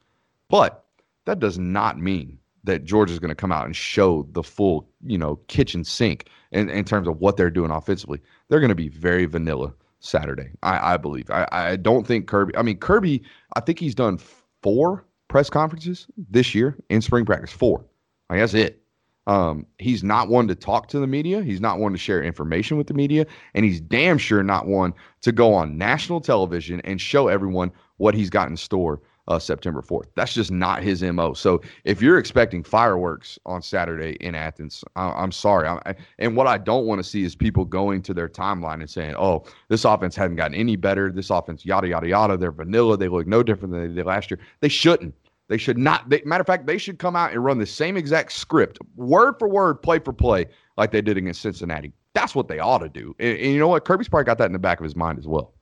But 0.48 0.86
that 1.26 1.38
does 1.38 1.58
not 1.58 1.98
mean 1.98 2.38
that 2.64 2.84
Georgia's 2.84 3.18
going 3.18 3.30
to 3.30 3.34
come 3.34 3.52
out 3.52 3.66
and 3.66 3.74
show 3.74 4.26
the 4.32 4.42
full, 4.42 4.88
you 5.04 5.18
know, 5.18 5.36
kitchen 5.48 5.84
sink 5.84 6.28
in, 6.52 6.68
in 6.68 6.84
terms 6.84 7.08
of 7.08 7.20
what 7.20 7.36
they're 7.36 7.50
doing 7.50 7.70
offensively. 7.70 8.20
They're 8.48 8.60
going 8.60 8.70
to 8.70 8.74
be 8.74 8.88
very 8.88 9.26
vanilla 9.26 9.72
Saturday, 10.00 10.50
I, 10.62 10.94
I 10.94 10.96
believe. 10.96 11.30
I, 11.30 11.46
I 11.50 11.76
don't 11.76 12.06
think 12.06 12.26
Kirby, 12.26 12.56
I 12.56 12.62
mean, 12.62 12.78
Kirby, 12.78 13.22
I 13.56 13.60
think 13.60 13.78
he's 13.78 13.94
done 13.94 14.18
four 14.62 15.04
press 15.28 15.48
conferences 15.48 16.06
this 16.30 16.54
year 16.54 16.76
in 16.88 17.00
spring 17.00 17.24
practice. 17.24 17.52
Four. 17.52 17.84
I 18.28 18.36
guess 18.36 18.54
it. 18.54 18.82
Um, 19.26 19.66
he's 19.78 20.02
not 20.02 20.28
one 20.28 20.48
to 20.48 20.54
talk 20.54 20.88
to 20.88 20.98
the 20.98 21.06
media. 21.06 21.42
He's 21.42 21.60
not 21.60 21.78
one 21.78 21.92
to 21.92 21.98
share 21.98 22.22
information 22.22 22.76
with 22.76 22.86
the 22.86 22.94
media. 22.94 23.26
And 23.54 23.64
he's 23.64 23.80
damn 23.80 24.18
sure 24.18 24.42
not 24.42 24.66
one 24.66 24.94
to 25.20 25.30
go 25.30 25.54
on 25.54 25.78
national 25.78 26.20
television 26.20 26.80
and 26.80 27.00
show 27.00 27.28
everyone 27.28 27.70
what 27.98 28.14
he's 28.14 28.30
got 28.30 28.48
in 28.48 28.56
store 28.56 29.00
uh, 29.30 29.38
September 29.38 29.80
4th. 29.80 30.06
That's 30.16 30.34
just 30.34 30.50
not 30.50 30.82
his 30.82 31.02
MO. 31.02 31.32
So 31.34 31.62
if 31.84 32.02
you're 32.02 32.18
expecting 32.18 32.64
fireworks 32.64 33.38
on 33.46 33.62
Saturday 33.62 34.16
in 34.20 34.34
Athens, 34.34 34.82
I, 34.96 35.22
am 35.22 35.30
sorry. 35.30 35.68
I, 35.68 35.94
and 36.18 36.36
what 36.36 36.48
I 36.48 36.58
don't 36.58 36.84
want 36.84 36.98
to 36.98 37.04
see 37.04 37.22
is 37.22 37.36
people 37.36 37.64
going 37.64 38.02
to 38.02 38.12
their 38.12 38.28
timeline 38.28 38.80
and 38.80 38.90
saying, 38.90 39.14
oh, 39.16 39.44
this 39.68 39.84
offense 39.84 40.16
hasn't 40.16 40.36
gotten 40.36 40.56
any 40.56 40.74
better. 40.74 41.12
This 41.12 41.30
offense, 41.30 41.64
yada, 41.64 41.88
yada, 41.88 42.08
yada. 42.08 42.36
They're 42.36 42.50
vanilla. 42.50 42.96
They 42.96 43.06
look 43.06 43.28
no 43.28 43.44
different 43.44 43.72
than 43.72 43.88
they 43.88 43.94
did 43.94 44.04
last 44.04 44.32
year. 44.32 44.40
They 44.60 44.68
shouldn't. 44.68 45.14
They 45.46 45.58
should 45.58 45.78
not. 45.78 46.08
They, 46.08 46.22
matter 46.24 46.42
of 46.42 46.46
fact, 46.46 46.66
they 46.66 46.78
should 46.78 46.98
come 46.98 47.14
out 47.14 47.30
and 47.30 47.44
run 47.44 47.58
the 47.58 47.66
same 47.66 47.96
exact 47.96 48.32
script, 48.32 48.78
word 48.96 49.36
for 49.38 49.48
word, 49.48 49.80
play 49.80 50.00
for 50.00 50.12
play, 50.12 50.46
like 50.76 50.90
they 50.90 51.02
did 51.02 51.16
against 51.16 51.40
Cincinnati. 51.40 51.92
That's 52.14 52.34
what 52.34 52.48
they 52.48 52.58
ought 52.58 52.78
to 52.78 52.88
do. 52.88 53.14
And, 53.20 53.38
and 53.38 53.52
you 53.52 53.58
know 53.60 53.68
what? 53.68 53.84
Kirby's 53.84 54.08
probably 54.08 54.24
got 54.24 54.38
that 54.38 54.46
in 54.46 54.52
the 54.52 54.58
back 54.58 54.80
of 54.80 54.84
his 54.84 54.96
mind 54.96 55.18
as 55.18 55.28
well. 55.28 55.54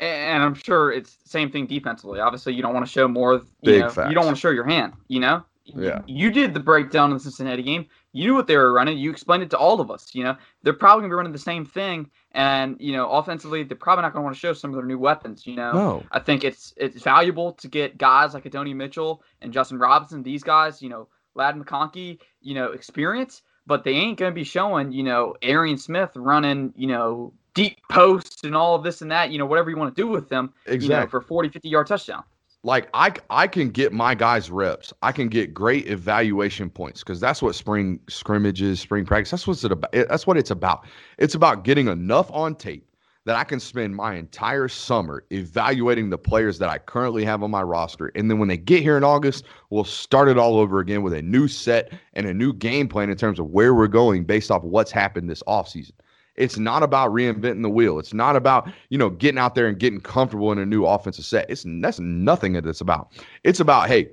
And 0.00 0.42
I'm 0.42 0.54
sure 0.54 0.92
it's 0.92 1.16
the 1.16 1.28
same 1.28 1.50
thing 1.50 1.66
defensively. 1.66 2.20
Obviously, 2.20 2.54
you 2.54 2.62
don't 2.62 2.72
want 2.74 2.86
to 2.86 2.92
show 2.92 3.08
more. 3.08 3.34
You 3.34 3.46
Big 3.62 3.80
know, 3.80 3.90
facts. 3.90 4.08
you 4.08 4.14
don't 4.14 4.24
want 4.24 4.36
to 4.36 4.40
show 4.40 4.50
your 4.50 4.66
hand. 4.66 4.92
You 5.08 5.20
know. 5.20 5.44
Yeah. 5.76 6.00
You 6.06 6.30
did 6.30 6.54
the 6.54 6.60
breakdown 6.60 7.10
in 7.10 7.16
the 7.16 7.22
Cincinnati 7.22 7.62
game. 7.62 7.86
You 8.12 8.28
knew 8.28 8.34
what 8.34 8.46
they 8.46 8.56
were 8.56 8.72
running. 8.72 8.96
You 8.96 9.10
explained 9.10 9.42
it 9.42 9.50
to 9.50 9.58
all 9.58 9.80
of 9.80 9.90
us. 9.90 10.14
You 10.14 10.24
know, 10.24 10.36
they're 10.62 10.72
probably 10.72 11.02
gonna 11.02 11.10
be 11.10 11.16
running 11.16 11.32
the 11.32 11.38
same 11.38 11.66
thing, 11.66 12.10
and 12.32 12.76
you 12.80 12.92
know, 12.92 13.10
offensively, 13.10 13.62
they're 13.64 13.76
probably 13.76 14.02
not 14.02 14.12
gonna 14.12 14.24
want 14.24 14.34
to 14.34 14.40
show 14.40 14.52
some 14.52 14.70
of 14.70 14.76
their 14.76 14.86
new 14.86 14.98
weapons. 14.98 15.46
You 15.46 15.56
know, 15.56 15.72
no. 15.72 16.02
I 16.10 16.20
think 16.20 16.44
it's 16.44 16.72
it's 16.76 17.02
valuable 17.02 17.52
to 17.52 17.68
get 17.68 17.98
guys 17.98 18.34
like 18.34 18.46
Adonai 18.46 18.74
Mitchell 18.74 19.22
and 19.42 19.52
Justin 19.52 19.78
Robinson. 19.78 20.22
These 20.22 20.42
guys, 20.42 20.80
you 20.80 20.88
know, 20.88 21.08
Ladd 21.34 21.56
McConkey, 21.56 22.18
you 22.40 22.54
know, 22.54 22.72
experience, 22.72 23.42
but 23.66 23.84
they 23.84 23.92
ain't 23.92 24.18
gonna 24.18 24.32
be 24.32 24.44
showing, 24.44 24.90
you 24.92 25.02
know, 25.02 25.34
Arian 25.42 25.76
Smith 25.78 26.10
running, 26.16 26.72
you 26.76 26.86
know, 26.86 27.34
deep 27.58 27.78
posts 27.90 28.44
and 28.44 28.54
all 28.54 28.74
of 28.74 28.84
this 28.84 29.02
and 29.02 29.10
that. 29.10 29.30
You 29.30 29.38
know, 29.38 29.46
whatever 29.46 29.70
you 29.70 29.76
want 29.76 29.94
to 29.94 30.00
do 30.00 30.06
with 30.06 30.28
them, 30.28 30.52
exactly. 30.66 30.94
you 30.94 31.00
know, 31.00 31.06
for 31.08 31.20
40, 31.20 31.48
50 31.48 31.68
yard 31.68 31.86
touchdown 31.86 32.22
like 32.64 32.88
I 32.92 33.12
I 33.30 33.46
can 33.46 33.70
get 33.70 33.92
my 33.92 34.14
guys 34.14 34.50
reps. 34.50 34.92
I 35.02 35.12
can 35.12 35.28
get 35.28 35.54
great 35.54 35.88
evaluation 35.88 36.70
points 36.70 37.00
because 37.00 37.20
that's 37.20 37.40
what 37.40 37.54
spring 37.54 38.00
scrimmages, 38.08 38.80
spring 38.80 39.04
practice. 39.04 39.30
That's 39.30 39.46
what's 39.46 39.64
it 39.64 39.72
about. 39.72 39.92
That's 39.92 40.26
what 40.26 40.36
it's 40.36 40.50
about. 40.50 40.86
It's 41.18 41.34
about 41.34 41.64
getting 41.64 41.88
enough 41.88 42.30
on 42.32 42.54
tape 42.56 42.84
that 43.24 43.36
I 43.36 43.44
can 43.44 43.60
spend 43.60 43.94
my 43.94 44.14
entire 44.14 44.68
summer 44.68 45.22
evaluating 45.30 46.08
the 46.08 46.16
players 46.16 46.58
that 46.58 46.70
I 46.70 46.78
currently 46.78 47.24
have 47.26 47.42
on 47.42 47.50
my 47.50 47.62
roster. 47.62 48.10
And 48.14 48.30
then 48.30 48.38
when 48.38 48.48
they 48.48 48.56
get 48.56 48.82
here 48.82 48.96
in 48.96 49.04
August, 49.04 49.44
we'll 49.68 49.84
start 49.84 50.28
it 50.28 50.38
all 50.38 50.58
over 50.58 50.80
again 50.80 51.02
with 51.02 51.12
a 51.12 51.20
new 51.20 51.46
set 51.46 51.92
and 52.14 52.26
a 52.26 52.32
new 52.32 52.54
game 52.54 52.88
plan 52.88 53.10
in 53.10 53.18
terms 53.18 53.38
of 53.38 53.50
where 53.50 53.74
we're 53.74 53.86
going 53.86 54.24
based 54.24 54.50
off 54.50 54.62
what's 54.62 54.90
happened 54.90 55.28
this 55.28 55.42
offseason. 55.42 55.92
It's 56.38 56.56
not 56.56 56.82
about 56.82 57.10
reinventing 57.10 57.62
the 57.62 57.68
wheel. 57.68 57.98
It's 57.98 58.14
not 58.14 58.36
about, 58.36 58.70
you 58.88 58.96
know, 58.96 59.10
getting 59.10 59.38
out 59.38 59.54
there 59.54 59.66
and 59.66 59.78
getting 59.78 60.00
comfortable 60.00 60.52
in 60.52 60.58
a 60.58 60.64
new 60.66 60.86
offensive 60.86 61.24
set. 61.24 61.50
It's 61.50 61.64
that's 61.66 61.98
nothing 61.98 62.52
that 62.54 62.64
it's 62.64 62.80
about. 62.80 63.12
It's 63.44 63.60
about, 63.60 63.88
hey, 63.88 64.10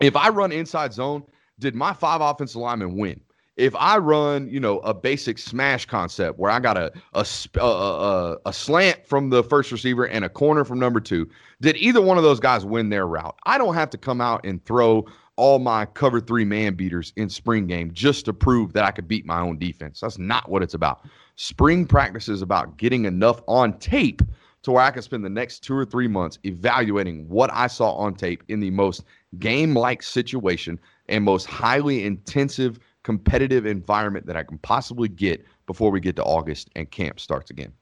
if 0.00 0.14
I 0.14 0.28
run 0.28 0.52
inside 0.52 0.92
zone, 0.92 1.24
did 1.58 1.74
my 1.74 1.92
five 1.92 2.20
offensive 2.20 2.60
linemen 2.60 2.96
win? 2.96 3.20
If 3.56 3.74
I 3.76 3.98
run, 3.98 4.48
you 4.48 4.58
know, 4.58 4.80
a 4.80 4.92
basic 4.92 5.38
smash 5.38 5.86
concept 5.86 6.38
where 6.38 6.50
I 6.50 6.58
got 6.58 6.76
a 6.76 6.92
a, 7.14 7.24
a 7.60 7.64
a, 7.64 8.36
a 8.46 8.52
slant 8.52 9.06
from 9.06 9.30
the 9.30 9.44
first 9.44 9.70
receiver 9.70 10.06
and 10.08 10.24
a 10.24 10.28
corner 10.28 10.64
from 10.64 10.80
number 10.80 11.00
two, 11.00 11.28
did 11.60 11.76
either 11.76 12.02
one 12.02 12.18
of 12.18 12.24
those 12.24 12.40
guys 12.40 12.64
win 12.64 12.88
their 12.88 13.06
route? 13.06 13.36
I 13.46 13.56
don't 13.56 13.74
have 13.74 13.90
to 13.90 13.98
come 13.98 14.20
out 14.20 14.44
and 14.44 14.64
throw 14.64 15.06
all 15.36 15.58
my 15.58 15.86
cover 15.86 16.20
three 16.20 16.44
man 16.44 16.74
beaters 16.74 17.12
in 17.16 17.28
spring 17.28 17.66
game 17.66 17.92
just 17.92 18.24
to 18.24 18.32
prove 18.32 18.72
that 18.72 18.84
I 18.84 18.90
could 18.90 19.08
beat 19.08 19.24
my 19.24 19.40
own 19.40 19.58
defense. 19.58 20.00
That's 20.00 20.18
not 20.18 20.48
what 20.48 20.62
it's 20.62 20.74
about. 20.74 21.06
Spring 21.36 21.86
practice 21.86 22.28
is 22.28 22.42
about 22.42 22.76
getting 22.76 23.06
enough 23.06 23.42
on 23.48 23.78
tape 23.78 24.22
to 24.62 24.70
where 24.70 24.82
I 24.82 24.90
can 24.90 25.02
spend 25.02 25.24
the 25.24 25.30
next 25.30 25.60
two 25.60 25.76
or 25.76 25.84
three 25.84 26.08
months 26.08 26.38
evaluating 26.44 27.28
what 27.28 27.50
I 27.52 27.66
saw 27.66 27.92
on 27.92 28.14
tape 28.14 28.42
in 28.48 28.60
the 28.60 28.70
most 28.70 29.04
game 29.38 29.74
like 29.74 30.02
situation 30.02 30.78
and 31.08 31.24
most 31.24 31.46
highly 31.46 32.04
intensive 32.04 32.78
competitive 33.02 33.66
environment 33.66 34.26
that 34.26 34.36
I 34.36 34.42
can 34.42 34.58
possibly 34.58 35.08
get 35.08 35.44
before 35.66 35.90
we 35.90 36.00
get 36.00 36.16
to 36.16 36.24
August 36.24 36.70
and 36.76 36.90
camp 36.90 37.20
starts 37.20 37.50
again. 37.50 37.72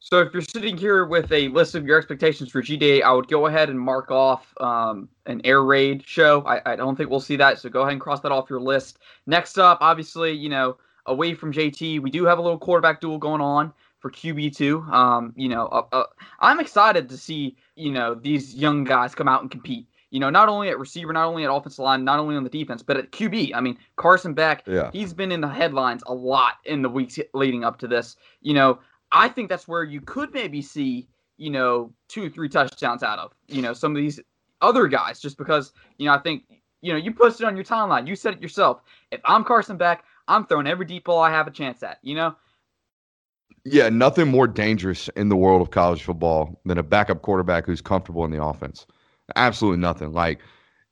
So 0.00 0.20
if 0.20 0.32
you're 0.32 0.42
sitting 0.42 0.76
here 0.76 1.04
with 1.04 1.30
a 1.32 1.48
list 1.48 1.74
of 1.74 1.84
your 1.84 1.98
expectations 1.98 2.50
for 2.50 2.62
G 2.62 2.76
Day, 2.76 3.02
I 3.02 3.10
would 3.10 3.28
go 3.28 3.46
ahead 3.46 3.68
and 3.68 3.78
mark 3.78 4.10
off 4.12 4.54
um, 4.60 5.08
an 5.26 5.40
air 5.44 5.64
raid 5.64 6.04
show. 6.06 6.42
I, 6.46 6.62
I, 6.64 6.76
don't 6.76 6.94
think 6.94 7.10
we'll 7.10 7.20
see 7.20 7.34
that, 7.36 7.58
so 7.58 7.68
go 7.68 7.82
ahead 7.82 7.92
and 7.92 8.00
cross 8.00 8.20
that 8.20 8.30
off 8.30 8.48
your 8.48 8.60
list. 8.60 9.00
Next 9.26 9.58
up, 9.58 9.78
obviously, 9.80 10.32
you 10.32 10.48
know, 10.48 10.78
away 11.06 11.34
from 11.34 11.52
JT, 11.52 12.00
we 12.00 12.10
do 12.10 12.24
have 12.24 12.38
a 12.38 12.42
little 12.42 12.58
quarterback 12.58 13.00
duel 13.00 13.18
going 13.18 13.40
on 13.40 13.72
for 13.98 14.10
QB 14.10 14.56
two. 14.56 14.80
Um, 14.82 15.32
you 15.36 15.48
know, 15.48 15.66
uh, 15.66 15.86
uh, 15.92 16.04
I'm 16.40 16.60
excited 16.60 17.08
to 17.08 17.16
see 17.16 17.56
you 17.76 17.90
know 17.90 18.14
these 18.14 18.54
young 18.54 18.84
guys 18.84 19.14
come 19.14 19.28
out 19.28 19.42
and 19.42 19.50
compete. 19.50 19.86
You 20.10 20.20
know, 20.20 20.30
not 20.30 20.48
only 20.48 20.70
at 20.70 20.78
receiver, 20.78 21.12
not 21.12 21.26
only 21.26 21.44
at 21.44 21.52
offensive 21.52 21.80
line, 21.80 22.02
not 22.02 22.18
only 22.18 22.34
on 22.34 22.42
the 22.42 22.50
defense, 22.50 22.82
but 22.82 22.96
at 22.96 23.12
QB. 23.12 23.52
I 23.54 23.60
mean, 23.60 23.76
Carson 23.96 24.32
Beck, 24.32 24.62
yeah. 24.66 24.90
he's 24.90 25.12
been 25.12 25.30
in 25.30 25.42
the 25.42 25.48
headlines 25.48 26.02
a 26.06 26.14
lot 26.14 26.54
in 26.64 26.80
the 26.80 26.88
weeks 26.88 27.18
leading 27.34 27.62
up 27.62 27.78
to 27.80 27.88
this. 27.88 28.16
You 28.40 28.54
know, 28.54 28.78
I 29.12 29.28
think 29.28 29.50
that's 29.50 29.68
where 29.68 29.84
you 29.84 30.00
could 30.00 30.32
maybe 30.32 30.62
see, 30.62 31.08
you 31.36 31.50
know, 31.50 31.92
two 32.08 32.24
or 32.24 32.30
three 32.30 32.48
touchdowns 32.48 33.02
out 33.02 33.18
of, 33.18 33.32
you 33.48 33.60
know, 33.60 33.74
some 33.74 33.92
of 33.92 33.98
these 33.98 34.18
other 34.62 34.86
guys, 34.86 35.20
just 35.20 35.36
because, 35.36 35.72
you 35.98 36.06
know, 36.06 36.14
I 36.14 36.18
think, 36.18 36.44
you 36.80 36.92
know, 36.92 36.98
you 36.98 37.12
posted 37.12 37.46
on 37.46 37.54
your 37.54 37.64
timeline. 37.64 38.06
You 38.06 38.16
said 38.16 38.34
it 38.34 38.40
yourself. 38.40 38.80
If 39.10 39.20
I'm 39.24 39.44
Carson 39.44 39.76
Beck, 39.76 40.04
I'm 40.28 40.46
throwing 40.46 40.66
every 40.66 40.86
deep 40.86 41.04
ball 41.04 41.20
I 41.20 41.30
have 41.30 41.46
a 41.48 41.50
chance 41.50 41.82
at, 41.82 41.98
you 42.02 42.14
know? 42.14 42.36
Yeah, 43.64 43.88
nothing 43.88 44.28
more 44.28 44.46
dangerous 44.46 45.08
in 45.16 45.28
the 45.28 45.36
world 45.36 45.60
of 45.60 45.70
college 45.70 46.02
football 46.02 46.60
than 46.64 46.78
a 46.78 46.82
backup 46.82 47.22
quarterback 47.22 47.66
who's 47.66 47.80
comfortable 47.80 48.24
in 48.24 48.30
the 48.30 48.42
offense. 48.42 48.86
Absolutely 49.36 49.80
nothing. 49.80 50.12
Like, 50.12 50.40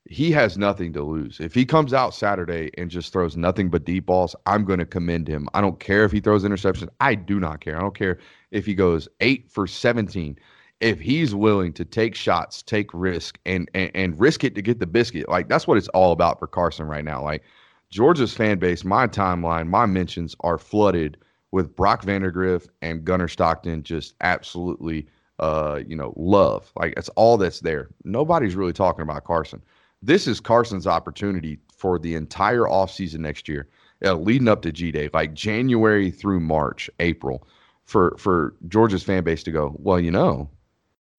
he 0.09 0.31
has 0.33 0.57
nothing 0.57 0.93
to 0.93 1.03
lose. 1.03 1.41
If 1.41 1.55
he 1.55 1.65
comes 1.65 1.93
out 1.93 2.15
Saturday 2.15 2.71
and 2.79 2.91
just 2.91 3.13
throws 3.13 3.37
nothing 3.37 3.71
but 3.71 3.85
deep 3.85 4.07
balls, 4.07 4.37
I'm 4.47 4.65
going 4.65 4.79
to 4.79 4.87
commend 4.87 5.27
him. 5.29 5.49
I 5.55 5.61
don't 5.61 5.81
care 5.81 6.05
if 6.05 6.13
he 6.13 6.21
throws 6.21 6.45
interceptions. 6.45 6.89
I 7.01 7.15
do 7.15 7.41
not 7.41 7.61
care. 7.61 7.77
I 7.77 7.81
don't 7.81 7.97
care 7.97 8.19
if 8.51 8.67
he 8.67 8.75
goes 8.75 9.09
eight 9.21 9.51
for 9.51 9.67
17. 9.67 10.39
If 10.81 11.01
he's 11.01 11.35
willing 11.35 11.73
to 11.73 11.85
take 11.85 12.15
shots, 12.15 12.63
take 12.63 12.93
risk, 12.93 13.39
and, 13.47 13.69
and 13.75 13.91
and 13.95 14.21
risk 14.21 14.45
it 14.45 14.55
to 14.57 14.63
get 14.63 14.79
the 14.79 14.87
biscuit, 14.87 15.27
like 15.29 15.49
that's 15.49 15.67
what 15.67 15.79
it's 15.79 15.89
all 15.89 16.13
about 16.13 16.39
for 16.39 16.47
Carson 16.47 16.87
right 16.87 17.05
now. 17.05 17.23
Like 17.23 17.43
Georgia's 17.91 18.35
fan 18.35 18.59
base, 18.59 18.85
my 18.85 19.07
timeline, 19.07 19.69
my 19.69 19.87
mentions 19.87 20.35
are 20.41 20.59
flooded 20.59 21.17
with 21.53 21.75
Brock 21.77 22.03
Vandagriff 22.03 22.69
and 22.83 23.05
Gunnar 23.05 23.29
Stockton 23.29 23.83
just 23.83 24.15
absolutely, 24.21 25.07
uh, 25.39 25.81
you 25.87 25.97
know, 25.97 26.13
love. 26.17 26.71
Like 26.77 26.95
that's 26.97 27.09
all 27.11 27.37
that's 27.37 27.61
there. 27.61 27.89
Nobody's 28.05 28.57
really 28.57 28.73
talking 28.73 29.03
about 29.03 29.25
Carson 29.25 29.63
this 30.03 30.27
is 30.27 30.41
Carson's 30.41 30.87
opportunity 30.87 31.59
for 31.73 31.99
the 31.99 32.15
entire 32.15 32.63
offseason 32.63 33.19
next 33.19 33.49
year, 33.49 33.69
uh, 34.05 34.15
leading 34.15 34.49
up 34.49 34.63
to 34.63 34.73
G 34.73 34.93
Day, 34.93 35.11
like 35.13 35.35
January 35.35 36.11
through 36.11 36.41
March, 36.41 36.91
April, 37.01 37.47
for 37.85 38.17
for 38.19 38.55
Georgia's 38.69 39.03
fan 39.03 39.25
base 39.25 39.43
to 39.45 39.51
go, 39.51 39.75
well, 39.79 40.01
you 40.01 40.11
know, 40.11 40.49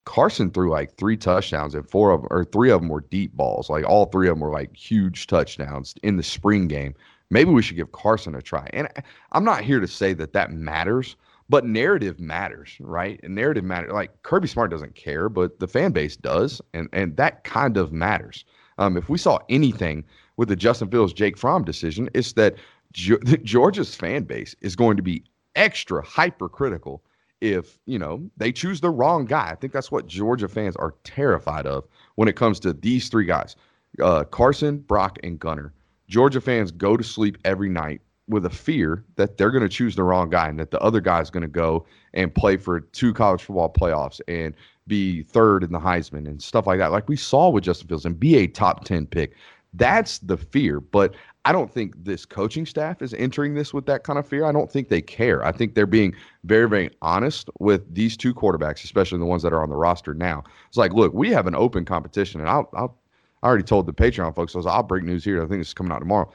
Carson 0.08 0.50
threw 0.50 0.70
like 0.70 0.96
three 0.96 1.18
touchdowns 1.18 1.76
and 1.76 1.88
four 1.88 2.12
of 2.12 2.22
them, 2.22 2.30
or 2.32 2.46
three 2.46 2.72
of 2.72 2.80
them 2.80 2.90
were 2.90 3.02
deep 3.02 3.34
balls. 3.34 3.70
Like 3.70 3.86
all 3.86 4.06
three 4.06 4.30
of 4.30 4.36
them 4.36 4.40
were 4.40 4.54
like 4.54 4.74
huge 4.74 5.28
touchdowns 5.28 5.94
in 6.02 6.16
the 6.16 6.24
spring 6.24 6.70
game. 6.70 6.96
Maybe 7.30 7.52
we 7.52 7.62
should 7.62 7.76
give 7.76 7.92
Carson 7.92 8.34
a 8.34 8.42
try. 8.42 8.70
And 8.72 8.88
I'm 9.34 9.44
not 9.44 9.66
here 9.66 9.82
to 9.82 9.88
say 9.88 10.14
that 10.14 10.32
that 10.32 10.54
matters, 10.54 11.18
but 11.50 11.66
narrative 11.66 12.22
matters, 12.22 12.78
right? 12.80 13.20
And 13.22 13.36
narrative 13.36 13.66
matters. 13.66 13.92
Like 13.92 14.24
Kirby 14.24 14.48
Smart 14.48 14.72
doesn't 14.72 14.96
care, 14.96 15.28
but 15.28 15.60
the 15.60 15.68
fan 15.68 15.92
base 15.92 16.16
does, 16.16 16.62
and 16.74 16.88
and 16.94 17.18
that 17.18 17.44
kind 17.44 17.76
of 17.76 17.92
matters. 17.92 18.46
Um, 18.78 18.96
if 18.96 19.10
we 19.10 19.18
saw 19.18 19.40
anything 19.50 20.06
with 20.38 20.48
the 20.48 20.56
Justin 20.56 20.90
Fields 20.90 21.12
Jake 21.12 21.38
Fromm 21.38 21.66
decision, 21.66 22.10
it's 22.14 22.32
that 22.34 22.56
Georgia's 22.94 23.94
fan 23.94 24.24
base 24.24 24.56
is 24.62 24.78
going 24.78 24.96
to 24.96 25.04
be 25.04 25.26
extra 25.58 26.02
hypercritical 26.02 27.04
if 27.42 27.78
you 27.86 28.00
know 28.00 28.30
they 28.38 28.52
choose 28.52 28.82
the 28.82 28.90
wrong 28.90 29.26
guy. 29.26 29.50
I 29.52 29.56
think 29.56 29.74
that's 29.74 29.92
what 29.92 30.08
Georgia 30.08 30.48
fans 30.48 30.76
are 30.78 30.96
terrified 31.04 31.66
of 31.66 31.86
when 32.16 32.28
it 32.28 32.36
comes 32.36 32.60
to 32.62 32.74
these 32.74 33.10
three 33.10 33.26
guys: 33.26 33.56
uh, 34.02 34.24
Carson, 34.26 34.80
Brock, 34.80 35.20
and 35.24 35.40
Gunnar. 35.40 35.74
Georgia 36.08 36.40
fans 36.40 36.72
go 36.72 36.96
to 36.96 37.04
sleep 37.04 37.38
every 37.44 37.70
night 37.70 38.02
with 38.30 38.46
a 38.46 38.50
fear 38.50 39.04
that 39.16 39.38
they're 39.38 39.52
going 39.52 39.64
to 39.64 39.70
choose 39.70 39.96
the 39.96 40.04
wrong 40.04 40.30
guy 40.30 40.48
and 40.48 40.60
that 40.60 40.72
the 40.72 40.80
other 40.80 41.00
guy 41.00 41.22
is 41.22 41.30
going 41.30 41.42
to 41.42 41.48
go 41.48 41.86
and 42.14 42.34
play 42.34 42.58
for 42.58 42.82
two 42.82 43.14
college 43.14 43.44
football 43.44 43.72
playoffs 43.72 44.20
and 44.28 44.54
be 44.88 45.24
third 45.24 45.64
in 45.64 45.72
the 45.72 45.80
Heisman 45.80 46.28
and 46.28 46.42
stuff 46.42 46.68
like 46.68 46.80
that, 46.80 46.92
like 46.92 47.08
we 47.08 47.16
saw 47.16 47.50
with 47.50 47.64
Justin 47.64 47.88
Fields 47.88 48.06
and 48.06 48.20
be 48.20 48.36
a 48.38 48.48
top 48.48 48.86
10 48.86 49.06
pick. 49.08 49.36
That's 49.74 50.20
the 50.20 50.38
fear. 50.38 50.80
But 50.80 51.14
I 51.48 51.54
don't 51.54 51.72
think 51.72 52.04
this 52.04 52.26
coaching 52.26 52.66
staff 52.66 53.02
is 53.02 53.14
entering 53.14 53.54
this 53.54 53.74
with 53.74 53.86
that 53.86 54.04
kind 54.04 54.20
of 54.20 54.28
fear. 54.28 54.44
I 54.44 54.52
don't 54.52 54.70
think 54.70 54.90
they 54.90 55.02
care. 55.02 55.46
I 55.46 55.54
think 55.54 55.76
they're 55.76 55.86
being 55.86 56.14
very, 56.44 56.68
very 56.68 56.90
honest 57.02 57.50
with 57.62 57.96
these 57.96 58.18
two 58.18 58.34
quarterbacks, 58.34 58.84
especially 58.84 59.20
the 59.20 59.26
ones 59.26 59.44
that 59.44 59.54
are 59.54 59.64
on 59.64 59.70
the 59.70 59.78
roster 59.78 60.14
now. 60.14 60.44
It's 60.68 60.76
like, 60.76 60.92
look, 60.92 61.14
we 61.14 61.30
have 61.30 61.48
an 61.48 61.56
open 61.56 61.86
competition, 61.86 62.42
and 62.42 62.50
I'll, 62.50 62.70
I'll 62.74 62.98
I 63.44 63.48
already 63.48 63.64
told 63.64 63.86
the 63.86 63.94
Patreon 63.94 64.36
folks, 64.36 64.56
I 64.56 64.58
was, 64.58 64.66
I'll 64.66 64.84
break 64.84 65.06
news 65.06 65.24
here. 65.24 65.42
I 65.42 65.48
think 65.48 65.62
it's 65.62 65.74
coming 65.74 65.94
out 65.94 66.00
tomorrow. 66.00 66.30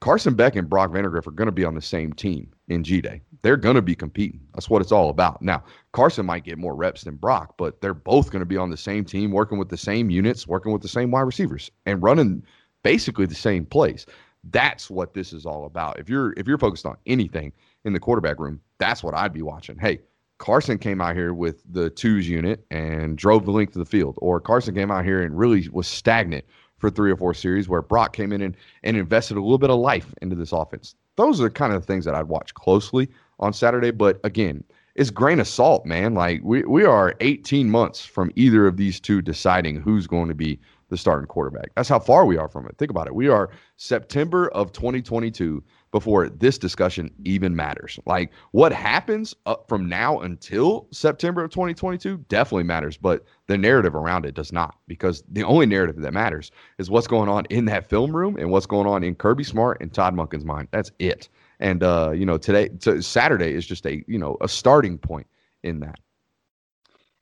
Carson 0.00 0.34
Beck 0.34 0.56
and 0.56 0.68
Brock 0.68 0.90
Vandagriff 0.90 1.28
are 1.28 1.32
going 1.32 1.46
to 1.46 1.52
be 1.52 1.64
on 1.64 1.76
the 1.76 1.80
same 1.80 2.12
team 2.12 2.52
in 2.66 2.82
G 2.82 3.00
Day. 3.00 3.20
They're 3.42 3.56
going 3.56 3.76
to 3.76 3.82
be 3.82 3.94
competing. 3.94 4.40
That's 4.54 4.68
what 4.68 4.82
it's 4.82 4.90
all 4.90 5.08
about. 5.08 5.40
Now, 5.40 5.62
Carson 5.92 6.26
might 6.26 6.42
get 6.42 6.58
more 6.58 6.74
reps 6.74 7.04
than 7.04 7.14
Brock, 7.14 7.54
but 7.58 7.80
they're 7.80 7.94
both 7.94 8.32
going 8.32 8.40
to 8.40 8.46
be 8.46 8.56
on 8.56 8.70
the 8.70 8.76
same 8.76 9.04
team, 9.04 9.30
working 9.30 9.56
with 9.56 9.68
the 9.68 9.76
same 9.76 10.10
units, 10.10 10.48
working 10.48 10.72
with 10.72 10.82
the 10.82 10.88
same 10.88 11.12
wide 11.12 11.20
receivers, 11.20 11.70
and 11.86 12.02
running 12.02 12.42
basically 12.82 13.26
the 13.26 13.36
same 13.36 13.64
plays. 13.64 14.04
That's 14.44 14.88
what 14.88 15.14
this 15.14 15.32
is 15.32 15.46
all 15.46 15.66
about. 15.66 15.98
If 15.98 16.08
you're 16.08 16.32
if 16.36 16.46
you're 16.46 16.58
focused 16.58 16.86
on 16.86 16.96
anything 17.06 17.52
in 17.84 17.92
the 17.92 18.00
quarterback 18.00 18.38
room, 18.38 18.60
that's 18.78 19.02
what 19.02 19.14
I'd 19.14 19.32
be 19.32 19.42
watching. 19.42 19.78
Hey, 19.78 20.00
Carson 20.38 20.78
came 20.78 21.00
out 21.00 21.16
here 21.16 21.34
with 21.34 21.62
the 21.72 21.90
twos 21.90 22.28
unit 22.28 22.64
and 22.70 23.18
drove 23.18 23.44
the 23.44 23.50
length 23.50 23.74
of 23.74 23.80
the 23.80 23.90
field, 23.90 24.18
or 24.22 24.40
Carson 24.40 24.74
came 24.74 24.90
out 24.90 25.04
here 25.04 25.22
and 25.22 25.36
really 25.36 25.68
was 25.70 25.86
stagnant 25.86 26.44
for 26.78 26.90
three 26.90 27.10
or 27.10 27.16
four 27.16 27.34
series 27.34 27.68
where 27.68 27.82
Brock 27.82 28.12
came 28.12 28.32
in 28.32 28.40
and, 28.40 28.56
and 28.84 28.96
invested 28.96 29.36
a 29.36 29.40
little 29.42 29.58
bit 29.58 29.70
of 29.70 29.78
life 29.78 30.14
into 30.22 30.36
this 30.36 30.52
offense. 30.52 30.94
Those 31.16 31.40
are 31.40 31.44
the 31.44 31.50
kind 31.50 31.72
of 31.72 31.84
things 31.84 32.04
that 32.04 32.14
I'd 32.14 32.28
watch 32.28 32.54
closely 32.54 33.08
on 33.40 33.52
Saturday. 33.52 33.90
But 33.90 34.20
again, 34.22 34.62
it's 34.94 35.10
grain 35.10 35.40
of 35.40 35.48
salt, 35.48 35.84
man. 35.84 36.14
Like 36.14 36.40
we, 36.44 36.62
we 36.62 36.84
are 36.84 37.14
18 37.20 37.68
months 37.68 38.04
from 38.04 38.30
either 38.36 38.66
of 38.66 38.76
these 38.76 39.00
two 39.00 39.20
deciding 39.20 39.80
who's 39.80 40.06
going 40.06 40.28
to 40.28 40.34
be 40.34 40.60
the 40.88 40.96
starting 40.96 41.26
quarterback. 41.26 41.70
That's 41.74 41.88
how 41.88 41.98
far 41.98 42.24
we 42.24 42.36
are 42.36 42.48
from 42.48 42.66
it. 42.66 42.76
Think 42.78 42.90
about 42.90 43.06
it. 43.06 43.14
We 43.14 43.28
are 43.28 43.50
September 43.76 44.48
of 44.48 44.72
2022 44.72 45.62
before 45.90 46.28
this 46.28 46.58
discussion 46.58 47.10
even 47.24 47.56
matters. 47.56 47.98
Like 48.06 48.30
what 48.52 48.72
happens 48.72 49.34
up 49.46 49.68
from 49.68 49.88
now 49.88 50.20
until 50.20 50.86
September 50.90 51.42
of 51.42 51.50
2022 51.50 52.18
definitely 52.28 52.64
matters, 52.64 52.96
but 52.96 53.24
the 53.46 53.56
narrative 53.56 53.94
around 53.94 54.26
it 54.26 54.34
does 54.34 54.52
not 54.52 54.76
because 54.86 55.22
the 55.30 55.44
only 55.44 55.66
narrative 55.66 55.96
that 55.96 56.12
matters 56.12 56.50
is 56.78 56.90
what's 56.90 57.06
going 57.06 57.28
on 57.28 57.46
in 57.46 57.64
that 57.66 57.88
film 57.88 58.14
room 58.14 58.36
and 58.36 58.50
what's 58.50 58.66
going 58.66 58.86
on 58.86 59.02
in 59.02 59.14
Kirby 59.14 59.44
Smart 59.44 59.78
and 59.80 59.92
Todd 59.92 60.14
Monken's 60.14 60.44
mind. 60.44 60.68
That's 60.70 60.92
it. 60.98 61.28
And 61.60 61.82
uh, 61.82 62.12
you 62.14 62.26
know, 62.26 62.38
today 62.38 62.68
to 62.80 63.02
Saturday 63.02 63.52
is 63.52 63.66
just 63.66 63.86
a, 63.86 64.04
you 64.06 64.18
know, 64.18 64.36
a 64.40 64.48
starting 64.48 64.98
point 64.98 65.26
in 65.62 65.80
that. 65.80 65.98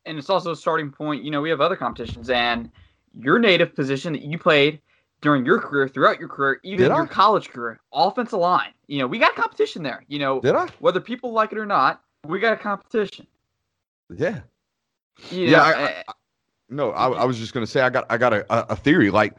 And 0.05 0.19
it's 0.19 0.31
also 0.31 0.53
a 0.53 0.57
starting 0.57 0.91
point, 0.91 1.25
you 1.25 1.31
know, 1.33 1.41
we 1.41 1.51
have 1.51 1.61
other 1.61 1.75
competitions 1.75 2.31
and 2.31 2.71
your 3.19 3.39
native 3.39 3.75
position 3.75 4.13
that 4.13 4.23
you 4.23 4.39
played 4.39 4.81
during 5.21 5.47
your 5.47 5.59
career, 5.59 5.89
throughout 5.89 6.19
your 6.19 6.29
career, 6.29 6.61
even 6.63 6.87
your 6.87 7.07
college 7.07 7.49
career, 7.49 7.81
offensive 7.93 8.39
line. 8.39 8.73
You 8.87 8.99
know, 8.99 9.07
we 9.07 9.19
got 9.19 9.35
competition 9.35 9.83
there. 9.83 10.05
You 10.09 10.19
know, 10.19 10.41
Did 10.41 10.55
I? 10.55 10.69
Whether 10.79 11.01
people 11.01 11.33
like 11.33 11.53
it 11.53 11.59
or 11.59 11.67
not, 11.67 12.03
we 12.27 12.39
got 12.39 12.53
a 12.53 12.57
competition. 12.57 13.27
Yeah. 14.15 14.41
You 15.31 15.47
yeah. 15.47 15.57
Know, 15.57 15.63
I, 15.63 15.71
I, 15.71 15.85
eh, 15.85 16.03
no, 16.69 16.91
I, 16.91 17.09
I, 17.09 17.25
was 17.25 17.39
just 17.39 17.55
gonna 17.55 17.67
say 17.67 17.81
I 17.81 17.91
got 17.91 18.07
I 18.11 18.19
got 18.19 18.33
a, 18.33 18.73
a 18.73 18.77
theory. 18.77 19.11
Like 19.11 19.35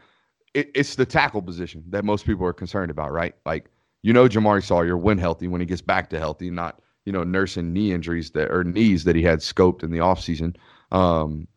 it, 0.53 0.71
it's 0.73 0.95
the 0.95 1.05
tackle 1.05 1.41
position 1.41 1.83
that 1.89 2.03
most 2.03 2.25
people 2.25 2.45
are 2.45 2.53
concerned 2.53 2.89
about, 2.89 3.11
right? 3.11 3.35
Like 3.45 3.69
you 4.01 4.13
know, 4.13 4.27
Jamaree 4.27 4.63
Salyer 4.63 4.97
when 4.97 5.17
healthy, 5.17 5.47
when 5.47 5.61
he 5.61 5.67
gets 5.67 5.81
back 5.81 6.09
to 6.11 6.19
healthy, 6.19 6.49
not 6.49 6.81
you 7.05 7.11
know 7.11 7.23
nursing 7.23 7.73
knee 7.73 7.91
injuries 7.91 8.31
that 8.31 8.49
or 8.51 8.63
knees 8.63 9.03
that 9.03 9.15
he 9.15 9.21
had 9.21 9.39
scoped 9.39 9.83
in 9.83 9.91
the 9.91 9.99
offseason. 9.99 10.55
Um, 10.91 11.47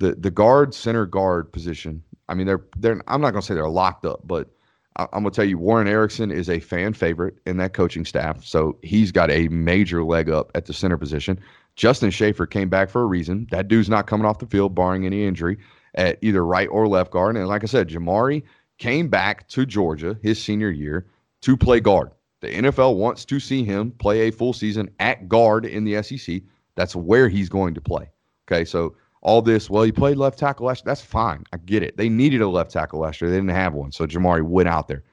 the 0.00 0.16
the 0.16 0.30
guard 0.30 0.74
center 0.74 1.06
guard 1.06 1.52
position 1.52 2.02
I 2.30 2.34
mean, 2.34 2.46
they're 2.46 2.64
they're. 2.76 3.02
I'm 3.08 3.20
not 3.20 3.32
gonna 3.32 3.42
say 3.42 3.54
they're 3.54 3.68
locked 3.68 4.06
up, 4.06 4.20
but 4.24 4.48
I, 4.96 5.02
am 5.02 5.24
gonna 5.24 5.30
tell 5.30 5.44
you, 5.44 5.58
Warren 5.58 5.88
Ericson 5.88 6.30
is 6.30 6.48
a 6.48 6.60
fan 6.60 6.94
favorite 6.94 7.34
in 7.44 7.56
that 7.56 7.74
coaching 7.74 8.04
staff, 8.04 8.44
so 8.44 8.78
he's 8.82 9.10
got 9.10 9.30
a 9.30 9.48
major 9.48 10.04
leg 10.04 10.30
up 10.30 10.52
at 10.54 10.64
the 10.64 10.72
center 10.72 10.96
position. 10.96 11.38
Justin 11.74 12.10
Shaffer 12.10 12.46
came 12.46 12.68
back 12.68 12.88
for 12.88 13.02
a 13.02 13.06
reason. 13.06 13.48
That 13.50 13.66
dude's 13.66 13.88
not 13.88 14.06
coming 14.06 14.26
off 14.26 14.38
the 14.38 14.46
field, 14.46 14.76
barring 14.76 15.06
any 15.06 15.24
injury, 15.24 15.58
at 15.96 16.18
either 16.22 16.44
right 16.44 16.68
or 16.68 16.86
left 16.86 17.10
guard. 17.10 17.36
And 17.36 17.48
like 17.48 17.64
I 17.64 17.66
said, 17.66 17.88
Jamaree 17.88 18.44
came 18.78 19.08
back 19.08 19.48
to 19.48 19.66
Georgia 19.66 20.16
his 20.22 20.42
senior 20.42 20.70
year 20.70 21.06
to 21.42 21.56
play 21.56 21.80
guard. 21.80 22.12
The 22.42 22.48
NFL 22.48 22.96
wants 22.96 23.24
to 23.26 23.40
see 23.40 23.64
him 23.64 23.90
play 23.92 24.28
a 24.28 24.30
full 24.30 24.52
season 24.52 24.88
at 25.00 25.28
guard 25.28 25.66
in 25.66 25.84
the 25.84 26.00
SEC. 26.02 26.42
That's 26.76 26.94
where 26.94 27.28
he's 27.28 27.48
going 27.48 27.74
to 27.74 27.80
play. 27.80 28.08
Okay, 28.50 28.64
so 28.64 28.94
all 29.22 29.42
this. 29.42 29.68
Well, 29.68 29.82
he 29.82 29.92
played 29.92 30.16
left 30.16 30.38
tackle 30.38 30.66
last. 30.66 30.80
year. 30.80 30.90
That's 30.90 31.02
fine. 31.02 31.44
I 31.52 31.58
get 31.58 31.82
it. 31.82 31.96
They 31.96 32.08
needed 32.08 32.40
a 32.40 32.48
left 32.48 32.70
tackle 32.70 33.00
last 33.00 33.20
year. 33.20 33.30
They 33.30 33.36
didn't 33.36 33.50
have 33.50 33.74
one, 33.74 33.92
so 33.92 34.06
Jamaree 34.06 34.42
went 34.42 34.68
out 34.68 34.88
there. 34.88 35.04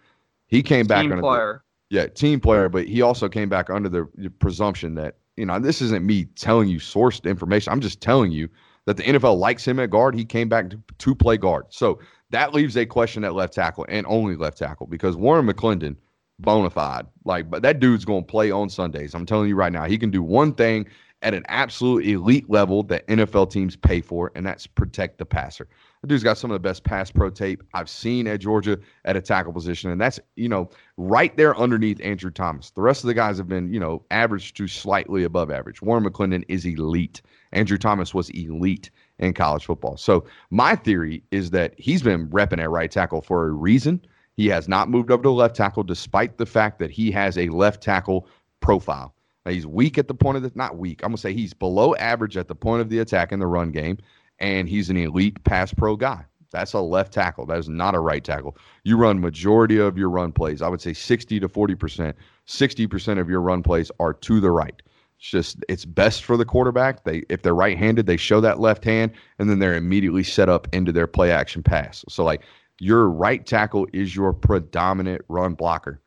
He 0.48 0.64
came 0.64 0.84
team 0.84 0.88
back 0.88 1.04
under 1.04 1.20
player. 1.20 1.64
The, 1.90 1.96
yeah, 1.96 2.08
team 2.08 2.40
player, 2.40 2.70
but 2.70 2.88
he 2.88 3.02
also 3.02 3.30
came 3.30 3.50
back 3.50 3.70
under 3.70 3.90
the, 3.90 4.08
the 4.16 4.30
presumption 4.30 4.96
that 4.96 5.16
you 5.36 5.46
know 5.46 5.60
this 5.60 5.82
isn't 5.82 6.06
me 6.06 6.26
telling 6.36 6.70
you 6.70 6.80
sourced 6.80 7.24
information. 7.26 7.72
I'm 7.72 7.82
just 7.82 8.02
telling 8.02 8.32
you 8.32 8.50
that 8.86 8.98
the 8.98 9.04
NFL 9.04 9.38
likes 9.38 9.68
him 9.68 9.80
at 9.80 9.90
guard. 9.90 10.16
He 10.16 10.26
came 10.26 10.48
back 10.48 10.70
to, 10.70 10.80
to 10.98 11.16
play 11.16 11.38
guard. 11.38 11.66
So 11.70 12.00
that 12.32 12.54
leaves 12.54 12.76
a 12.78 12.86
question 12.86 13.24
at 13.24 13.34
left 13.34 13.54
tackle 13.54 13.86
and 13.90 14.06
only 14.08 14.36
left 14.36 14.58
tackle 14.58 14.88
because 14.88 15.16
Warren 15.16 15.46
McClendon, 15.46 15.98
bona 16.40 16.70
fide, 16.70 17.06
like, 17.26 17.50
but 17.50 17.62
that 17.62 17.80
dude's 17.80 18.06
going 18.06 18.24
to 18.24 18.28
play 18.28 18.50
on 18.50 18.70
Sundays. 18.70 19.14
I'm 19.14 19.26
telling 19.26 19.50
you 19.50 19.56
right 19.56 19.72
now, 19.72 19.86
he 19.86 19.98
can 19.98 20.10
do 20.10 20.24
one 20.24 20.54
thing 20.54 20.88
at 21.24 21.34
an 21.34 21.44
absolute 21.48 22.06
elite 22.06 22.50
level 22.50 22.84
that 22.84 23.08
NFL 23.08 23.52
teams 23.52 23.76
pay 23.76 24.02
for, 24.02 24.32
and 24.36 24.46
that's 24.46 24.68
protect 24.68 25.18
the 25.18 25.26
passer. 25.26 25.68
The 26.02 26.08
dude's 26.08 26.24
got 26.24 26.38
some 26.38 26.52
of 26.52 26.56
the 26.56 26.60
best 26.60 26.84
pass 26.84 27.10
pro 27.10 27.30
tape 27.32 27.64
I've 27.74 27.90
seen 27.90 28.28
at 28.28 28.40
Georgia 28.40 28.78
at 29.06 29.16
a 29.16 29.22
tackle 29.22 29.52
position, 29.52 29.90
and 29.90 30.00
that's 30.00 30.20
you 30.36 30.48
know 30.48 30.70
right 30.98 31.36
there 31.36 31.58
underneath 31.58 32.00
Andrew 32.04 32.30
Thomas. 32.30 32.70
The 32.70 32.82
rest 32.82 33.04
of 33.04 33.08
the 33.08 33.14
guys 33.16 33.38
have 33.38 33.48
been 33.48 33.74
you 33.74 33.80
know 33.80 34.04
average 34.12 34.54
to 34.56 34.68
slightly 34.68 35.24
above 35.24 35.50
average. 35.50 35.82
Warren 35.82 36.04
McClendon 36.04 36.44
is 36.48 36.66
elite. 36.66 37.22
Andrew 37.52 37.78
Thomas 37.78 38.14
was 38.14 38.30
elite 38.32 38.92
in 39.18 39.34
college 39.34 39.66
football. 39.66 39.98
So 39.98 40.26
my 40.52 40.76
theory 40.76 41.24
is 41.32 41.50
that 41.52 41.74
he's 41.80 42.04
been 42.04 42.28
repping 42.30 42.62
at 42.62 42.70
right 42.70 42.92
tackle 42.92 43.22
for 43.22 43.48
a 43.48 43.52
reason. 43.52 44.06
He 44.36 44.48
has 44.48 44.68
not 44.68 44.90
moved 44.90 45.10
over 45.10 45.24
to 45.24 45.32
left 45.32 45.56
tackle, 45.56 45.82
despite 45.82 46.38
the 46.38 46.46
fact 46.46 46.78
that 46.78 46.92
he 46.92 47.10
has 47.12 47.40
a 47.40 47.50
left 47.50 47.82
tackle 47.82 48.28
profile. 48.60 49.16
He's 49.48 49.68
weak 49.68 49.98
at 49.98 50.08
the 50.08 50.14
point 50.14 50.38
of 50.38 50.44
the 50.44 50.52
not 50.56 50.78
weak. 50.78 51.02
I'm 51.04 51.10
gonna 51.10 51.18
say 51.18 51.34
he's 51.34 51.54
below 51.54 51.96
average 51.96 52.38
at 52.38 52.48
the 52.48 52.56
point 52.56 52.82
of 52.82 52.90
the 52.90 53.00
attack 53.00 53.32
in 53.32 53.40
the 53.40 53.48
run 53.48 53.72
game, 53.72 53.98
and 54.40 54.68
he's 54.68 54.90
an 54.90 54.98
elite 54.98 55.44
pass 55.44 55.74
pro 55.74 55.96
guy. 55.96 56.26
That's 56.52 56.74
a 56.74 56.80
left 56.80 57.12
tackle. 57.14 57.46
That 57.46 57.60
is 57.60 57.68
not 57.68 57.96
a 57.96 58.00
right 58.00 58.24
tackle. 58.24 58.58
You 58.84 58.98
run 58.98 59.20
majority 59.20 59.78
of 59.78 59.98
your 59.98 60.10
run 60.10 60.32
plays. 60.32 60.62
I 60.62 60.70
would 60.70 60.82
say 60.82 60.94
60 60.94 61.40
to 61.42 61.50
40 61.50 61.76
percent. 61.76 62.16
60 62.46 62.88
percent 62.88 63.20
of 63.20 63.30
your 63.30 63.42
run 63.42 63.64
plays 63.64 63.92
are 64.00 64.14
to 64.14 64.40
the 64.40 64.52
right. 64.52 64.82
It's 65.20 65.30
just 65.30 65.64
it's 65.68 65.86
best 65.86 66.24
for 66.24 66.38
the 66.38 66.46
quarterback. 66.46 67.04
They 67.04 67.24
if 67.30 67.42
they're 67.42 67.56
right-handed, 67.56 68.06
they 68.06 68.18
show 68.18 68.40
that 68.42 68.60
left 68.60 68.84
hand, 68.84 69.12
and 69.40 69.50
then 69.50 69.60
they're 69.60 69.76
immediately 69.76 70.24
set 70.24 70.48
up 70.48 70.68
into 70.74 70.92
their 70.92 71.08
play 71.08 71.32
action 71.32 71.64
pass. 71.64 72.06
So 72.08 72.24
like 72.24 72.44
your 72.80 73.10
right 73.10 73.46
tackle 73.46 73.88
is 73.94 74.16
your 74.16 74.34
predominant 74.34 75.24
run 75.28 75.56
blocker. 75.56 76.00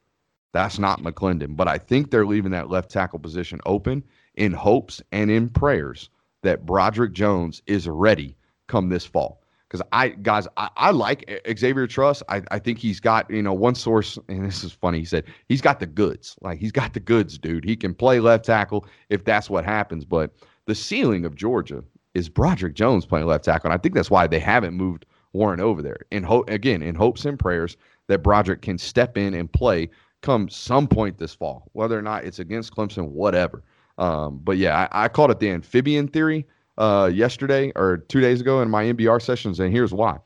That's 0.52 0.78
not 0.78 1.00
McClendon. 1.02 1.56
But 1.56 1.68
I 1.68 1.78
think 1.78 2.10
they're 2.10 2.26
leaving 2.26 2.50
that 2.52 2.70
left 2.70 2.90
tackle 2.90 3.18
position 3.18 3.60
open 3.66 4.02
in 4.34 4.52
hopes 4.52 5.02
and 5.12 5.30
in 5.30 5.48
prayers 5.48 6.10
that 6.42 6.66
Broderick 6.66 7.12
Jones 7.12 7.62
is 7.66 7.88
ready 7.88 8.36
come 8.66 8.88
this 8.88 9.04
fall. 9.04 9.42
Because 9.68 9.86
I, 9.92 10.08
guys, 10.08 10.48
I, 10.56 10.68
I, 10.76 10.90
like 10.90 11.42
Xavier 11.56 11.86
Truss. 11.86 12.24
I, 12.28 12.42
I 12.50 12.58
think 12.58 12.78
he's 12.78 12.98
got, 12.98 13.30
you 13.30 13.42
know, 13.42 13.52
one 13.52 13.76
source, 13.76 14.18
and 14.28 14.44
this 14.44 14.64
is 14.64 14.72
funny. 14.72 14.98
He 14.98 15.04
said 15.04 15.24
he's 15.48 15.60
got 15.60 15.78
the 15.78 15.86
goods. 15.86 16.36
Like 16.40 16.58
he's 16.58 16.72
got 16.72 16.92
the 16.92 17.00
goods, 17.00 17.38
dude. 17.38 17.64
He 17.64 17.76
can 17.76 17.94
play 17.94 18.18
left 18.18 18.44
tackle 18.44 18.86
if 19.10 19.24
that's 19.24 19.48
what 19.48 19.64
happens. 19.64 20.04
But 20.04 20.32
the 20.66 20.74
ceiling 20.74 21.24
of 21.24 21.36
Georgia 21.36 21.84
is 22.14 22.28
Broderick 22.28 22.74
Jones 22.74 23.06
playing 23.06 23.26
left 23.26 23.44
tackle. 23.44 23.70
And 23.70 23.78
I 23.78 23.80
think 23.80 23.94
that's 23.94 24.10
why 24.10 24.26
they 24.26 24.40
haven't 24.40 24.74
moved 24.74 25.06
Warren 25.32 25.60
over 25.60 25.82
there. 25.82 25.98
In 26.10 26.24
again, 26.48 26.82
in 26.82 26.96
hopes 26.96 27.24
and 27.24 27.38
prayers 27.38 27.76
that 28.08 28.24
Broderick 28.24 28.62
can 28.62 28.78
step 28.78 29.16
in 29.16 29.34
and 29.34 29.52
play 29.52 29.88
come 30.22 30.48
some 30.48 30.86
point 30.86 31.18
this 31.18 31.34
fall, 31.34 31.68
whether 31.72 31.98
or 31.98 32.02
not 32.02 32.24
it's 32.24 32.38
against 32.38 32.74
Clemson, 32.74 33.08
whatever. 33.08 33.62
Um, 33.98 34.40
but 34.42 34.56
yeah, 34.56 34.88
I, 34.92 35.04
I, 35.04 35.08
called 35.08 35.30
it 35.30 35.40
the 35.40 35.50
amphibian 35.50 36.08
theory 36.08 36.46
uh, 36.78 37.10
yesterday 37.12 37.70
or 37.76 37.98
two 38.08 38.20
days 38.20 38.40
ago 38.40 38.62
in 38.62 38.70
my 38.70 38.84
NBR 38.84 39.20
sessions, 39.20 39.60
and 39.60 39.72
here's 39.72 39.92
why. 39.92 40.18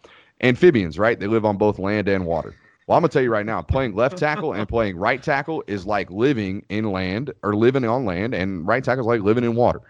Amphibians, 0.42 0.98
right? 0.98 1.18
They 1.18 1.26
live 1.26 1.44
on 1.44 1.56
both 1.56 1.78
land 1.78 2.08
and 2.08 2.24
water. 2.24 2.54
Well, 2.86 2.98
I'm 2.98 3.02
gonna 3.02 3.08
tell 3.08 3.22
you 3.22 3.30
right 3.30 3.46
now, 3.46 3.62
playing 3.62 3.94
left 3.94 4.18
tackle 4.18 4.52
and 4.52 4.68
playing 4.68 4.96
right 4.96 5.22
tackle 5.22 5.64
is 5.66 5.86
like 5.86 6.10
living 6.10 6.64
in 6.68 6.92
land 6.92 7.32
or 7.42 7.56
living 7.56 7.84
on 7.84 8.04
land, 8.04 8.34
and 8.34 8.66
right 8.66 8.84
tackle 8.84 9.04
is 9.04 9.06
like 9.06 9.22
living 9.22 9.44
in 9.44 9.54
water. 9.54 9.80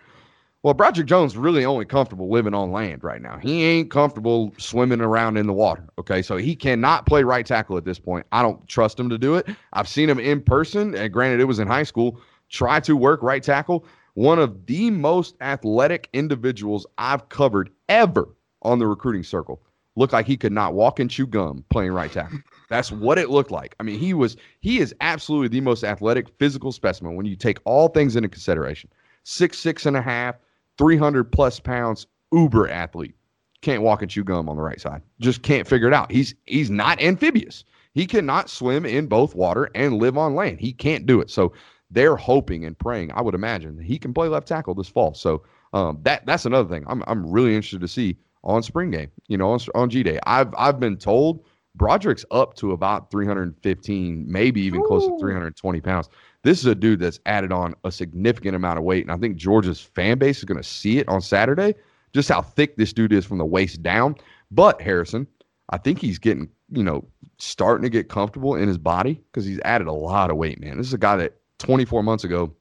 Well, 0.64 0.72
Broderick 0.72 1.06
Jones 1.06 1.36
really 1.36 1.66
only 1.66 1.84
comfortable 1.84 2.30
living 2.30 2.54
on 2.54 2.72
land 2.72 3.04
right 3.04 3.20
now. 3.20 3.36
He 3.36 3.62
ain't 3.62 3.90
comfortable 3.90 4.54
swimming 4.56 5.02
around 5.02 5.36
in 5.36 5.46
the 5.46 5.52
water. 5.52 5.84
Okay, 5.98 6.22
so 6.22 6.38
he 6.38 6.56
cannot 6.56 7.04
play 7.04 7.22
right 7.22 7.44
tackle 7.44 7.76
at 7.76 7.84
this 7.84 7.98
point. 7.98 8.24
I 8.32 8.40
don't 8.40 8.66
trust 8.66 8.98
him 8.98 9.10
to 9.10 9.18
do 9.18 9.34
it. 9.34 9.46
I've 9.74 9.86
seen 9.86 10.08
him 10.08 10.18
in 10.18 10.40
person, 10.40 10.94
and 10.94 11.12
granted, 11.12 11.40
it 11.40 11.44
was 11.44 11.58
in 11.58 11.68
high 11.68 11.82
school. 11.82 12.18
Try 12.48 12.80
to 12.80 12.96
work 12.96 13.22
right 13.22 13.42
tackle. 13.42 13.84
One 14.14 14.38
of 14.38 14.64
the 14.64 14.88
most 14.90 15.36
athletic 15.42 16.08
individuals 16.14 16.86
I've 16.96 17.28
covered 17.28 17.68
ever 17.90 18.34
on 18.62 18.78
the 18.78 18.86
recruiting 18.86 19.22
circle. 19.22 19.60
Looked 19.96 20.14
like 20.14 20.24
he 20.24 20.38
could 20.38 20.50
not 20.50 20.72
walk 20.72 20.98
and 20.98 21.10
chew 21.10 21.26
gum 21.26 21.62
playing 21.68 21.92
right 21.92 22.10
tackle. 22.10 22.38
That's 22.70 22.90
what 22.90 23.18
it 23.18 23.28
looked 23.28 23.50
like. 23.50 23.76
I 23.80 23.82
mean, 23.82 23.98
he 23.98 24.14
was 24.14 24.38
he 24.60 24.78
is 24.78 24.94
absolutely 25.02 25.48
the 25.48 25.60
most 25.60 25.84
athletic 25.84 26.30
physical 26.38 26.72
specimen 26.72 27.16
when 27.16 27.26
you 27.26 27.36
take 27.36 27.58
all 27.66 27.88
things 27.88 28.16
into 28.16 28.30
consideration. 28.30 28.88
Six, 29.24 29.58
six 29.58 29.84
and 29.84 29.96
a 29.96 30.02
half, 30.02 30.36
300 30.79 31.25
plus 31.25 31.61
pounds, 31.61 32.07
uber 32.33 32.68
athlete. 32.68 33.14
Can't 33.62 33.83
walk 33.83 34.03
and 34.03 34.11
chew 34.11 34.25
gum 34.25 34.49
on 34.49 34.57
the 34.57 34.62
right 34.62 34.81
side. 34.81 35.03
Just 35.20 35.43
can't 35.43 35.66
figure 35.66 35.89
it 35.89 35.95
out. 35.95 36.12
He's 36.12 36.35
he's 36.45 36.70
not 36.70 37.01
amphibious. 37.01 37.64
He 37.95 38.07
cannot 38.07 38.51
swim 38.51 38.85
in 38.85 39.07
both 39.07 39.35
water 39.35 39.70
and 39.75 39.99
live 39.99 40.18
on 40.18 40.35
land. 40.35 40.61
He 40.61 40.72
can't 40.72 41.07
do 41.07 41.20
it. 41.20 41.31
So 41.31 41.53
they're 41.91 42.16
hoping 42.16 42.64
and 42.64 42.79
praying. 42.79 43.12
I 43.12 43.22
would 43.22 43.35
imagine 43.35 43.79
he 43.79 43.99
can 43.99 44.12
play 44.12 44.29
left 44.29 44.49
tackle 44.49 44.75
this 44.75 44.89
fall. 44.89 45.14
So 45.14 45.45
um, 45.72 45.99
that 46.03 46.27
that's 46.27 46.45
another 46.45 46.68
thing. 46.68 46.85
I'm 46.87 47.03
I'm 47.07 47.31
really 47.31 47.55
interested 47.55 47.81
to 47.81 47.89
see 47.89 48.16
on 48.43 48.62
spring 48.62 48.91
game. 48.91 49.11
You 49.29 49.39
know, 49.39 49.51
on, 49.51 49.61
on 49.75 49.89
G 49.89 50.03
Day. 50.03 50.18
I've 50.27 50.55
I've 50.59 50.79
been 50.79 50.97
told 50.97 51.45
Broderick's 51.75 52.25
up 52.31 52.55
to 52.55 52.72
about 52.72 53.11
315, 53.11 54.25
maybe 54.31 54.61
even 54.61 54.81
Ooh. 54.81 54.87
close 54.87 55.07
to 55.07 55.18
320 55.18 55.81
pounds. 55.81 56.09
This 56.45 56.59
is 56.59 56.66
a 56.66 56.74
dude 56.74 57.01
that's 57.01 57.18
added 57.24 57.53
on 57.53 57.74
a 57.84 57.90
significant 57.90 58.55
amount 58.55 58.78
of 58.78 58.84
weight, 58.84 59.03
and 59.03 59.11
I 59.11 59.16
think 59.16 59.36
Georgia's 59.36 59.80
fan 59.80 60.18
base 60.18 60.38
is 60.38 60.45
going 60.45 60.62
to 60.62 60.68
see 60.68 60.99
it 60.99 61.09
on 61.09 61.22
Saturday, 61.22 61.74
just 62.12 62.28
how 62.28 62.42
thick 62.42 62.76
this 62.76 62.92
dude 62.92 63.14
is 63.14 63.24
from 63.24 63.38
the 63.38 63.47
waist 63.47 63.82
down. 63.82 64.14
But 64.51 64.80
Harrison, 64.82 65.26
I 65.70 65.78
think 65.78 65.99
he's 65.99 66.18
getting, 66.18 66.51
you 66.70 66.84
know, 66.84 67.03
starting 67.38 67.82
to 67.82 67.88
get 67.88 68.11
comfortable 68.11 68.57
in 68.57 68.68
his 68.68 68.76
body 68.76 69.22
because 69.32 69.47
he's 69.47 69.59
added 69.64 69.86
a 69.86 69.92
lot 69.92 70.30
of 70.30 70.36
weight, 70.36 70.61
man. 70.61 70.76
This 70.76 70.86
is 70.86 70.92
a 70.92 70.99
guy 70.99 71.16
that 71.16 71.38
24 71.61 72.03
months 72.03 72.24
ago 72.24 72.55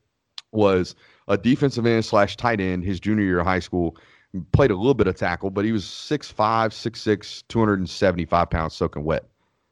was 0.54 0.96
a 1.28 1.38
defensive 1.38 1.86
end 1.86 2.06
slash 2.06 2.38
tight 2.38 2.62
end 2.62 2.86
his 2.86 3.02
junior 3.02 3.26
year 3.26 3.40
of 3.40 3.46
high 3.46 3.60
school. 3.60 3.98
Played 4.54 4.72
a 4.72 4.76
little 4.76 4.94
bit 4.94 5.08
of 5.08 5.16
tackle, 5.16 5.50
but 5.50 5.66
he 5.66 5.74
was 5.74 5.84
6'5, 5.84 6.34
6'6, 6.36 7.44
275 7.50 8.50
pounds 8.50 8.74
soaking 8.76 9.04
wet. 9.04 9.26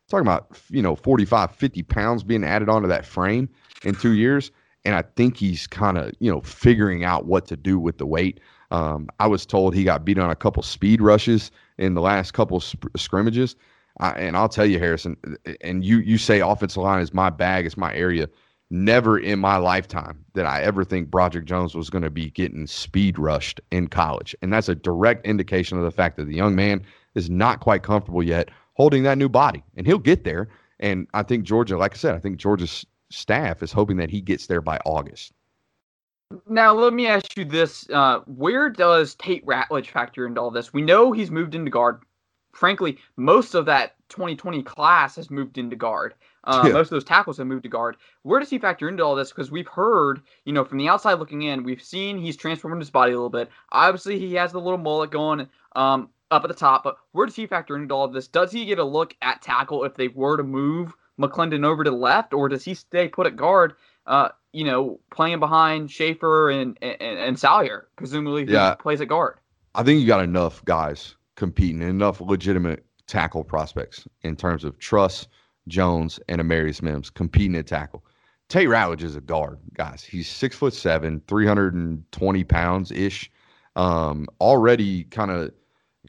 Talking 0.09 0.27
about, 0.27 0.59
you 0.69 0.81
know, 0.81 0.97
45, 0.97 1.55
50 1.55 1.83
pounds 1.83 2.23
being 2.23 2.43
added 2.43 2.67
onto 2.67 2.89
that 2.89 3.05
frame 3.05 3.47
in 3.83 3.95
two 3.95 4.13
years. 4.13 4.51
And 4.83 4.95
I 4.95 5.03
think 5.15 5.37
he's 5.37 5.67
kind 5.67 5.97
of, 5.97 6.11
you 6.19 6.31
know, 6.31 6.41
figuring 6.41 7.03
out 7.03 7.25
what 7.25 7.45
to 7.47 7.55
do 7.55 7.79
with 7.79 7.97
the 7.97 8.05
weight. 8.05 8.39
Um, 8.71 9.09
I 9.19 9.27
was 9.27 9.45
told 9.45 9.75
he 9.75 9.83
got 9.83 10.05
beat 10.05 10.17
on 10.17 10.31
a 10.31 10.35
couple 10.35 10.63
speed 10.63 11.01
rushes 11.01 11.51
in 11.77 11.93
the 11.93 12.01
last 12.01 12.33
couple 12.33 12.59
sp- 12.63 12.89
scrimmages. 12.95 13.55
I, 13.99 14.11
and 14.11 14.37
I'll 14.37 14.49
tell 14.49 14.65
you, 14.65 14.79
Harrison, 14.79 15.17
and 15.61 15.83
you 15.83 15.97
you 15.99 16.17
say 16.17 16.39
offensive 16.39 16.81
line 16.81 17.01
is 17.01 17.13
my 17.13 17.29
bag, 17.29 17.65
it's 17.65 17.77
my 17.77 17.93
area. 17.93 18.29
Never 18.73 19.19
in 19.19 19.39
my 19.39 19.57
lifetime 19.57 20.23
did 20.33 20.45
I 20.45 20.61
ever 20.61 20.85
think 20.85 21.11
Broderick 21.11 21.45
Jones 21.45 21.75
was 21.75 21.89
going 21.89 22.03
to 22.03 22.09
be 22.09 22.29
getting 22.29 22.65
speed 22.65 23.19
rushed 23.19 23.59
in 23.69 23.87
college. 23.87 24.33
And 24.41 24.53
that's 24.53 24.69
a 24.69 24.75
direct 24.75 25.27
indication 25.27 25.77
of 25.77 25.83
the 25.83 25.91
fact 25.91 26.15
that 26.15 26.25
the 26.25 26.35
young 26.35 26.55
man 26.55 26.81
is 27.13 27.29
not 27.29 27.59
quite 27.59 27.83
comfortable 27.83 28.23
yet 28.23 28.49
holding 28.75 29.03
that 29.03 29.17
new 29.17 29.27
body. 29.27 29.61
And 29.75 29.85
he'll 29.85 29.99
get 29.99 30.23
there. 30.23 30.47
And 30.79 31.05
I 31.13 31.21
think 31.23 31.43
Georgia, 31.43 31.77
like 31.77 31.93
I 31.93 31.97
said, 31.97 32.15
I 32.15 32.19
think 32.19 32.37
Georgia's 32.37 32.85
staff 33.11 33.61
is 33.63 33.71
hoping 33.71 33.97
that 33.97 34.09
he 34.09 34.21
gets 34.21 34.47
there 34.47 34.61
by 34.61 34.79
August. 34.85 35.33
Now, 36.47 36.73
let 36.73 36.93
me 36.93 37.07
ask 37.07 37.37
you 37.37 37.45
this. 37.45 37.89
Uh, 37.89 38.19
where 38.25 38.69
does 38.69 39.15
Tate 39.15 39.45
Ratledge 39.45 39.87
factor 39.87 40.25
into 40.25 40.39
all 40.39 40.51
this? 40.51 40.73
We 40.73 40.81
know 40.81 41.11
he's 41.11 41.31
moved 41.31 41.55
into 41.55 41.71
guard. 41.71 42.01
Frankly, 42.53 42.97
most 43.15 43.53
of 43.53 43.65
that 43.65 43.95
2020 44.09 44.63
class 44.63 45.15
has 45.15 45.29
moved 45.29 45.57
into 45.57 45.75
guard. 45.75 46.13
Uh, 46.43 46.63
yeah. 46.65 46.73
Most 46.73 46.87
of 46.87 46.91
those 46.91 47.03
tackles 47.03 47.37
have 47.37 47.47
moved 47.47 47.63
to 47.63 47.69
guard. 47.69 47.97
Where 48.23 48.39
does 48.39 48.49
he 48.49 48.59
factor 48.59 48.89
into 48.89 49.03
all 49.03 49.15
this? 49.15 49.29
Because 49.29 49.51
we've 49.51 49.67
heard, 49.67 50.21
you 50.45 50.53
know, 50.53 50.65
from 50.65 50.77
the 50.77 50.89
outside 50.89 51.13
looking 51.13 51.43
in, 51.43 51.63
we've 51.63 51.83
seen 51.83 52.17
he's 52.17 52.35
transformed 52.35 52.81
his 52.81 52.89
body 52.89 53.11
a 53.11 53.15
little 53.15 53.29
bit. 53.29 53.49
Obviously, 53.71 54.19
he 54.19 54.33
has 54.35 54.51
the 54.51 54.59
little 54.59 54.79
mullet 54.79 55.11
going 55.11 55.47
um, 55.75 56.09
up 56.31 56.43
at 56.43 56.47
the 56.47 56.53
top, 56.53 56.83
but 56.83 56.97
where 57.11 57.25
does 57.25 57.35
he 57.35 57.45
factor 57.45 57.75
into 57.75 57.93
all 57.93 58.05
of 58.05 58.13
this? 58.13 58.27
Does 58.27 58.51
he 58.51 58.65
get 58.65 58.79
a 58.79 58.83
look 58.83 59.15
at 59.21 59.41
tackle 59.41 59.83
if 59.83 59.95
they 59.95 60.07
were 60.07 60.37
to 60.37 60.43
move 60.43 60.93
McClendon 61.21 61.65
over 61.65 61.83
to 61.83 61.89
the 61.89 61.95
left, 61.95 62.33
or 62.33 62.49
does 62.49 62.63
he 62.63 62.73
stay 62.73 63.07
put 63.07 63.27
at 63.27 63.35
guard? 63.35 63.73
Uh, 64.05 64.29
you 64.51 64.65
know, 64.65 64.99
playing 65.11 65.39
behind 65.39 65.91
Shaffer 65.91 66.49
and 66.49 66.77
and, 66.81 67.01
and 67.01 67.39
Salyer, 67.39 67.87
presumably 67.95 68.45
yeah. 68.45 68.75
plays 68.75 69.01
at 69.01 69.07
guard. 69.07 69.37
I 69.75 69.83
think 69.83 70.01
you 70.01 70.07
got 70.07 70.23
enough 70.23 70.63
guys 70.65 71.15
competing, 71.35 71.81
enough 71.81 72.19
legitimate 72.19 72.85
tackle 73.07 73.43
prospects 73.43 74.07
in 74.23 74.35
terms 74.35 74.63
of 74.63 74.77
Truss, 74.79 75.27
Jones, 75.67 76.19
and 76.27 76.41
Amarius 76.41 76.81
Mims 76.81 77.09
competing 77.09 77.55
at 77.55 77.67
tackle. 77.67 78.03
Tate 78.49 78.67
Ratledge 78.67 79.03
is 79.03 79.15
a 79.15 79.21
guard, 79.21 79.59
guys. 79.75 80.03
He's 80.03 80.29
six 80.29 80.57
foot 80.57 80.73
seven, 80.73 81.21
320 81.27 82.43
pounds 82.43 82.91
ish. 82.91 83.31
Um, 83.77 84.27
already 84.41 85.05
kind 85.05 85.31
of 85.31 85.53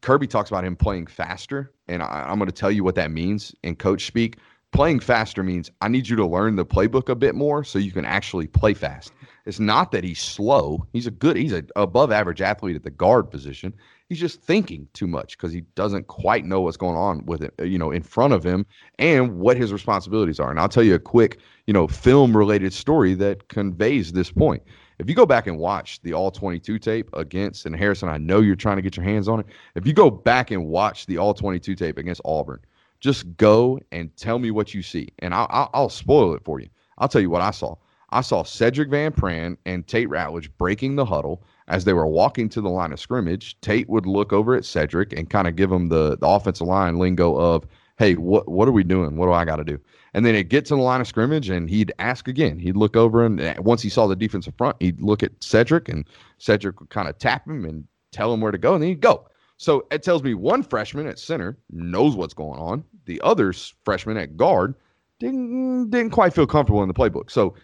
Kirby 0.01 0.27
talks 0.27 0.51
about 0.51 0.65
him 0.65 0.75
playing 0.75 1.07
faster, 1.07 1.73
and 1.87 2.03
I, 2.03 2.27
I'm 2.29 2.39
going 2.39 2.51
to 2.51 2.53
tell 2.53 2.71
you 2.71 2.83
what 2.83 2.97
that 2.97 3.13
means 3.13 3.55
in 3.63 3.77
coach 3.77 4.07
speak 4.07 4.39
playing 4.73 5.01
faster 5.01 5.43
means 5.43 5.71
I 5.81 5.89
need 5.89 6.09
you 6.09 6.17
to 6.17 6.27
learn 6.27 6.57
the 6.57 6.67
playbook 6.67 7.09
a 7.09 7.15
bit 7.15 7.35
more 7.35 7.63
so 7.63 7.79
you 7.79 7.93
can 7.93 8.05
actually 8.05 8.47
play 8.47 8.75
fast. 8.75 9.13
It's 9.45 9.61
not 9.61 9.93
that 9.93 10.05
he's 10.05 10.21
slow. 10.21 10.87
He's 10.93 11.07
a 11.07 11.11
good, 11.11 11.37
he's 11.37 11.53
a 11.53 11.65
above 11.77 12.11
average 12.11 12.41
athlete 12.41 12.77
at 12.77 12.83
the 12.83 12.91
guard 12.91 13.31
position. 13.31 13.75
He's 14.09 14.21
just 14.21 14.41
thinking 14.43 14.89
too 14.93 15.07
much 15.07 15.37
because 15.37 15.53
he 15.53 15.63
doesn't 15.75 16.07
quite 16.07 16.45
know 16.45 16.61
what's 16.61 16.77
going 16.77 16.97
on 16.97 17.25
with 17.27 17.43
it, 17.43 17.55
you 17.63 17.79
know, 17.79 17.91
in 17.91 18.03
front 18.03 18.35
of 18.35 18.45
him 18.45 18.67
and 18.99 19.39
what 19.39 19.57
his 19.57 19.73
responsibilities 19.73 20.39
are. 20.39 20.51
And 20.51 20.61
I'll 20.61 20.69
tell 20.69 20.83
you 20.83 20.95
a 20.95 20.99
quick, 20.99 21.39
you 21.67 21.73
know, 21.73 21.87
film 21.87 22.37
related 22.37 22.73
story 22.73 23.15
that 23.15 23.49
conveys 23.49 24.13
this 24.13 24.31
point. 24.31 24.63
If 24.99 25.09
you 25.09 25.15
go 25.17 25.27
back 25.27 25.47
and 25.47 25.59
watch 25.59 26.01
the 26.03 26.13
all 26.13 26.31
22 26.31 26.79
tape 26.79 27.09
against, 27.15 27.67
and 27.67 27.75
Harrison, 27.75 28.09
I 28.09 28.19
know 28.19 28.41
you're 28.41 28.55
trying 28.55 28.77
to 28.77 28.83
get 28.83 28.97
your 28.97 29.05
hands 29.05 29.29
on 29.29 29.41
it. 29.41 29.47
If 29.75 29.87
you 29.87 29.93
go 29.93 30.11
back 30.11 30.51
and 30.51 30.67
watch 30.67 31.07
the 31.07 31.19
all 31.19 31.35
22 31.35 31.75
tape 31.75 31.99
against 31.99 32.21
Auburn, 32.25 32.61
just 33.03 33.37
go 33.37 33.81
and 33.91 34.17
tell 34.17 34.39
me 34.39 34.53
what 34.53 34.73
you 34.73 34.81
see, 34.81 35.09
and 35.19 35.35
I'll, 35.35 35.49
I'll, 35.51 35.71
I'll 35.75 35.89
spoil 35.89 36.35
it 36.35 36.45
for 36.45 36.61
you. 36.61 36.69
I'll 36.99 37.09
tell 37.09 37.21
you 37.21 37.31
what 37.31 37.43
I 37.43 37.51
saw. 37.51 37.75
I 38.11 38.21
saw 38.21 38.45
Cedric 38.45 38.91
Van 38.91 39.11
Pran 39.11 39.57
and 39.67 39.87
Tate 39.87 40.09
Ratledge 40.09 40.49
breaking 40.57 40.95
the 40.95 41.05
huddle 41.05 41.43
as 41.67 41.85
they 41.85 41.95
were 41.95 42.07
walking 42.07 42.49
to 42.51 42.61
the 42.61 42.69
line 42.69 42.93
of 42.93 43.01
scrimmage. 43.01 43.61
Tate 43.61 43.89
would 43.89 44.07
look 44.07 44.33
over 44.33 44.55
at 44.55 44.65
Cedric 44.65 45.13
and 45.13 45.29
kind 45.29 45.49
of 45.49 45.57
give 45.57 45.73
him 45.73 45.89
the, 45.89 46.17
the 46.19 46.29
offensive 46.29 46.67
line 46.67 46.99
lingo 46.99 47.35
of, 47.37 47.67
"Hey, 47.99 48.15
what 48.15 48.49
what 48.49 48.69
are 48.69 48.73
we 48.73 48.85
doing? 48.85 49.17
What 49.17 49.27
do 49.27 49.33
I 49.33 49.45
got 49.45 49.57
to 49.57 49.65
do?" 49.65 49.81
And 50.15 50.25
then 50.25 50.37
it 50.37 50.49
gets 50.49 50.71
in 50.71 50.77
the 50.77 50.85
line 50.85 51.01
of 51.01 51.09
scrimmage, 51.09 51.51
and 51.51 51.69
he'd 51.69 51.93
ask 51.99 52.29
again. 52.29 52.59
He'd 52.59 52.77
look 52.77 52.97
over, 52.97 53.25
and 53.25 53.41
eh, 53.41 53.57
once 53.59 53.83
he 53.83 53.89
saw 53.89 54.07
the 54.07 54.15
defensive 54.15 54.55
front, 54.57 54.77
he'd 54.79 55.01
look 55.01 55.25
at 55.25 55.33
Cedric, 55.43 55.89
and 55.89 56.07
Cedric 56.39 56.79
would 56.79 56.91
kind 56.91 57.09
of 57.09 57.19
tap 57.19 57.49
him 57.49 57.65
and 57.65 57.85
tell 58.13 58.33
him 58.33 58.41
where 58.43 58.53
to 58.53 58.59
go, 58.59 58.75
and 58.75 58.83
then 58.83 58.91
he'd 58.91 59.01
go. 59.01 59.27
So 59.63 59.87
it 59.93 60.03
tells 60.03 60.25
me 60.25 60.35
one 60.35 60.65
freshman 60.65 61.07
at 61.07 61.21
center 61.21 61.57
knows 61.71 62.17
what's 62.17 62.35
going 62.35 62.59
on. 62.59 62.83
The 63.05 63.21
other 63.21 63.53
freshman 63.85 64.17
at 64.17 64.37
guard 64.37 64.75
didn't 65.21 65.91
didn't 65.91 66.11
quite 66.11 66.35
feel 66.35 66.49
comfortable 66.49 66.83
in 66.83 66.89
the 66.89 66.95
playbook. 66.95 67.31
So 67.31 67.55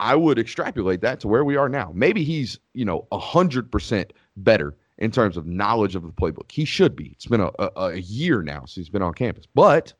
I 0.00 0.14
would 0.14 0.38
extrapolate 0.38 1.02
that 1.02 1.20
to 1.20 1.28
where 1.28 1.44
we 1.44 1.56
are 1.56 1.68
now. 1.68 1.92
Maybe 1.94 2.24
he's 2.24 2.58
you 2.72 2.86
know 2.86 3.06
a 3.12 3.18
hundred 3.18 3.70
percent 3.70 4.14
better 4.38 4.74
in 4.96 5.10
terms 5.10 5.36
of 5.36 5.44
knowledge 5.44 5.94
of 5.94 6.04
the 6.04 6.12
playbook. 6.12 6.50
He 6.50 6.64
should 6.64 6.96
be. 6.96 7.08
It's 7.08 7.26
been 7.26 7.42
a, 7.42 7.50
a, 7.58 7.70
a 7.76 7.96
year 7.96 8.42
now 8.42 8.60
since 8.60 8.76
he's 8.76 8.88
been 8.88 9.02
on 9.02 9.12
campus, 9.12 9.44
but 9.54 9.92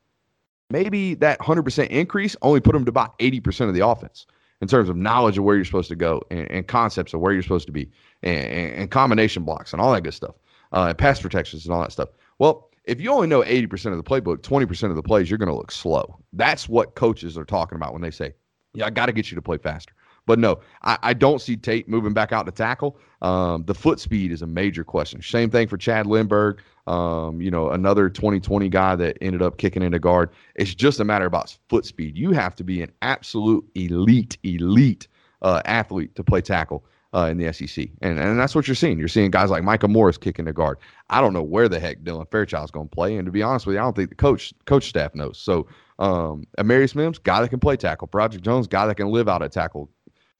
maybe 0.71 1.13
that 1.15 1.39
hundred 1.39 1.63
percent 1.65 1.91
increase 1.91 2.35
only 2.41 2.61
put 2.61 2.75
him 2.75 2.83
to 2.85 2.89
about 2.89 3.13
eighty 3.19 3.39
percent 3.39 3.67
of 3.67 3.75
the 3.75 3.85
offense 3.85 4.25
in 4.59 4.67
terms 4.67 4.89
of 4.89 4.97
knowledge 4.97 5.37
of 5.37 5.43
where 5.43 5.55
you're 5.55 5.65
supposed 5.65 5.89
to 5.89 5.95
go 5.95 6.19
and, 6.31 6.49
and 6.49 6.67
concepts 6.67 7.13
of 7.13 7.19
where 7.19 7.31
you're 7.31 7.43
supposed 7.43 7.67
to 7.67 7.73
be 7.73 7.91
and, 8.23 8.73
and, 8.73 8.91
combination 8.91 9.43
blocks 9.43 9.73
and 9.73 9.81
all 9.81 9.91
that 9.91 10.01
good 10.01 10.13
stuff 10.13 10.35
uh, 10.73 10.87
and 10.89 10.97
pass 10.97 11.21
protections 11.21 11.65
and 11.65 11.73
all 11.73 11.81
that 11.81 11.91
stuff. 11.91 12.09
Well, 12.39 12.69
if 12.85 12.99
you 12.99 13.11
only 13.11 13.27
know 13.27 13.41
80% 13.41 13.91
of 13.91 13.97
the 13.97 14.03
playbook, 14.03 14.39
20% 14.39 14.89
of 14.89 14.95
the 14.95 15.03
plays, 15.03 15.29
you're 15.29 15.37
going 15.37 15.49
to 15.49 15.55
look 15.55 15.71
slow. 15.71 16.19
That's 16.33 16.67
what 16.67 16.95
coaches 16.95 17.37
are 17.37 17.45
talking 17.45 17.77
about 17.77 17.93
when 17.93 18.01
they 18.01 18.11
say, 18.11 18.33
yeah, 18.73 18.85
I 18.87 18.89
got 18.89 19.05
to 19.05 19.13
get 19.13 19.31
you 19.31 19.35
to 19.35 19.41
play 19.41 19.57
faster. 19.57 19.93
But 20.25 20.39
no, 20.39 20.61
I, 20.83 20.97
I, 21.01 21.13
don't 21.13 21.41
see 21.41 21.57
Tate 21.57 21.89
moving 21.89 22.13
back 22.13 22.31
out 22.31 22.45
to 22.45 22.51
tackle. 22.51 22.97
Um, 23.21 23.65
the 23.65 23.73
foot 23.73 23.99
speed 23.99 24.31
is 24.31 24.41
a 24.41 24.47
major 24.47 24.83
question. 24.83 25.21
Same 25.21 25.49
thing 25.49 25.67
for 25.67 25.77
Chad 25.77 26.05
Lindberg. 26.05 26.59
Um, 26.87 27.41
you 27.41 27.51
know, 27.51 27.69
another 27.71 28.09
2020 28.09 28.69
guy 28.69 28.95
that 28.95 29.17
ended 29.19 29.41
up 29.41 29.57
kicking 29.57 29.83
into 29.83 29.99
guard. 29.99 30.29
It's 30.55 30.73
just 30.73 31.01
a 31.01 31.03
matter 31.03 31.25
about 31.25 31.57
foot 31.67 31.85
speed. 31.85 32.17
You 32.17 32.31
have 32.31 32.55
to 32.55 32.63
be 32.63 32.81
an 32.81 32.91
absolute 33.01 33.65
elite, 33.75 34.37
elite 34.43 35.07
uh, 35.41 35.61
athlete 35.65 36.15
to 36.15 36.23
play 36.23 36.41
tackle 36.41 36.85
uh, 37.13 37.27
in 37.29 37.37
the 37.37 37.51
SEC. 37.53 37.87
And, 38.01 38.19
and 38.19 38.39
that's 38.39 38.55
what 38.55 38.67
you're 38.67 38.75
seeing. 38.75 38.97
You're 38.97 39.07
seeing 39.07 39.31
guys 39.31 39.49
like 39.49 39.63
Micah 39.63 39.87
Morris 39.87 40.17
kicking 40.17 40.45
the 40.45 40.53
guard. 40.53 40.77
I 41.09 41.21
don't 41.21 41.33
know 41.33 41.43
where 41.43 41.69
the 41.69 41.79
heck 41.79 41.99
Dylan 41.99 42.29
Fairchild's 42.29 42.71
going 42.71 42.89
to 42.89 42.95
play. 42.95 43.15
And 43.17 43.25
to 43.25 43.31
be 43.31 43.43
honest 43.43 43.65
with 43.65 43.75
you, 43.75 43.79
I 43.79 43.83
don't 43.83 43.95
think 43.95 44.09
the 44.09 44.15
coach 44.15 44.53
coach 44.65 44.89
staff 44.89 45.13
knows. 45.13 45.37
So 45.37 45.67
um, 45.99 46.45
Amarius 46.57 46.95
Mims, 46.95 47.19
guy 47.19 47.41
that 47.41 47.49
can 47.49 47.59
play 47.59 47.77
tackle. 47.77 48.07
Broderick 48.07 48.43
Jones, 48.43 48.67
guy 48.67 48.87
that 48.87 48.95
can 48.95 49.09
live 49.09 49.29
out 49.29 49.43
at 49.43 49.51
tackle. 49.51 49.89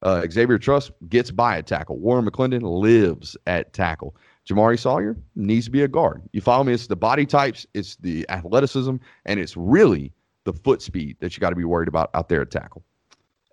Uh, 0.02 0.26
Xavier 0.30 0.58
Truss 0.58 0.92
gets 1.08 1.32
by 1.32 1.58
at 1.58 1.68
tackle. 1.68 1.98
Warren 1.98 2.26
McClendon 2.26 2.62
lives 2.64 3.38
at 3.48 3.72
tackle. 3.72 4.16
Jamaree 4.46 4.78
Salyer 4.78 5.16
needs 5.36 5.66
to 5.66 5.72
be 5.72 5.84
a 5.84 5.88
guard. 5.88 6.22
You 6.34 6.42
follow 6.42 6.66
me? 6.66 6.74
It's 6.74 6.88
the 6.88 6.98
body 6.98 7.26
types, 7.26 7.66
it's 7.74 7.96
the 7.98 8.26
athleticism, 8.30 8.98
and 9.26 9.40
it's 9.40 9.56
really 9.56 10.12
the 10.44 10.52
foot 10.52 10.82
speed 10.82 11.16
that 11.22 11.38
you 11.38 11.40
got 11.40 11.52
to 11.52 11.56
be 11.56 11.64
worried 11.64 11.88
about 11.88 12.10
out 12.14 12.28
there 12.28 12.42
at 12.42 12.52
tackle 12.52 12.84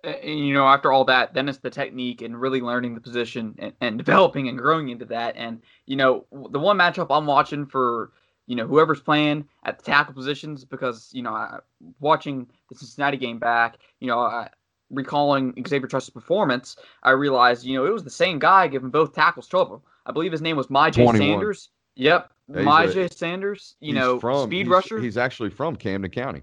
and, 0.03 0.39
you 0.47 0.53
know, 0.53 0.67
after 0.67 0.91
all 0.91 1.05
that, 1.05 1.33
then 1.33 1.49
it's 1.49 1.59
the 1.59 1.69
technique 1.69 2.21
and 2.21 2.39
really 2.39 2.61
learning 2.61 2.95
the 2.95 3.01
position 3.01 3.55
and, 3.59 3.73
and 3.81 3.97
developing 3.97 4.47
and 4.47 4.57
growing 4.57 4.89
into 4.89 5.05
that. 5.05 5.35
And 5.37 5.61
you 5.85 5.95
know, 5.95 6.25
the 6.31 6.59
one 6.59 6.77
matchup 6.77 7.07
I'm 7.09 7.25
watching 7.25 7.65
for 7.65 8.11
you 8.47 8.55
know 8.55 8.67
whoever's 8.67 9.01
playing 9.01 9.47
at 9.63 9.77
the 9.77 9.83
tackle 9.83 10.13
positions 10.13 10.65
because 10.65 11.09
you 11.13 11.21
know 11.21 11.33
I, 11.33 11.59
watching 11.99 12.47
the 12.69 12.75
Cincinnati 12.75 13.17
game 13.17 13.39
back, 13.39 13.77
you 13.99 14.07
know, 14.07 14.19
I, 14.19 14.49
recalling 14.89 15.53
Xavier 15.67 15.87
Truss's 15.87 16.09
performance, 16.09 16.75
I 17.03 17.11
realized 17.11 17.65
you 17.65 17.75
know 17.75 17.85
it 17.85 17.93
was 17.93 18.03
the 18.03 18.09
same 18.09 18.39
guy 18.39 18.67
giving 18.67 18.89
both 18.89 19.13
tackles 19.13 19.47
trouble. 19.47 19.83
I 20.05 20.11
believe 20.11 20.31
his 20.31 20.41
name 20.41 20.57
was 20.57 20.67
Myjai 20.67 21.17
Sanders. 21.17 21.69
Yep, 21.95 22.31
yeah, 22.49 22.55
Myjai 22.61 23.13
Sanders. 23.13 23.75
You 23.79 23.93
know, 23.93 24.19
from, 24.19 24.47
speed 24.47 24.65
he's, 24.65 24.67
rusher. 24.67 24.99
He's 24.99 25.17
actually 25.17 25.51
from 25.51 25.75
Camden 25.75 26.11
County. 26.11 26.41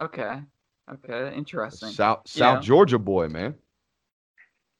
Okay. 0.00 0.40
Okay, 0.92 1.34
interesting. 1.36 1.90
South 1.90 2.22
South 2.26 2.58
yeah. 2.58 2.60
Georgia 2.60 2.98
boy, 2.98 3.28
man. 3.28 3.54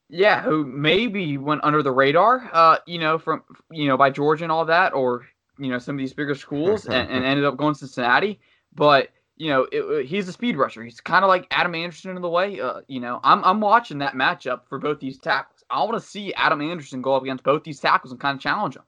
Yeah, 0.08 0.42
who 0.42 0.64
maybe 0.64 1.38
went 1.38 1.62
under 1.62 1.82
the 1.82 1.92
radar, 1.92 2.50
uh, 2.52 2.78
you 2.86 2.98
know, 2.98 3.16
from 3.18 3.42
you 3.70 3.86
know 3.86 3.96
by 3.96 4.10
Georgia 4.10 4.44
and 4.44 4.52
all 4.52 4.64
that, 4.64 4.92
or 4.92 5.26
you 5.58 5.68
know 5.68 5.78
some 5.78 5.94
of 5.94 5.98
these 5.98 6.12
bigger 6.12 6.34
schools, 6.34 6.86
and, 6.86 7.08
and, 7.10 7.24
ended 7.24 7.44
up 7.44 7.56
going 7.56 7.74
to 7.74 7.78
Cincinnati. 7.78 8.40
But 8.74 9.10
you 9.36 9.48
know, 9.48 9.68
it, 9.70 10.06
he's 10.06 10.28
a 10.28 10.32
speed 10.32 10.56
rusher. 10.56 10.82
He's 10.82 11.00
kind 11.00 11.24
of 11.24 11.28
like 11.28 11.46
Adam 11.50 11.74
Anderson 11.74 12.16
in 12.16 12.22
the 12.22 12.28
way. 12.28 12.60
Uh, 12.60 12.80
you 12.88 12.98
know, 12.98 13.20
I'm 13.22 13.44
I'm 13.44 13.60
watching 13.60 13.98
that 13.98 14.14
matchup 14.14 14.62
for 14.68 14.78
both 14.78 14.98
these 14.98 15.18
tackles. 15.18 15.62
I 15.70 15.78
want 15.84 15.94
to 15.94 16.00
see 16.00 16.34
Adam 16.34 16.60
Anderson 16.60 17.00
go 17.00 17.14
up 17.14 17.22
against 17.22 17.44
both 17.44 17.62
these 17.62 17.78
tackles 17.78 18.10
and 18.10 18.20
kind 18.20 18.36
of 18.36 18.42
challenge 18.42 18.74
them. 18.74 18.84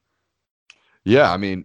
Yeah, 1.04 1.32
I 1.32 1.36
mean, 1.36 1.64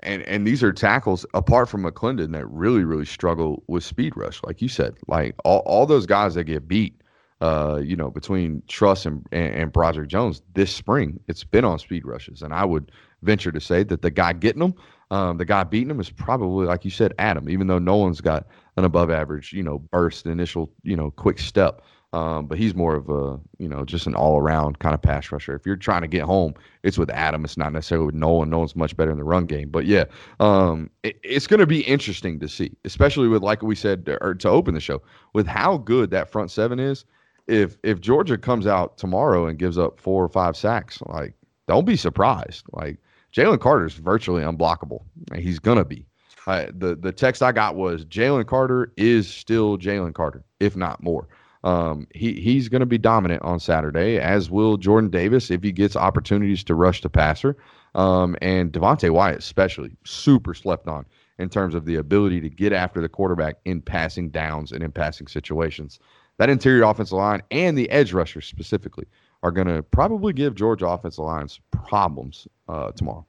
And 0.00 0.22
and 0.22 0.46
these 0.46 0.62
are 0.62 0.72
tackles 0.72 1.26
apart 1.34 1.68
from 1.68 1.82
McClendon 1.82 2.32
that 2.32 2.46
really 2.46 2.84
really 2.84 3.04
struggle 3.04 3.64
with 3.66 3.82
speed 3.82 4.16
rush, 4.16 4.40
like 4.44 4.62
you 4.62 4.68
said. 4.68 4.96
Like 5.08 5.34
all, 5.44 5.58
all 5.60 5.86
those 5.86 6.06
guys 6.06 6.34
that 6.34 6.44
get 6.44 6.68
beat, 6.68 7.00
uh, 7.40 7.80
you 7.82 7.96
know, 7.96 8.10
between 8.10 8.62
Truss 8.68 9.06
and, 9.06 9.26
and 9.32 9.54
and 9.54 9.72
Broderick 9.72 10.08
Jones 10.08 10.42
this 10.54 10.72
spring, 10.72 11.18
it's 11.26 11.42
been 11.42 11.64
on 11.64 11.78
speed 11.78 12.06
rushes, 12.06 12.42
and 12.42 12.54
I 12.54 12.64
would 12.64 12.92
venture 13.22 13.50
to 13.50 13.60
say 13.60 13.82
that 13.82 14.02
the 14.02 14.10
guy 14.10 14.32
getting 14.32 14.60
them, 14.60 14.74
um, 15.10 15.38
the 15.38 15.44
guy 15.44 15.64
beating 15.64 15.88
them 15.88 15.98
is 16.00 16.10
probably 16.10 16.66
like 16.66 16.84
you 16.84 16.92
said, 16.92 17.12
Adam. 17.18 17.50
Even 17.50 17.66
though 17.66 17.80
Nolan's 17.80 18.20
got 18.20 18.46
an 18.76 18.84
above 18.84 19.10
average, 19.10 19.52
you 19.52 19.64
know, 19.64 19.80
burst 19.80 20.26
initial, 20.26 20.70
you 20.84 20.96
know, 20.96 21.10
quick 21.10 21.40
step. 21.40 21.82
Um, 22.14 22.46
but 22.46 22.56
he's 22.56 22.74
more 22.74 22.94
of 22.94 23.10
a, 23.10 23.38
you 23.58 23.68
know, 23.68 23.84
just 23.84 24.06
an 24.06 24.14
all 24.14 24.38
around 24.38 24.78
kind 24.78 24.94
of 24.94 25.02
pass 25.02 25.30
rusher. 25.30 25.54
If 25.54 25.66
you're 25.66 25.76
trying 25.76 26.00
to 26.00 26.08
get 26.08 26.22
home, 26.22 26.54
it's 26.82 26.96
with 26.96 27.10
Adam. 27.10 27.44
It's 27.44 27.58
not 27.58 27.72
necessarily 27.72 28.06
with 28.06 28.14
Nolan. 28.14 28.48
Nolan's 28.48 28.74
much 28.74 28.96
better 28.96 29.10
in 29.10 29.18
the 29.18 29.24
run 29.24 29.44
game. 29.44 29.68
But 29.68 29.84
yeah, 29.84 30.04
um, 30.40 30.88
it, 31.02 31.18
it's 31.22 31.46
going 31.46 31.60
to 31.60 31.66
be 31.66 31.80
interesting 31.82 32.40
to 32.40 32.48
see, 32.48 32.74
especially 32.86 33.28
with, 33.28 33.42
like 33.42 33.62
we 33.62 33.74
said, 33.74 34.08
or 34.22 34.34
to 34.34 34.48
open 34.48 34.74
the 34.74 34.80
show, 34.80 35.02
with 35.34 35.46
how 35.46 35.76
good 35.76 36.10
that 36.10 36.30
front 36.30 36.50
seven 36.50 36.78
is. 36.80 37.04
If 37.46 37.76
if 37.82 38.00
Georgia 38.00 38.38
comes 38.38 38.66
out 38.66 38.96
tomorrow 38.96 39.46
and 39.46 39.58
gives 39.58 39.76
up 39.78 40.00
four 40.00 40.24
or 40.24 40.28
five 40.28 40.56
sacks, 40.56 41.02
like 41.06 41.34
don't 41.66 41.84
be 41.84 41.96
surprised. 41.96 42.64
Like 42.72 42.98
Jalen 43.34 43.60
Carter's 43.60 43.94
virtually 43.94 44.42
unblockable. 44.42 45.02
He's 45.34 45.58
gonna 45.58 45.84
be. 45.84 46.06
Uh, 46.46 46.66
the 46.74 46.94
the 46.94 47.12
text 47.12 47.42
I 47.42 47.52
got 47.52 47.74
was 47.74 48.06
Jalen 48.06 48.46
Carter 48.46 48.92
is 48.96 49.28
still 49.28 49.76
Jalen 49.76 50.14
Carter, 50.14 50.44
if 50.60 50.76
not 50.76 51.02
more. 51.02 51.28
Um, 51.64 52.06
he 52.14 52.34
he's 52.40 52.68
going 52.68 52.80
to 52.80 52.86
be 52.86 52.98
dominant 52.98 53.42
on 53.42 53.58
Saturday, 53.58 54.18
as 54.18 54.50
will 54.50 54.76
Jordan 54.76 55.10
Davis 55.10 55.50
if 55.50 55.62
he 55.62 55.72
gets 55.72 55.96
opportunities 55.96 56.62
to 56.64 56.74
rush 56.74 57.02
the 57.02 57.10
passer. 57.10 57.56
Um, 57.94 58.36
and 58.40 58.72
Devonte 58.72 59.10
Wyatt, 59.10 59.38
especially, 59.38 59.96
super 60.04 60.54
slept 60.54 60.86
on 60.86 61.04
in 61.38 61.48
terms 61.48 61.74
of 61.74 61.84
the 61.84 61.96
ability 61.96 62.40
to 62.40 62.48
get 62.48 62.72
after 62.72 63.00
the 63.00 63.08
quarterback 63.08 63.56
in 63.64 63.80
passing 63.80 64.28
downs 64.30 64.72
and 64.72 64.82
in 64.82 64.92
passing 64.92 65.26
situations. 65.26 65.98
That 66.38 66.50
interior 66.50 66.84
offensive 66.84 67.18
line 67.18 67.42
and 67.50 67.76
the 67.76 67.90
edge 67.90 68.12
rushers 68.12 68.46
specifically 68.46 69.06
are 69.42 69.50
going 69.50 69.66
to 69.66 69.82
probably 69.82 70.32
give 70.32 70.54
Georgia 70.54 70.86
offensive 70.86 71.24
lines 71.24 71.60
problems 71.70 72.46
uh, 72.68 72.92
tomorrow. 72.92 73.26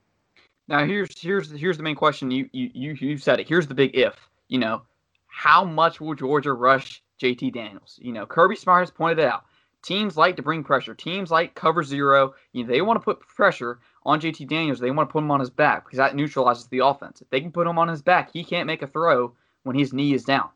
Now 0.67 0.86
here's 0.86 1.19
here's 1.19 1.49
here's 1.51 1.77
the 1.77 1.84
main 1.84 1.95
question. 1.95 2.30
You 2.30 2.47
you 2.51 2.69
you 2.73 2.93
you 2.93 3.17
said 3.17 3.39
it. 3.39 3.47
Here's 3.47 3.67
the 3.67 3.73
big 3.73 3.95
if. 3.95 4.15
You 4.49 4.59
know, 4.59 4.84
how 5.27 5.63
much 5.63 5.99
will 5.99 6.13
Georgia 6.13 6.53
rush 6.53 7.01
JT 7.22 7.53
Daniels. 7.53 7.99
You 8.01 8.11
know, 8.11 8.26
Kirby 8.26 8.55
Smart 8.55 8.82
has 8.82 8.91
pointed 8.91 9.20
it 9.20 9.28
out. 9.28 9.45
Teams 9.82 10.17
like 10.17 10.36
to 10.36 10.43
bring 10.43 10.63
pressure. 10.63 10.93
Teams 10.93 11.32
like 11.32 11.55
cover 11.55 11.84
zero. 11.84 12.34
You 12.51 12.63
know, 12.63 12.70
they 12.70 12.82
want 12.82 12.99
to 12.99 13.03
put 13.03 13.22
pressure 13.22 13.80
on 14.05 14.20
JT 14.20 14.47
Daniels. 14.47 14.80
They 14.80 14.91
want 14.91 15.09
to 15.09 15.13
put 15.13 15.24
him 15.24 15.32
on 15.32 15.39
his 15.39 15.49
back 15.49 15.86
because 15.86 15.97
that 15.97 16.15
neutralizes 16.15 16.67
the 16.67 16.80
offense. 16.80 17.22
If 17.22 17.30
they 17.30 17.39
can 17.39 17.51
put 17.51 17.67
him 17.67 17.78
on 17.78 17.88
his 17.88 18.01
back, 18.01 18.32
he 18.34 18.43
can't 18.43 18.67
make 18.67 18.82
a 18.82 18.88
throw 18.88 19.34
when 19.63 19.78
his 19.78 19.93
knee 19.93 20.13
is 20.13 20.24
down. 20.24 20.49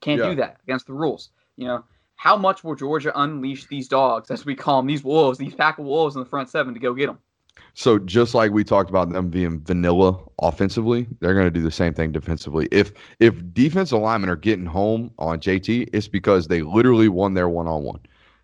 Can't 0.00 0.20
yeah. 0.20 0.30
do 0.30 0.34
that 0.36 0.60
against 0.62 0.86
the 0.86 0.94
rules. 0.94 1.30
You 1.56 1.66
know, 1.66 1.84
how 2.16 2.36
much 2.36 2.64
will 2.64 2.74
Georgia 2.74 3.12
unleash 3.18 3.66
these 3.66 3.88
dogs, 3.88 4.30
as 4.30 4.44
we 4.44 4.54
call 4.54 4.78
them, 4.78 4.86
these 4.86 5.04
wolves, 5.04 5.38
these 5.38 5.54
pack 5.54 5.78
of 5.78 5.84
wolves 5.84 6.16
in 6.16 6.20
the 6.20 6.28
front 6.28 6.48
seven 6.48 6.74
to 6.74 6.80
go 6.80 6.94
get 6.94 7.06
them? 7.06 7.18
So 7.74 7.98
just 7.98 8.34
like 8.34 8.52
we 8.52 8.64
talked 8.64 8.90
about 8.90 9.10
them 9.10 9.30
being 9.30 9.60
vanilla 9.60 10.18
offensively, 10.40 11.06
they're 11.20 11.34
going 11.34 11.46
to 11.46 11.50
do 11.50 11.62
the 11.62 11.70
same 11.70 11.94
thing 11.94 12.12
defensively. 12.12 12.68
If 12.70 12.92
if 13.20 13.42
defensive 13.54 14.00
linemen 14.00 14.30
are 14.30 14.36
getting 14.36 14.66
home 14.66 15.10
on 15.18 15.40
JT, 15.40 15.88
it's 15.92 16.08
because 16.08 16.48
they 16.48 16.62
literally 16.62 17.08
won 17.08 17.34
their 17.34 17.48
one 17.48 17.68
on 17.68 17.82
one. 17.82 18.00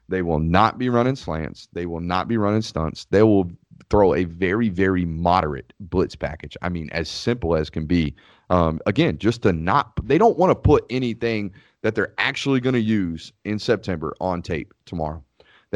They 0.09 0.23
will 0.23 0.39
not 0.39 0.79
be 0.79 0.89
running 0.89 1.17
slants. 1.17 1.69
They 1.73 1.87
will 1.87 2.01
not 2.01 2.29
be 2.29 2.37
running 2.37 2.63
stunts. 2.63 3.07
They 3.11 3.23
will 3.23 3.51
throw 3.91 4.15
a 4.15 4.25
very 4.25 4.69
very 4.69 5.05
moderate 5.05 5.73
blitz 5.81 6.17
package. 6.17 6.57
I 6.63 6.69
mean, 6.69 6.89
as 6.93 7.09
simple 7.09 7.57
as 7.57 7.71
can 7.71 7.87
be. 7.87 8.15
Um, 8.49 8.81
again, 8.87 9.19
just 9.19 9.43
to 9.43 9.53
not 9.53 9.93
they 10.07 10.19
don't 10.19 10.39
want 10.39 10.51
to 10.51 10.55
put 10.55 10.87
anything 10.89 11.53
that 11.83 11.95
they're 11.97 12.15
actually 12.19 12.61
going 12.61 12.75
to 12.75 12.81
use 12.81 13.33
in 13.45 13.59
September 13.59 14.15
on 14.21 14.43
tape 14.43 14.73
tomorrow. 14.85 15.23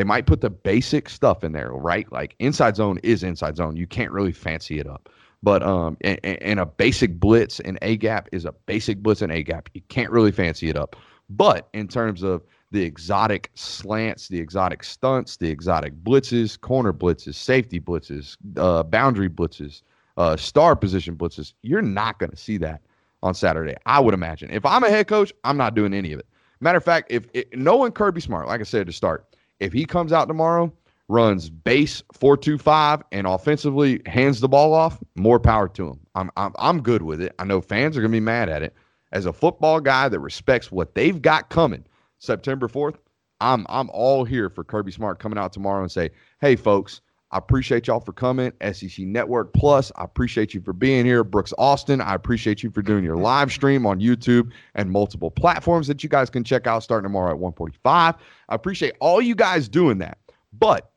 They 0.01 0.05
might 0.05 0.25
put 0.25 0.41
the 0.41 0.49
basic 0.49 1.11
stuff 1.11 1.45
in 1.45 1.53
there, 1.53 1.73
right? 1.73 2.11
Like 2.11 2.35
inside 2.39 2.75
zone 2.75 2.99
is 3.03 3.23
inside 3.23 3.59
zone. 3.59 3.77
You 3.77 3.87
can't 3.87 4.11
really 4.11 4.33
fancy 4.33 4.79
it 4.79 4.87
up. 4.87 5.11
But 5.43 5.63
um, 5.63 5.99
and, 6.01 6.19
and 6.25 6.59
a 6.59 6.65
basic 6.65 7.21
blitz 7.21 7.61
and 7.61 7.79
a 7.83 7.99
gap 7.99 8.27
is 8.33 8.47
a 8.47 8.53
basic 8.65 9.03
blitz 9.03 9.21
and 9.21 9.31
a 9.31 9.43
gap. 9.43 9.69
You 9.75 9.83
can't 9.91 10.11
really 10.11 10.33
fancy 10.33 10.71
it 10.71 10.77
up. 10.79 10.97
But 11.29 11.69
in 11.75 11.87
terms 11.87 12.23
of 12.23 12.43
the 12.71 12.83
exotic 12.83 13.51
slants, 13.57 14.29
the 14.29 14.41
exotic 14.41 14.85
stunts, 14.85 15.37
the 15.37 15.51
exotic 15.51 15.93
blitzes, 16.03 16.59
corner 16.59 16.95
blitzes, 16.95 17.35
safety 17.35 17.79
blitzes, 17.79 18.39
uh, 18.57 18.83
boundary 18.85 19.29
blitzes, 19.29 19.83
uh, 20.17 20.35
star 20.35 20.77
position 20.77 21.15
blitzes, 21.15 21.53
you're 21.61 21.83
not 21.83 22.19
going 22.19 22.31
to 22.31 22.39
see 22.39 22.57
that 22.57 22.81
on 23.23 23.35
Saturday. 23.35 23.77
I 23.85 24.01
would 24.01 24.15
imagine. 24.15 24.51
If 24.51 24.65
I'm 24.65 24.83
a 24.83 24.89
head 24.89 25.09
coach, 25.09 25.31
I'm 25.45 25.59
not 25.59 25.75
doing 25.75 25.93
any 25.93 26.15
of 26.15 26.21
it. 26.21 26.27
Matter 26.61 26.79
of 26.79 26.85
fact, 26.85 27.13
if 27.13 27.27
it, 27.35 27.55
knowing 27.55 27.93
Kirby 27.93 28.23
Smart, 28.23 28.49
like 28.49 28.63
I 28.63 28.65
said 28.65 28.87
to 28.87 28.95
start, 28.95 29.27
if 29.61 29.73
he 29.73 29.85
comes 29.85 30.13
out 30.13 30.27
tomorrow, 30.27 30.73
runs 31.09 31.51
base 31.51 32.03
four 32.13 32.37
two 32.37 32.59
five, 32.59 33.03
and 33.13 33.27
offensively 33.27 34.01
hands 34.07 34.41
the 34.41 34.49
ball 34.49 34.73
off, 34.73 34.99
more 35.17 35.39
power 35.41 35.69
to 35.69 35.89
him. 35.89 36.01
I'm 36.15 36.31
I'm 36.37 36.53
I'm 36.59 36.83
good 36.83 37.03
with 37.03 37.21
it. 37.21 37.35
I 37.39 37.45
know 37.45 37.61
fans 37.61 37.97
are 37.97 38.01
gonna 38.01 38.11
be 38.13 38.21
mad 38.21 38.49
at 38.49 38.63
it. 38.63 38.75
As 39.13 39.27
a 39.27 39.33
football 39.33 39.81
guy 39.81 40.09
that 40.09 40.21
respects 40.21 40.71
what 40.71 40.95
they've 40.95 41.21
got 41.21 41.51
coming, 41.51 41.85
September 42.19 42.69
fourth, 42.69 42.99
I'm 43.41 43.67
I'm 43.69 43.91
all 43.91 44.25
here 44.25 44.49
for 44.49 44.65
Kirby 44.65 44.93
Smart 44.93 45.19
coming 45.19 45.39
out 45.39 45.53
tomorrow 45.53 45.83
and 45.83 45.91
say, 45.91 46.11
hey 46.41 46.57
folks, 46.57 47.01
I 47.33 47.39
appreciate 47.39 47.87
y'all 47.87 48.01
for 48.01 48.13
coming. 48.13 48.53
SEC 48.73 49.07
Network 49.07 49.53
Plus, 49.55 49.93
I 49.97 50.05
appreciate 50.05 50.53
you 50.53 50.61
for 50.61 50.73
being 50.73 51.05
here. 51.05 51.23
Brooks 51.23 51.55
Austin, 51.59 52.01
I 52.01 52.15
appreciate 52.15 52.63
you 52.63 52.71
for 52.71 52.83
doing 52.83 53.05
your 53.05 53.17
live 53.17 53.53
stream 53.53 53.87
on 53.87 54.01
YouTube 54.01 54.51
and 54.75 54.91
multiple 54.91 55.31
platforms 55.31 55.87
that 55.87 56.03
you 56.03 56.09
guys 56.09 56.29
can 56.29 56.43
check 56.43 56.67
out 56.67 56.83
starting 56.83 57.05
tomorrow 57.05 57.31
at 57.31 57.39
145. 57.39 58.15
I 58.49 58.55
appreciate 58.55 58.95
all 59.01 59.23
you 59.23 59.35
guys 59.35 59.69
doing 59.69 59.99
that. 59.99 60.19
But 60.53 60.91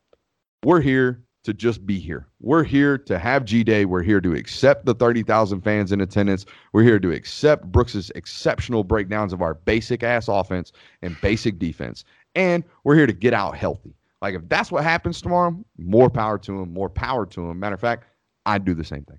we're 0.64 0.80
here 0.80 1.22
to 1.44 1.52
just 1.52 1.86
be 1.86 1.98
here. 1.98 2.26
We're 2.40 2.64
here 2.64 2.98
to 2.98 3.18
have 3.18 3.44
G 3.44 3.62
Day. 3.62 3.84
We're 3.84 4.02
here 4.02 4.20
to 4.20 4.34
accept 4.34 4.86
the 4.86 4.94
30,000 4.94 5.60
fans 5.60 5.92
in 5.92 6.00
attendance. 6.00 6.46
We're 6.72 6.82
here 6.82 6.98
to 6.98 7.12
accept 7.12 7.70
Brooks's 7.70 8.10
exceptional 8.14 8.82
breakdowns 8.82 9.32
of 9.32 9.42
our 9.42 9.54
basic 9.54 10.02
ass 10.02 10.26
offense 10.26 10.72
and 11.02 11.20
basic 11.20 11.58
defense. 11.58 12.04
And 12.34 12.64
we're 12.82 12.96
here 12.96 13.06
to 13.06 13.12
get 13.12 13.34
out 13.34 13.56
healthy. 13.56 13.94
Like 14.24 14.36
if 14.36 14.48
that's 14.48 14.72
what 14.72 14.82
happens 14.84 15.20
tomorrow, 15.20 15.54
more 15.76 16.08
power 16.08 16.38
to 16.38 16.62
him, 16.62 16.72
more 16.72 16.88
power 16.88 17.26
to 17.26 17.50
him. 17.50 17.60
Matter 17.60 17.74
of 17.74 17.80
fact, 17.82 18.04
I'd 18.46 18.64
do 18.64 18.72
the 18.72 18.82
same 18.82 19.04
thing. 19.04 19.18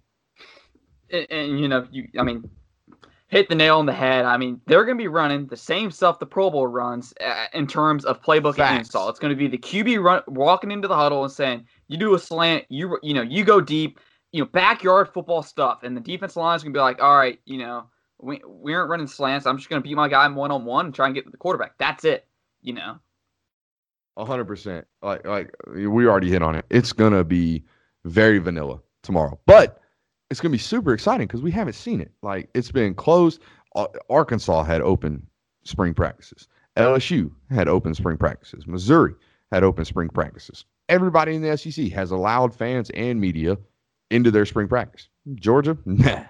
And, 1.11 1.27
and 1.29 1.59
you 1.59 1.67
know, 1.67 1.85
you 1.91 2.07
I 2.17 2.23
mean, 2.23 2.49
hit 3.27 3.47
the 3.47 3.53
nail 3.53 3.77
on 3.77 3.85
the 3.85 3.93
head. 3.93 4.25
I 4.25 4.37
mean, 4.37 4.59
they're 4.65 4.83
going 4.83 4.97
to 4.97 5.01
be 5.03 5.07
running 5.07 5.45
the 5.45 5.57
same 5.57 5.91
stuff 5.91 6.17
the 6.17 6.25
Pro 6.25 6.49
Bowl 6.49 6.65
runs 6.65 7.13
uh, 7.23 7.45
in 7.53 7.67
terms 7.67 8.03
of 8.03 8.19
playbook 8.23 8.55
Facts. 8.55 8.71
and 8.71 8.79
install. 8.79 9.07
It's 9.09 9.19
going 9.19 9.29
to 9.29 9.37
be 9.37 9.47
the 9.47 9.59
QB 9.59 10.01
run, 10.01 10.23
walking 10.25 10.71
into 10.71 10.87
the 10.87 10.95
huddle 10.95 11.23
and 11.23 11.31
saying, 11.31 11.67
"You 11.87 11.97
do 11.97 12.15
a 12.15 12.19
slant, 12.19 12.65
you 12.69 12.97
you 13.03 13.13
know, 13.13 13.21
you 13.21 13.45
go 13.45 13.61
deep, 13.61 13.99
you 14.31 14.41
know, 14.41 14.47
backyard 14.47 15.09
football 15.13 15.43
stuff." 15.43 15.83
And 15.83 15.95
the 15.95 16.01
defense 16.01 16.35
line 16.35 16.55
is 16.55 16.63
going 16.63 16.73
to 16.73 16.77
be 16.79 16.81
like, 16.81 16.99
"All 16.99 17.15
right, 17.15 17.39
you 17.45 17.59
know, 17.59 17.91
we 18.19 18.41
we 18.47 18.73
aren't 18.73 18.89
running 18.89 19.05
slants. 19.05 19.45
I'm 19.45 19.57
just 19.57 19.69
going 19.69 19.83
to 19.83 19.87
beat 19.87 19.93
my 19.93 20.09
guy 20.09 20.27
one 20.29 20.49
on 20.49 20.65
one 20.65 20.87
and 20.87 20.95
try 20.95 21.05
and 21.05 21.13
get 21.13 21.31
the 21.31 21.37
quarterback. 21.37 21.77
That's 21.77 22.05
it." 22.05 22.27
You 22.63 22.73
know 22.73 22.97
hundred 24.17 24.45
percent. 24.45 24.85
Like 25.01 25.25
like 25.25 25.51
we 25.73 26.07
already 26.07 26.29
hit 26.29 26.41
on 26.41 26.55
it. 26.55 26.65
It's 26.69 26.93
gonna 26.93 27.23
be 27.23 27.63
very 28.05 28.39
vanilla 28.39 28.79
tomorrow, 29.03 29.39
but 29.45 29.81
it's 30.29 30.39
gonna 30.39 30.51
be 30.51 30.57
super 30.57 30.93
exciting 30.93 31.27
because 31.27 31.41
we 31.41 31.51
haven't 31.51 31.73
seen 31.73 31.99
it. 31.99 32.11
Like 32.21 32.49
it's 32.53 32.71
been 32.71 32.93
closed. 32.93 33.41
Arkansas 34.09 34.63
had 34.63 34.81
open 34.81 35.25
spring 35.65 35.93
practices. 35.93 36.47
LSU 36.77 37.31
had 37.49 37.67
open 37.67 37.93
spring 37.93 38.17
practices. 38.17 38.65
Missouri 38.67 39.13
had 39.51 39.63
open 39.63 39.85
spring 39.85 40.09
practices. 40.09 40.65
Everybody 40.87 41.35
in 41.35 41.41
the 41.41 41.57
SEC 41.57 41.91
has 41.91 42.11
allowed 42.11 42.53
fans 42.53 42.89
and 42.91 43.19
media 43.19 43.57
into 44.11 44.31
their 44.31 44.45
spring 44.45 44.67
practice. 44.67 45.09
Georgia, 45.35 45.77
nah, 45.85 46.23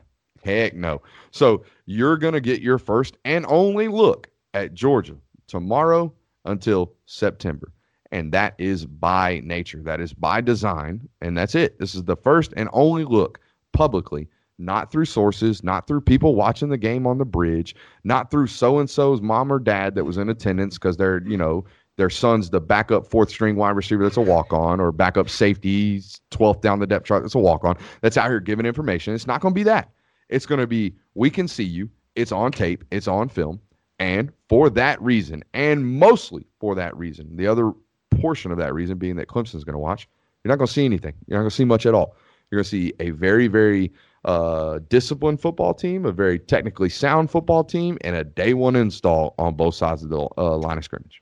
heck 0.44 0.74
no. 0.74 1.02
So 1.32 1.64
you're 1.86 2.18
gonna 2.18 2.40
get 2.40 2.62
your 2.62 2.78
first 2.78 3.18
and 3.26 3.46
only 3.48 3.88
look 3.88 4.30
at 4.54 4.74
Georgia 4.74 5.16
tomorrow 5.48 6.14
until 6.46 6.94
September. 7.06 7.72
And 8.12 8.32
that 8.32 8.56
is 8.58 8.86
by 8.86 9.42
nature. 9.44 9.82
That 9.84 10.00
is 10.00 10.14
by 10.14 10.42
design. 10.42 11.08
And 11.22 11.38
that's 11.38 11.56
it. 11.56 11.80
This 11.80 11.96
is 11.96 12.04
the 12.04 12.16
first 12.16 12.54
and 12.56 12.70
only 12.72 13.04
look 13.04 13.40
publicly, 13.74 14.30
not 14.58 14.92
through 14.92 15.06
sources, 15.06 15.64
not 15.64 15.88
through 15.88 16.02
people 16.02 16.36
watching 16.36 16.70
the 16.70 16.78
game 16.78 17.06
on 17.08 17.18
the 17.18 17.26
bridge, 17.26 17.76
not 18.04 18.32
through 18.32 18.48
so 18.48 18.80
and 18.80 18.90
so's 18.90 19.22
mom 19.22 19.52
or 19.52 19.60
dad 19.60 19.96
that 19.96 20.06
was 20.06 20.18
in 20.18 20.30
attendance 20.30 20.76
because 20.76 20.98
they're, 20.98 21.22
you 21.28 21.36
know, 21.36 21.66
their 21.98 22.10
son's 22.10 22.50
the 22.50 22.60
backup 22.60 23.08
fourth 23.08 23.30
string 23.30 23.56
wide 23.56 23.76
receiver 23.76 24.04
that's 24.04 24.18
a 24.18 24.22
walk 24.22 24.52
on, 24.52 24.80
or 24.80 24.92
backup 24.92 25.30
safety, 25.30 26.00
12th 26.32 26.62
down 26.62 26.80
the 26.80 26.88
depth 26.88 27.06
chart 27.06 27.24
that's 27.24 27.36
a 27.36 27.40
walk 27.40 27.64
on. 27.64 27.78
That's 28.02 28.18
out 28.18 28.30
here 28.30 28.40
giving 28.40 28.66
information. 28.66 29.14
It's 29.14 29.28
not 29.28 29.42
going 29.42 29.54
to 29.54 29.56
be 29.56 29.64
that. 29.64 29.90
It's 30.30 30.46
going 30.46 30.60
to 30.60 30.68
be, 30.68 30.96
we 31.14 31.30
can 31.30 31.48
see 31.48 31.64
you. 31.64 31.90
It's 32.16 32.32
on 32.32 32.52
tape. 32.52 32.84
It's 32.92 33.08
on 33.08 33.30
film. 33.30 33.60
And 34.00 34.32
for 34.50 34.70
that 34.72 35.02
reason, 35.02 35.44
and 35.54 35.86
mostly 35.86 36.46
for 36.60 36.76
that 36.76 36.96
reason, 36.98 37.36
the 37.36 37.48
other 37.48 37.72
portion 38.12 38.52
of 38.52 38.58
that 38.58 38.74
reason 38.74 38.98
being 38.98 39.16
that 39.16 39.28
Clemson's 39.28 39.64
going 39.64 39.74
to 39.74 39.80
watch, 39.80 40.08
you're 40.44 40.50
not 40.50 40.58
going 40.58 40.68
to 40.68 40.74
see 40.74 40.86
anything. 40.86 41.14
You're 41.28 41.38
not 41.38 41.44
going 41.44 41.50
to 41.50 41.56
see 41.56 41.66
much 41.66 41.86
at 41.86 41.94
all. 41.94 42.16
You're 42.50 42.58
going 42.58 42.66
to 42.66 42.70
see 42.70 42.94
a 43.00 43.12
very, 43.12 43.48
very 43.48 43.92
uh, 44.26 44.80
disciplined 44.90 45.40
football 45.42 45.74
team, 45.74 46.06
a 46.06 46.12
very 46.12 46.40
technically 46.40 46.90
sound 46.90 47.32
football 47.32 47.64
team, 47.64 47.98
and 48.02 48.16
a 48.16 48.24
day 48.24 48.54
one 48.54 48.76
install 48.76 49.34
on 49.38 49.56
both 49.56 49.76
sides 49.76 50.04
of 50.04 50.10
the 50.10 50.28
uh, 50.38 50.58
line 50.58 50.78
of 50.78 50.84
scrimmage. 50.84 51.22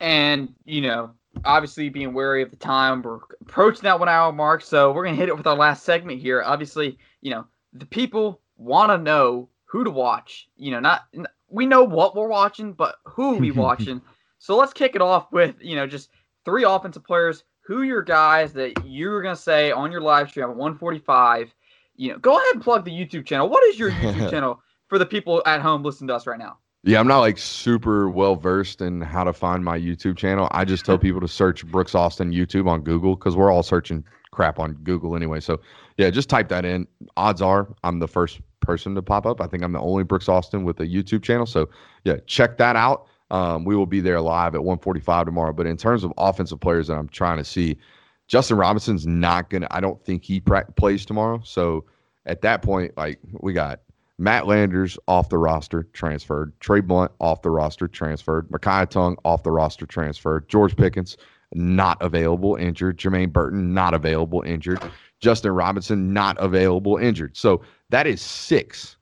And, 0.00 0.54
you 0.64 0.82
know, 0.82 1.12
obviously 1.44 1.88
being 1.88 2.12
wary 2.12 2.42
of 2.42 2.50
the 2.50 2.56
time, 2.56 3.02
we're 3.02 3.20
approaching 3.40 3.82
that 3.82 3.98
one 3.98 4.08
hour 4.08 4.32
mark. 4.32 4.62
So 4.62 4.92
we're 4.92 5.04
going 5.04 5.14
to 5.14 5.20
hit 5.20 5.28
it 5.28 5.36
with 5.36 5.46
our 5.46 5.56
last 5.56 5.84
segment 5.84 6.20
here. 6.20 6.42
Obviously, 6.42 6.98
you 7.22 7.30
know, 7.30 7.46
the 7.72 7.86
people 7.86 8.40
want 8.56 8.90
to 8.90 8.98
know 8.98 9.48
who 9.64 9.84
to 9.84 9.90
watch. 9.90 10.48
You 10.56 10.72
know, 10.72 10.80
not 10.80 11.02
we 11.48 11.66
know 11.66 11.84
what 11.84 12.14
we're 12.14 12.28
watching, 12.28 12.72
but 12.72 12.96
who 13.04 13.36
we 13.36 13.50
watching. 13.52 14.00
So 14.38 14.56
let's 14.56 14.72
kick 14.72 14.94
it 14.94 15.02
off 15.02 15.32
with, 15.32 15.56
you 15.60 15.76
know, 15.76 15.86
just 15.86 16.10
three 16.44 16.64
offensive 16.64 17.04
players. 17.04 17.44
Who 17.66 17.82
your 17.82 18.02
guys 18.02 18.52
that 18.52 18.84
you're 18.84 19.22
going 19.22 19.34
to 19.34 19.40
say 19.40 19.72
on 19.72 19.90
your 19.90 20.00
live 20.00 20.30
stream 20.30 20.44
at 20.44 20.50
145 20.50 21.52
you 21.96 22.12
know, 22.12 22.18
go 22.18 22.36
ahead 22.36 22.54
and 22.54 22.62
plug 22.62 22.84
the 22.84 22.90
YouTube 22.90 23.26
channel. 23.26 23.48
What 23.48 23.64
is 23.64 23.78
your 23.78 23.90
YouTube 23.90 24.30
channel 24.30 24.62
for 24.88 24.98
the 24.98 25.06
people 25.06 25.42
at 25.46 25.60
home 25.60 25.82
listening 25.82 26.08
to 26.08 26.14
us 26.14 26.26
right 26.26 26.38
now? 26.38 26.58
Yeah, 26.82 27.00
I'm 27.00 27.08
not 27.08 27.20
like 27.20 27.36
super 27.36 28.08
well 28.08 28.36
versed 28.36 28.80
in 28.80 29.00
how 29.00 29.24
to 29.24 29.32
find 29.32 29.64
my 29.64 29.78
YouTube 29.78 30.16
channel. 30.16 30.48
I 30.52 30.64
just 30.64 30.84
tell 30.84 30.98
people 30.98 31.20
to 31.20 31.28
search 31.28 31.66
Brooks 31.66 31.96
Austin 31.96 32.30
YouTube 32.30 32.68
on 32.68 32.82
Google 32.82 33.16
because 33.16 33.34
we're 33.34 33.50
all 33.50 33.64
searching 33.64 34.04
crap 34.30 34.60
on 34.60 34.74
Google 34.84 35.16
anyway. 35.16 35.40
So 35.40 35.58
yeah, 35.96 36.10
just 36.10 36.28
type 36.28 36.48
that 36.48 36.64
in. 36.64 36.86
Odds 37.16 37.42
are 37.42 37.74
I'm 37.82 37.98
the 37.98 38.06
first 38.06 38.40
person 38.66 38.94
to 38.94 39.02
pop 39.02 39.26
up. 39.26 39.40
I 39.40 39.46
think 39.46 39.62
I'm 39.62 39.72
the 39.72 39.80
only 39.80 40.04
Brooks 40.04 40.28
Austin 40.28 40.64
with 40.64 40.80
a 40.80 40.86
YouTube 40.86 41.22
channel. 41.22 41.46
So 41.46 41.68
yeah, 42.04 42.16
check 42.26 42.58
that 42.58 42.76
out. 42.76 43.06
Um, 43.30 43.64
we 43.64 43.74
will 43.74 43.86
be 43.86 44.00
there 44.00 44.20
live 44.20 44.54
at 44.54 44.62
145 44.62 45.26
tomorrow. 45.26 45.52
But 45.52 45.66
in 45.66 45.76
terms 45.76 46.04
of 46.04 46.12
offensive 46.18 46.60
players 46.60 46.88
that 46.88 46.94
I'm 46.98 47.08
trying 47.08 47.38
to 47.38 47.44
see, 47.44 47.76
Justin 48.28 48.56
Robinson's 48.56 49.06
not 49.06 49.50
gonna. 49.50 49.68
I 49.70 49.80
don't 49.80 50.02
think 50.04 50.24
he 50.24 50.40
pra- 50.40 50.70
plays 50.76 51.06
tomorrow. 51.06 51.40
So 51.44 51.84
at 52.26 52.42
that 52.42 52.62
point, 52.62 52.96
like 52.96 53.20
we 53.40 53.52
got 53.52 53.80
Matt 54.18 54.46
Landers 54.46 54.98
off 55.08 55.28
the 55.28 55.38
roster, 55.38 55.84
transferred. 55.92 56.52
Trey 56.60 56.80
Blount 56.80 57.12
off 57.20 57.42
the 57.42 57.50
roster, 57.50 57.86
transferred. 57.86 58.48
Mekhi 58.48 58.88
Tongue 58.88 59.16
off 59.24 59.42
the 59.42 59.52
roster, 59.52 59.86
transferred. 59.86 60.48
George 60.48 60.76
Pickens 60.76 61.16
not 61.54 61.98
available, 62.00 62.56
injured. 62.56 62.98
Jermaine 62.98 63.32
Burton 63.32 63.72
not 63.74 63.94
available, 63.94 64.42
injured. 64.42 64.82
Justin 65.20 65.52
Robinson 65.52 66.12
not 66.12 66.36
available, 66.38 66.96
injured. 66.96 67.36
So 67.36 67.62
that 67.90 68.06
is 68.06 68.20
six 68.20 68.96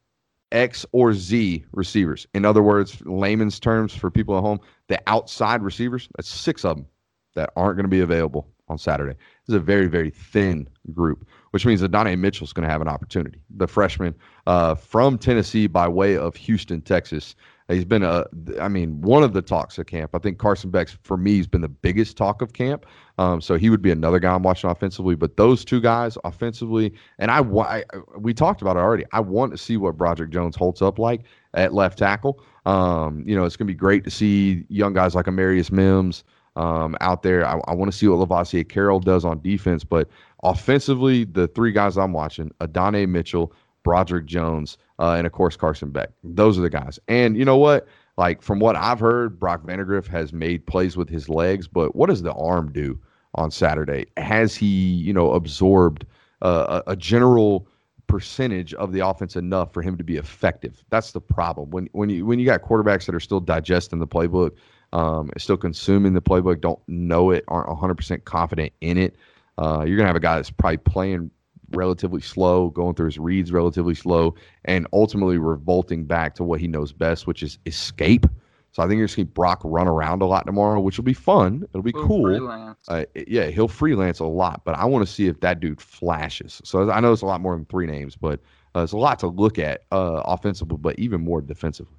X 0.53 0.87
or 0.93 1.13
Z 1.13 1.65
receivers. 1.73 2.27
In 2.35 2.45
other 2.45 2.63
words, 2.63 3.03
layman's 3.05 3.59
terms 3.59 3.95
for 3.95 4.11
people 4.11 4.37
at 4.37 4.43
home, 4.43 4.61
the 4.89 5.01
outside 5.07 5.63
receivers, 5.63 6.09
that's 6.17 6.29
six 6.29 6.65
of 6.65 6.77
them 6.77 6.87
that 7.35 7.51
aren't 7.57 7.77
going 7.77 7.85
to 7.85 7.89
be 7.89 8.01
available 8.01 8.49
on 8.69 8.79
Saturday. 8.79 9.13
This 9.13 9.49
is 9.49 9.55
a 9.55 9.61
very, 9.61 9.89
very 9.89 10.11
thin 10.11 10.69
group, 10.93 11.27
which 11.51 11.67
means 11.67 11.81
that 11.81 11.91
Donnie 11.91 12.13
is 12.13 12.53
going 12.53 12.67
to 12.67 12.71
have 12.71 12.81
an 12.81 12.89
opportunity. 12.89 13.41
The 13.57 13.67
freshman 13.67 14.15
uh, 14.47 14.75
from 14.75 15.19
Tennessee 15.19 15.67
by 15.67 15.89
way 15.89 16.17
of 16.17 16.37
Houston, 16.37 16.81
Texas. 16.81 17.35
He's 17.69 17.87
been 17.87 18.03
a, 18.03 18.27
I 18.61 18.69
mean, 18.69 19.01
one 19.01 19.23
of 19.23 19.33
the 19.33 19.41
talks 19.41 19.79
of 19.79 19.87
camp. 19.87 20.11
I 20.15 20.19
think 20.19 20.39
Carson 20.39 20.71
Beck's 20.71 20.99
for 21.03 21.17
me, 21.17 21.39
has 21.39 21.47
been 21.47 21.63
the 21.63 21.69
biggest 21.69 22.17
talk 22.17 22.43
of 22.43 22.53
camp. 22.53 22.85
Um, 23.17 23.41
so 23.41 23.57
he 23.57 23.71
would 23.71 23.81
be 23.81 23.91
another 23.91 24.19
guy 24.19 24.35
I'm 24.35 24.43
watching 24.43 24.69
offensively. 24.69 25.15
But 25.15 25.39
those 25.39 25.65
two 25.65 25.81
guys 25.81 26.19
offensively, 26.25 26.93
and 27.19 27.31
I, 27.31 27.39
I 27.41 27.85
we 28.19 28.35
talked 28.35 28.61
about 28.61 28.77
it 28.77 28.81
already. 28.81 29.05
I 29.13 29.21
want 29.21 29.53
to 29.53 29.59
see 29.59 29.79
what 29.79 29.97
Broderick 29.97 30.31
Jones 30.31 30.57
holds 30.57 30.83
up 30.83 30.99
like 30.99 31.23
at 31.55 31.73
left 31.73 31.99
tackle. 31.99 32.43
Um, 32.67 33.25
you 33.27 33.35
know, 33.35 33.45
it's 33.45 33.57
going 33.57 33.67
to 33.67 33.73
be 33.73 33.79
great 33.79 34.05
to 34.05 34.11
see 34.11 34.67
young 34.69 34.93
guys 34.93 35.15
like 35.15 35.25
Amarius 35.25 35.73
Mims 35.73 36.25
um, 36.57 36.97
out 37.01 37.23
there. 37.23 37.47
I, 37.47 37.61
I 37.67 37.75
want 37.75 37.91
to 37.91 37.97
see 37.97 38.07
what 38.09 38.29
Lovasea 38.29 38.69
Carroll 38.69 39.01
does 39.01 39.25
on 39.25 39.41
defense, 39.41 39.85
but 39.85 40.09
offensively, 40.43 41.25
the 41.25 41.49
three 41.49 41.73
guys 41.73 41.97
I'm 41.97 42.13
watching: 42.13 42.51
Adonai 42.61 43.07
Mitchell, 43.07 43.55
Broderick 43.85 44.27
Jones, 44.27 44.77
uh, 44.99 45.13
and 45.13 45.27
of 45.27 45.33
course 45.33 45.57
Carson 45.57 45.91
Beck. 45.91 46.11
Those 46.25 46.59
are 46.59 46.63
the 46.63 46.71
guys. 46.71 46.99
And 47.07 47.37
you 47.37 47.45
know 47.45 47.57
what? 47.57 47.87
Like 48.17 48.43
from 48.43 48.59
what 48.59 48.75
I've 48.77 49.01
heard, 49.01 49.39
Brock 49.39 49.63
Vandagriff 49.65 50.07
has 50.09 50.33
made 50.33 50.67
plays 50.67 50.97
with 50.97 51.09
his 51.09 51.29
legs, 51.29 51.69
but 51.69 51.95
what 51.95 52.09
does 52.09 52.23
the 52.23 52.33
arm 52.33 52.73
do 52.73 52.99
on 53.35 53.51
Saturday? 53.51 54.07
Has 54.17 54.57
he, 54.57 54.67
you 54.67 55.13
know, 55.13 55.33
absorbed 55.33 56.07
uh, 56.43 56.83
a, 56.87 56.93
a 56.93 56.97
general 56.97 57.69
percentage 58.07 58.75
of 58.75 58.93
the 58.93 59.01
offense 59.01 59.35
enough 59.35 59.73
for 59.73 59.83
him 59.83 59.97
to 59.99 60.05
be 60.05 60.17
effective? 60.17 60.85
That's 60.91 61.13
the 61.13 61.21
problem. 61.21 61.71
When 61.71 61.89
when 61.93 62.09
you 62.09 62.25
when 62.25 62.39
you 62.39 62.47
got 62.47 62.63
quarterbacks 62.63 63.07
that 63.07 63.15
are 63.15 63.21
still 63.21 63.41
digesting 63.41 63.99
the 63.99 64.07
playbook, 64.07 64.53
um, 64.93 65.31
still 65.37 65.57
consuming 65.57 66.15
the 66.15 66.23
playbook, 66.23 66.61
don't 66.61 66.81
know 66.87 67.31
it, 67.31 67.45
aren't 67.49 67.69
100% 67.69 68.25
confident 68.25 68.73
in 68.81 68.97
it. 68.97 69.17
Uh, 69.59 69.85
you're 69.87 69.99
to 69.99 70.07
have 70.07 70.17
a 70.17 70.21
guy 70.21 70.37
that's 70.37 70.51
probably 70.51 70.79
playing 70.79 71.31
relatively 71.77 72.21
slow, 72.21 72.71
going 72.71 72.95
through 72.95 73.07
his 73.07 73.19
reads 73.19 73.53
relatively 73.53 73.95
slow, 73.95 74.35
and 74.65 74.87
ultimately 74.93 75.39
revolting 75.39 76.05
back 76.05 76.35
to 76.37 76.45
what 76.45 76.61
he 76.61 76.69
knows 76.69 76.93
best, 76.93 77.27
which 77.27 77.43
is 77.43 77.59
escape. 77.67 78.27
So 78.73 78.83
I 78.83 78.87
think 78.87 78.99
you're 78.99 79.03
going 79.03 79.09
to 79.09 79.15
see 79.15 79.23
Brock 79.23 79.61
run 79.63 79.87
around 79.87 80.21
a 80.21 80.27
lot 80.27 80.47
tomorrow, 80.47 80.81
which 80.81 80.99
will 80.99 81.05
be 81.05 81.15
fun. 81.15 81.65
It'll 81.71 81.83
be 81.83 81.93
he'll 81.93 82.09
cool. 82.09 82.77
Uh, 82.89 83.05
yeah, 83.15 83.47
he'll 83.47 83.69
freelance 83.69 84.19
a 84.19 84.25
lot, 84.25 84.63
but 84.65 84.77
I 84.77 84.85
want 84.85 85.07
to 85.07 85.13
see 85.13 85.29
if 85.29 85.39
that 85.41 85.61
dude 85.61 85.81
flashes. 85.81 86.61
So 86.65 86.91
I 86.91 86.99
know 86.99 87.13
it's 87.13 87.23
a 87.23 87.27
lot 87.27 87.41
more 87.41 87.55
than 87.55 87.67
three 87.67 87.87
names, 87.87 88.17
but 88.17 88.41
uh, 88.75 88.83
it's 88.83 88.93
a 88.93 88.97
lot 88.97 89.21
to 89.21 89.29
look 89.29 89.61
at 89.61 89.83
uh, 89.93 90.23
offensively, 90.25 90.77
but 90.81 90.99
even 90.99 91.21
more 91.21 91.41
defensively. 91.41 91.97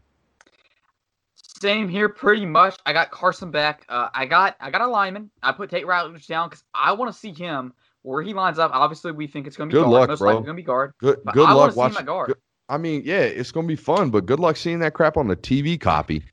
Same 1.62 1.88
here, 1.88 2.10
pretty 2.10 2.46
much. 2.46 2.78
I 2.86 2.92
got 2.92 3.12
Carson 3.12 3.52
Beck. 3.52 3.86
Uh, 3.88 4.10
I 4.14 4.26
got 4.26 4.58
I 4.60 4.70
got 4.70 4.82
a 4.82 4.88
lineman. 4.88 5.32
I 5.42 5.54
put 5.54 5.70
Tate 5.70 5.86
Ratledge 5.86 6.28
down 6.28 6.50
because 6.50 6.66
I 6.74 6.92
want 6.92 7.14
to 7.14 7.18
see 7.18 7.32
him 7.32 7.74
where 8.06 8.22
he 8.22 8.34
lines 8.34 8.60
up. 8.60 8.72
Obviously, 8.74 9.12
we 9.12 9.28
think 9.28 9.48
it's 9.48 9.58
going 9.58 9.70
to 9.70 9.74
be 9.74 9.80
good 9.80 9.90
guard. 9.90 9.94
luck, 9.94 10.10
Most 10.10 10.20
bro. 10.20 10.30
likely 10.30 10.46
going 10.46 10.56
to 10.56 10.62
be 10.62 10.66
guard. 10.66 10.94
Good, 11.00 11.20
good 11.34 11.50
luck 11.50 11.76
watching. 11.76 12.06
Good, 12.06 12.36
I 12.68 12.78
mean, 12.78 13.04
yeah, 13.06 13.20
it's 13.20 13.52
going 13.52 13.66
to 13.66 13.68
be 13.68 13.76
fun, 13.76 14.10
but 14.10 14.26
good 14.26 14.40
luck 14.40 14.58
seeing 14.58 14.80
that 14.80 14.94
crap 14.94 15.18
on 15.18 15.28
the 15.28 15.36
TV 15.36 15.80
copy. 15.80 16.24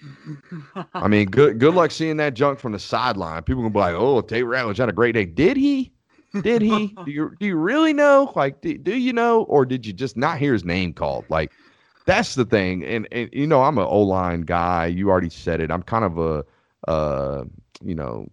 I 0.95 1.09
mean, 1.09 1.29
good 1.29 1.59
good 1.59 1.75
luck 1.75 1.91
seeing 1.91 2.17
that 2.19 2.35
junk 2.35 2.59
from 2.59 2.73
the 2.73 2.79
sideline. 2.79 3.43
People 3.43 3.63
going 3.63 3.73
to 3.73 3.77
be 3.77 3.81
like, 3.81 3.95
"Oh, 3.95 4.21
Tate 4.21 4.45
Ratledge 4.45 4.79
had 4.79 4.89
a 4.89 4.93
great 4.93 5.13
day." 5.13 5.27
Did 5.27 5.57
he? 5.57 5.93
Did 6.41 6.63
he? 6.63 6.89
do 7.05 7.11
you 7.11 7.33
do 7.39 7.47
you 7.47 7.57
really 7.57 7.93
know? 7.93 8.33
Like, 8.35 8.61
do, 8.63 8.79
do 8.79 8.97
you 8.97 9.13
know, 9.13 9.43
or 9.43 9.67
did 9.67 9.85
you 9.85 9.93
just 9.93 10.17
not 10.17 10.39
hear 10.39 10.55
his 10.55 10.65
name 10.65 10.95
called? 10.95 11.27
Like, 11.29 11.53
that's 12.07 12.35
the 12.35 12.47
thing. 12.47 12.85
And, 12.85 13.07
and 13.13 13.29
you 13.33 13.47
know, 13.47 13.63
I'm 13.63 13.77
an 13.77 13.85
O 13.85 14.01
line 14.01 14.43
guy. 14.43 14.87
You 14.87 15.11
already 15.11 15.31
said 15.31 15.61
it. 15.61 15.71
I'm 15.71 15.83
kind 15.83 16.05
of 16.05 16.19
a, 16.19 16.45
uh, 16.91 17.45
you 17.83 17.95
know, 17.95 18.31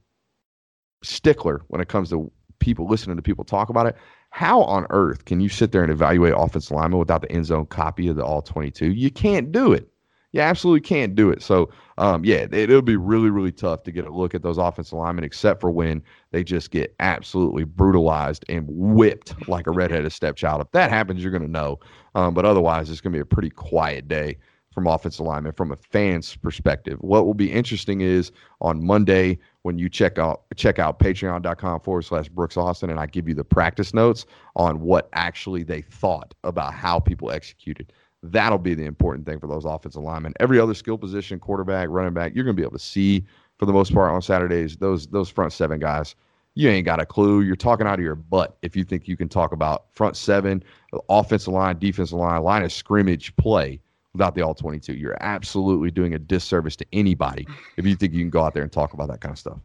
stickler 1.03 1.61
when 1.67 1.81
it 1.81 1.89
comes 1.89 2.09
to 2.11 2.31
people 2.59 2.87
listening 2.87 3.15
to 3.15 3.21
people 3.21 3.43
talk 3.43 3.69
about 3.69 3.87
it. 3.87 3.95
How 4.31 4.61
on 4.63 4.85
earth 4.89 5.25
can 5.25 5.39
you 5.39 5.49
sit 5.49 5.71
there 5.71 5.83
and 5.83 5.91
evaluate 5.91 6.33
offensive 6.35 6.71
lineman 6.71 6.99
without 6.99 7.21
the 7.21 7.31
end 7.31 7.45
zone 7.45 7.65
copy 7.65 8.07
of 8.07 8.15
the 8.15 8.23
all 8.23 8.41
22? 8.41 8.91
You 8.91 9.09
can't 9.09 9.51
do 9.51 9.73
it. 9.73 9.89
You 10.31 10.41
absolutely 10.41 10.81
can't 10.81 11.15
do 11.15 11.31
it. 11.31 11.41
So, 11.41 11.71
um, 11.97 12.23
yeah, 12.23 12.45
it, 12.51 12.69
will 12.69 12.83
be 12.83 12.95
really, 12.95 13.31
really 13.31 13.51
tough 13.51 13.81
to 13.83 13.91
get 13.91 14.05
a 14.05 14.13
look 14.13 14.35
at 14.35 14.43
those 14.43 14.59
offensive 14.59 14.97
linemen, 14.97 15.23
except 15.23 15.59
for 15.59 15.71
when 15.71 16.03
they 16.31 16.43
just 16.43 16.69
get 16.69 16.93
absolutely 16.99 17.63
brutalized 17.63 18.45
and 18.47 18.67
whipped 18.69 19.47
like 19.47 19.65
a 19.65 19.71
redheaded 19.71 20.11
stepchild. 20.11 20.61
If 20.61 20.71
that 20.73 20.91
happens, 20.91 21.23
you're 21.23 21.31
going 21.31 21.41
to 21.41 21.49
know. 21.49 21.79
Um, 22.13 22.35
but 22.35 22.45
otherwise, 22.45 22.91
it's 22.91 23.01
going 23.01 23.13
to 23.13 23.17
be 23.17 23.21
a 23.21 23.25
pretty 23.25 23.49
quiet 23.49 24.07
day 24.07 24.37
from 24.71 24.87
offensive 24.87 25.25
linemen 25.25 25.51
from 25.51 25.71
a 25.71 25.75
fan's 25.75 26.35
perspective. 26.35 26.97
What 27.01 27.25
will 27.25 27.33
be 27.33 27.51
interesting 27.51 28.01
is 28.01 28.31
on 28.61 28.85
Monday 28.85 29.39
when 29.63 29.77
you 29.77 29.89
check 29.89 30.17
out 30.17 30.43
check 30.55 30.79
out 30.79 30.99
patreon.com 30.99 31.81
forward 31.81 32.03
slash 32.03 32.29
Brooks 32.29 32.57
Austin 32.57 32.89
and 32.89 32.99
I 32.99 33.05
give 33.05 33.27
you 33.27 33.33
the 33.33 33.43
practice 33.43 33.93
notes 33.93 34.25
on 34.55 34.81
what 34.81 35.09
actually 35.13 35.63
they 35.63 35.81
thought 35.81 36.33
about 36.43 36.73
how 36.73 36.99
people 36.99 37.31
executed. 37.31 37.91
That'll 38.21 38.57
be 38.59 38.73
the 38.73 38.85
important 38.85 39.25
thing 39.25 39.39
for 39.39 39.47
those 39.47 39.65
offensive 39.65 40.03
linemen. 40.03 40.33
Every 40.39 40.59
other 40.59 40.73
skill 40.73 40.97
position, 40.97 41.39
quarterback, 41.39 41.89
running 41.89 42.13
back, 42.13 42.35
you're 42.35 42.45
to 42.45 42.53
be 42.53 42.63
able 42.63 42.73
to 42.73 42.79
see 42.79 43.23
for 43.57 43.65
the 43.65 43.73
most 43.73 43.93
part 43.93 44.11
on 44.11 44.21
Saturdays. 44.21 44.77
Those 44.77 45.07
those 45.07 45.29
front 45.29 45.53
seven 45.53 45.79
guys, 45.79 46.15
you 46.55 46.69
ain't 46.69 46.85
got 46.85 47.01
a 47.01 47.05
clue. 47.05 47.41
You're 47.41 47.55
talking 47.55 47.87
out 47.87 47.99
of 47.99 48.03
your 48.03 48.15
butt 48.15 48.57
if 48.61 48.75
you 48.75 48.83
think 48.83 49.07
you 49.07 49.17
can 49.17 49.29
talk 49.29 49.51
about 49.51 49.85
front 49.93 50.15
seven, 50.15 50.63
offensive 51.09 51.53
line, 51.53 51.79
defensive 51.79 52.17
line, 52.17 52.41
line 52.43 52.63
of 52.63 52.71
scrimmage 52.71 53.35
play 53.37 53.79
without 54.13 54.35
the 54.35 54.41
all 54.41 54.53
22. 54.53 54.93
You're 54.93 55.17
absolutely 55.21 55.91
doing 55.91 56.13
a 56.13 56.19
disservice 56.19 56.75
to 56.77 56.85
anybody 56.93 57.47
if 57.77 57.85
you 57.85 57.95
think 57.95 58.13
you 58.13 58.19
can 58.19 58.29
go 58.29 58.43
out 58.43 58.53
there 58.53 58.63
and 58.63 58.71
talk 58.71 58.93
about 58.93 59.09
that 59.09 59.21
kind 59.21 59.31
of 59.31 59.39
stuff. 59.39 59.59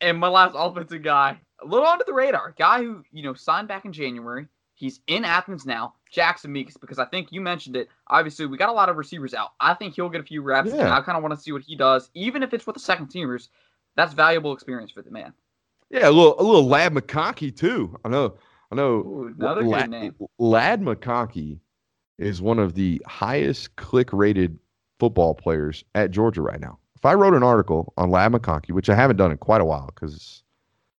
And 0.00 0.18
my 0.18 0.28
last 0.28 0.54
offensive 0.56 1.02
guy, 1.02 1.38
a 1.62 1.66
little 1.66 1.86
under 1.86 2.04
the 2.06 2.12
radar, 2.12 2.54
guy 2.58 2.82
who 2.82 3.04
you 3.12 3.22
know 3.22 3.34
signed 3.34 3.68
back 3.68 3.84
in 3.84 3.92
January. 3.92 4.46
He's 4.76 5.00
in 5.06 5.24
Athens 5.24 5.64
now. 5.64 5.94
Jackson 6.10 6.52
Meeks 6.52 6.76
because 6.76 6.98
I 6.98 7.04
think 7.04 7.30
you 7.30 7.40
mentioned 7.40 7.76
it. 7.76 7.88
Obviously, 8.08 8.46
we 8.46 8.56
got 8.56 8.68
a 8.68 8.72
lot 8.72 8.88
of 8.88 8.96
receivers 8.96 9.32
out. 9.32 9.52
I 9.60 9.74
think 9.74 9.94
he'll 9.94 10.08
get 10.08 10.20
a 10.20 10.24
few 10.24 10.42
reps, 10.42 10.70
yeah. 10.70 10.80
and 10.80 10.88
I 10.88 11.00
kind 11.00 11.16
of 11.16 11.22
want 11.22 11.34
to 11.34 11.40
see 11.40 11.52
what 11.52 11.62
he 11.62 11.76
does, 11.76 12.10
even 12.14 12.42
if 12.42 12.52
it's 12.52 12.66
with 12.66 12.74
the 12.74 12.80
second 12.80 13.06
teamers. 13.06 13.48
That's 13.96 14.12
valuable 14.12 14.52
experience 14.52 14.90
for 14.90 15.02
the 15.02 15.10
man. 15.12 15.32
Yeah, 15.90 16.08
a 16.08 16.10
little 16.10 16.40
a 16.40 16.42
little 16.42 16.66
Ladd 16.66 16.92
McConkey 16.92 17.56
too. 17.56 17.96
I 18.04 18.08
know, 18.08 18.36
I 18.72 18.74
know. 18.74 18.94
Ooh, 18.96 19.34
another 19.38 19.62
Ladd, 19.62 19.82
good 19.82 19.90
name. 19.90 20.14
Ladd 20.38 20.82
McConkey 20.82 21.60
is 22.18 22.40
one 22.40 22.58
of 22.58 22.74
the 22.74 23.02
highest 23.06 23.76
click 23.76 24.12
rated 24.12 24.58
football 24.98 25.34
players 25.34 25.84
at 25.94 26.10
Georgia 26.10 26.42
right 26.42 26.60
now. 26.60 26.78
If 26.96 27.04
I 27.04 27.14
wrote 27.14 27.34
an 27.34 27.42
article 27.42 27.92
on 27.96 28.10
Ladd 28.10 28.32
McConkey, 28.32 28.70
which 28.70 28.88
I 28.88 28.94
haven't 28.94 29.16
done 29.16 29.30
in 29.30 29.38
quite 29.38 29.60
a 29.60 29.64
while 29.64 29.90
because 29.94 30.42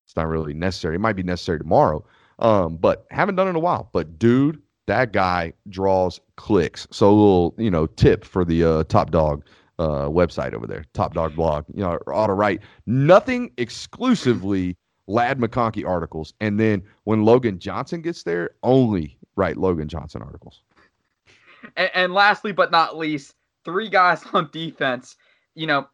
it's 0.05 0.17
not 0.17 0.29
really 0.29 0.55
necessary, 0.55 0.97
it 0.97 1.01
might 1.01 1.17
be 1.17 1.23
necessary 1.23 1.59
tomorrow. 1.59 2.05
Um, 2.41 2.77
but 2.77 3.07
haven't 3.11 3.37
done 3.37 3.47
it 3.47 3.51
in 3.51 3.57
a 3.57 3.61
while. 3.61 3.89
But 3.93 4.19
dude 4.19 4.61
that 4.87 5.13
guy 5.13 5.53
draws 5.69 6.21
clicks. 6.37 6.87
So 6.91 7.09
a 7.09 7.11
little, 7.11 7.55
you 7.59 7.71
know, 7.71 7.87
tip 7.87 8.25
for 8.25 8.45
the 8.45 8.65
uh, 8.65 8.85
Top 8.85 9.11
Dog 9.11 9.45
uh, 9.79 10.09
website 10.09 10.53
over 10.53 10.67
there, 10.67 10.85
Top 10.93 11.15
Dog 11.15 11.35
blog. 11.35 11.65
You 11.73 11.83
know, 11.83 11.99
ought 12.07 12.29
to 12.29 12.35
write 12.35 12.63
nothing 12.87 13.51
exclusively 13.57 14.77
Ladd 15.07 15.39
McConkey 15.39 15.87
articles, 15.87 16.35
and 16.41 16.59
then 16.59 16.83
when 17.05 17.25
Logan 17.25 17.59
Johnson 17.59 18.03
gets 18.03 18.23
there, 18.23 18.51
only 18.63 19.19
write 19.37 19.57
Logan 19.57 19.89
Johnson 19.89 20.23
articles. 20.23 20.63
And, 21.77 21.91
and 21.95 22.15
lastly, 22.15 22.53
but 22.53 22.71
not 22.71 22.97
least, 22.97 23.35
three 23.65 23.89
guys 23.89 24.23
on 24.33 24.51
defense. 24.53 25.17
You 25.55 25.67
know, 25.67 25.89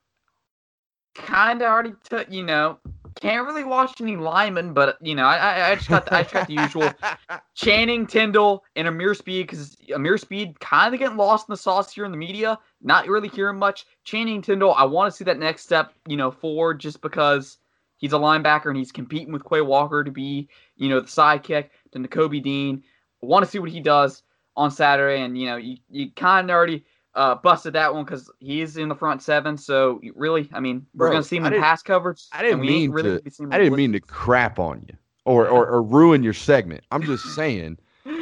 kind 1.14 1.60
of 1.62 1.68
already 1.68 1.94
took. 2.04 2.30
You 2.30 2.42
know, 2.42 2.78
can't 3.20 3.46
really 3.46 3.64
watch 3.64 4.00
any 4.00 4.16
linemen, 4.16 4.72
but 4.72 4.96
you 5.00 5.14
know, 5.14 5.24
I 5.24 5.70
I 5.70 5.74
just 5.74 5.88
got 5.88 6.06
the, 6.06 6.14
I 6.14 6.22
just 6.22 6.34
got 6.34 6.46
the 6.46 6.54
usual 6.54 6.92
Channing 7.54 8.06
Tindall 8.06 8.64
and 8.76 8.88
Ameer 8.88 9.14
Speed 9.14 9.46
because 9.46 9.76
Ameer 9.94 10.18
Speed 10.18 10.58
kind 10.60 10.94
of 10.94 11.00
getting 11.00 11.16
lost 11.16 11.48
in 11.48 11.52
the 11.52 11.56
sauce 11.56 11.92
here 11.92 12.04
in 12.04 12.12
the 12.12 12.16
media. 12.16 12.58
Not 12.82 13.06
really 13.06 13.28
hearing 13.28 13.58
much. 13.58 13.86
Channing 14.04 14.42
Tindall, 14.42 14.74
I 14.74 14.84
want 14.84 15.10
to 15.10 15.16
see 15.16 15.24
that 15.24 15.38
next 15.38 15.62
step, 15.62 15.92
you 16.06 16.16
know, 16.16 16.30
forward 16.30 16.80
just 16.80 17.02
because 17.02 17.58
he's 17.98 18.12
a 18.12 18.18
linebacker 18.18 18.66
and 18.66 18.76
he's 18.76 18.92
competing 18.92 19.32
with 19.32 19.44
Quay 19.44 19.60
Walker 19.60 20.02
to 20.02 20.10
be, 20.10 20.48
you 20.76 20.88
know, 20.88 21.00
the 21.00 21.06
sidekick 21.06 21.68
to 21.92 21.98
Nakobe 21.98 22.42
Dean. 22.42 22.82
I 23.22 23.26
want 23.26 23.44
to 23.44 23.50
see 23.50 23.58
what 23.58 23.70
he 23.70 23.80
does 23.80 24.22
on 24.56 24.70
Saturday, 24.70 25.22
and 25.22 25.36
you 25.38 25.46
know, 25.46 25.56
you 25.56 25.76
you 25.90 26.10
kind 26.12 26.50
of 26.50 26.54
already 26.54 26.84
uh, 27.14 27.34
busted 27.36 27.72
that 27.74 27.92
one 27.92 28.04
because 28.04 28.30
he's 28.38 28.76
in 28.76 28.88
the 28.88 28.94
front 28.94 29.22
seven. 29.22 29.56
So 29.56 30.00
really, 30.14 30.48
I 30.52 30.60
mean, 30.60 30.86
we're 30.94 31.06
Bro, 31.06 31.12
gonna 31.12 31.22
see 31.24 31.36
him 31.36 31.44
I 31.44 31.48
in 31.48 31.60
pass 31.60 31.82
coverage. 31.82 32.22
I 32.32 32.42
didn't 32.42 32.60
mean 32.62 32.90
really 32.90 33.10
to. 33.10 33.18
gonna 33.20 33.30
see 33.30 33.42
him 33.44 33.52
I 33.52 33.58
didn't 33.58 33.76
mean 33.76 33.92
to 33.92 34.00
crap 34.00 34.58
on 34.58 34.84
you 34.88 34.96
or, 35.24 35.48
or 35.48 35.66
or 35.66 35.82
ruin 35.82 36.22
your 36.22 36.32
segment. 36.32 36.84
I'm 36.90 37.04
just 37.04 37.26
saying, 37.34 37.78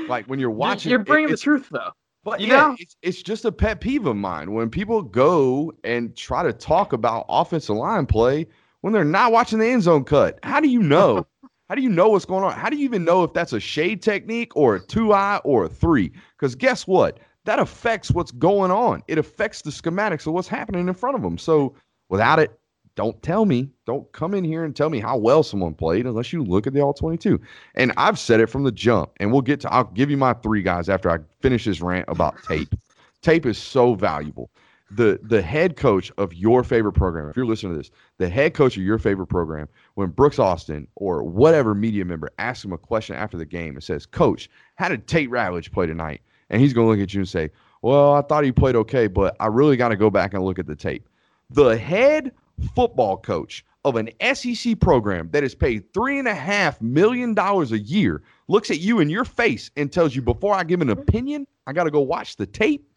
like 0.09 0.27
when 0.27 0.39
you're 0.39 0.51
watching, 0.51 0.91
You're 0.91 1.01
it- 1.01 1.07
bringing 1.07 1.31
the 1.31 1.37
truth 1.37 1.69
though. 1.71 1.91
But 2.25 2.41
You 2.41 2.49
yeah, 2.49 2.69
know? 2.69 2.77
it's, 2.79 2.97
it's 3.01 3.23
just 3.23 3.45
a 3.45 3.53
pet 3.53 3.81
peeve 3.81 4.07
of 4.07 4.17
mine 4.17 4.53
when 4.53 4.69
people 4.69 5.03
go 5.03 5.73
and 5.85 6.15
try 6.17 6.43
to 6.43 6.53
talk 6.53 6.93
about 6.93 7.25
offensive 7.29 7.77
line 7.77 8.07
play 8.07 8.47
when 8.81 8.93
they're 8.93 9.05
not 9.05 9.33
watching 9.33 9.59
the 9.59 9.67
end 9.67 9.83
zone 9.83 10.05
cut. 10.05 10.39
How 10.43 10.61
do 10.61 10.69
you 10.69 10.83
know? 10.83 11.27
How 11.69 11.75
do 11.75 11.83
you 11.83 11.91
know 11.91 12.09
what's 12.09 12.25
going 12.25 12.45
on? 12.45 12.53
How 12.53 12.71
do 12.71 12.77
you 12.77 12.85
even 12.85 13.05
know 13.05 13.25
if 13.25 13.35
that's 13.35 13.53
a 13.53 13.61
shade 13.61 14.01
technique 14.01 14.57
or 14.57 14.77
a 14.77 14.81
two 14.81 15.13
eye 15.13 15.39
or 15.45 15.65
a 15.65 15.69
three? 15.69 16.11
Because 16.37 16.55
guess 16.55 16.87
what? 16.87 17.19
That 17.45 17.59
affects 17.59 18.11
what's 18.11 18.31
going 18.31 18.71
on. 18.71 19.03
It 19.07 19.19
affects 19.19 19.63
the 19.63 19.71
schematics 19.71 20.27
of 20.27 20.33
what's 20.33 20.49
happening 20.49 20.89
in 20.89 20.95
front 20.95 21.17
of 21.17 21.23
them. 21.23 21.37
So 21.37 21.75
without 22.09 22.39
it, 22.39 22.59
don't 22.95 23.23
tell 23.23 23.45
me. 23.45 23.69
Don't 23.87 24.11
come 24.13 24.33
in 24.33 24.45
here 24.45 24.65
and 24.65 24.75
tell 24.75 24.89
me 24.89 24.99
how 24.99 25.19
well 25.19 25.43
someone 25.43 25.75
played 25.75 26.07
unless 26.07 26.33
you 26.33 26.43
look 26.43 26.67
at 26.67 26.73
the 26.73 26.81
all 26.81 26.95
22. 26.95 27.39
And 27.75 27.93
I've 27.99 28.19
said 28.19 28.41
it 28.41 28.47
from 28.47 28.65
the 28.65 28.73
jump. 28.73 29.11
And 29.21 29.31
we'll 29.31 29.43
get 29.43 29.61
to, 29.61 29.73
I'll 29.73 29.85
give 29.85 30.11
you 30.11 30.17
my 30.17 30.33
three 30.33 30.63
guys 30.63 30.89
after 30.89 31.11
I 31.11 31.19
finish 31.41 31.67
this 31.67 31.83
rant 31.83 32.07
about 32.09 32.43
tape. 32.45 32.75
tape 33.23 33.45
is 33.45 33.59
so 33.59 33.95
valuable. 33.95 34.51
The 34.91 35.21
the 35.23 35.43
head 35.43 35.77
coach 35.77 36.11
of 36.17 36.33
your 36.33 36.65
favorite 36.65 36.95
program, 36.95 37.29
if 37.29 37.37
you're 37.37 37.45
listening 37.47 37.73
to 37.73 37.79
this, 37.79 37.91
the 38.17 38.29
head 38.29 38.55
coach 38.55 38.77
of 38.77 38.83
your 38.83 38.99
favorite 38.99 39.27
program, 39.27 39.69
when 39.95 40.09
Brooks 40.09 40.39
Austin 40.39 40.89
or 40.95 41.23
whatever 41.23 41.75
media 41.75 42.05
member 42.07 42.31
asks 42.39 42.65
him 42.65 42.73
a 42.73 42.79
question 42.79 43.15
after 43.15 43.37
the 43.37 43.45
game 43.45 43.75
and 43.75 43.85
says, 43.85 44.07
Coach, 44.07 44.49
how 44.77 44.89
did 44.89 45.07
Tate 45.07 45.31
Ratledge 45.31 45.71
play 45.73 45.87
tonight? 45.87 46.23
And 46.49 46.63
he's 46.63 46.73
gonna 46.73 46.89
look 46.89 47.01
at 47.01 47.13
you 47.13 47.21
and 47.21 47.29
say, 47.29 47.51
Well, 47.83 48.15
I 48.15 48.23
thought 48.23 48.45
he 48.45 48.53
played 48.53 48.77
okay, 48.77 49.09
but 49.09 49.37
I 49.41 49.47
really 49.49 49.77
gotta 49.77 49.97
go 49.97 50.09
back 50.09 50.33
and 50.33 50.43
look 50.43 50.59
at 50.59 50.67
the 50.67 50.77
tape. 50.77 51.07
The 51.51 51.77
head 51.77 52.33
football 52.75 53.19
coach 53.19 53.65
of 53.85 53.97
an 53.97 54.11
SEC 54.35 54.79
program 54.81 55.29
that 55.33 55.45
is 55.45 55.55
paid 55.55 55.93
three 55.93 56.19
and 56.19 56.29
a 56.29 56.35
half 56.35 56.81
million 56.81 57.35
dollars 57.35 57.73
a 57.73 57.79
year 57.79 58.23
looks 58.49 58.71
at 58.71 58.81
you 58.81 59.01
in 59.01 59.09
your 59.09 59.25
face 59.25 59.71
and 59.77 59.93
tells 59.93 60.17
you 60.17 60.23
before 60.23 60.55
I 60.55 60.65
give 60.65 60.81
an 60.81 60.91
opinion, 60.91 61.47
I 61.67 61.73
got 61.73 61.85
to 61.85 61.91
go 61.91 62.01
watch 62.01 62.37
the 62.37 62.47
tape. 62.47 62.88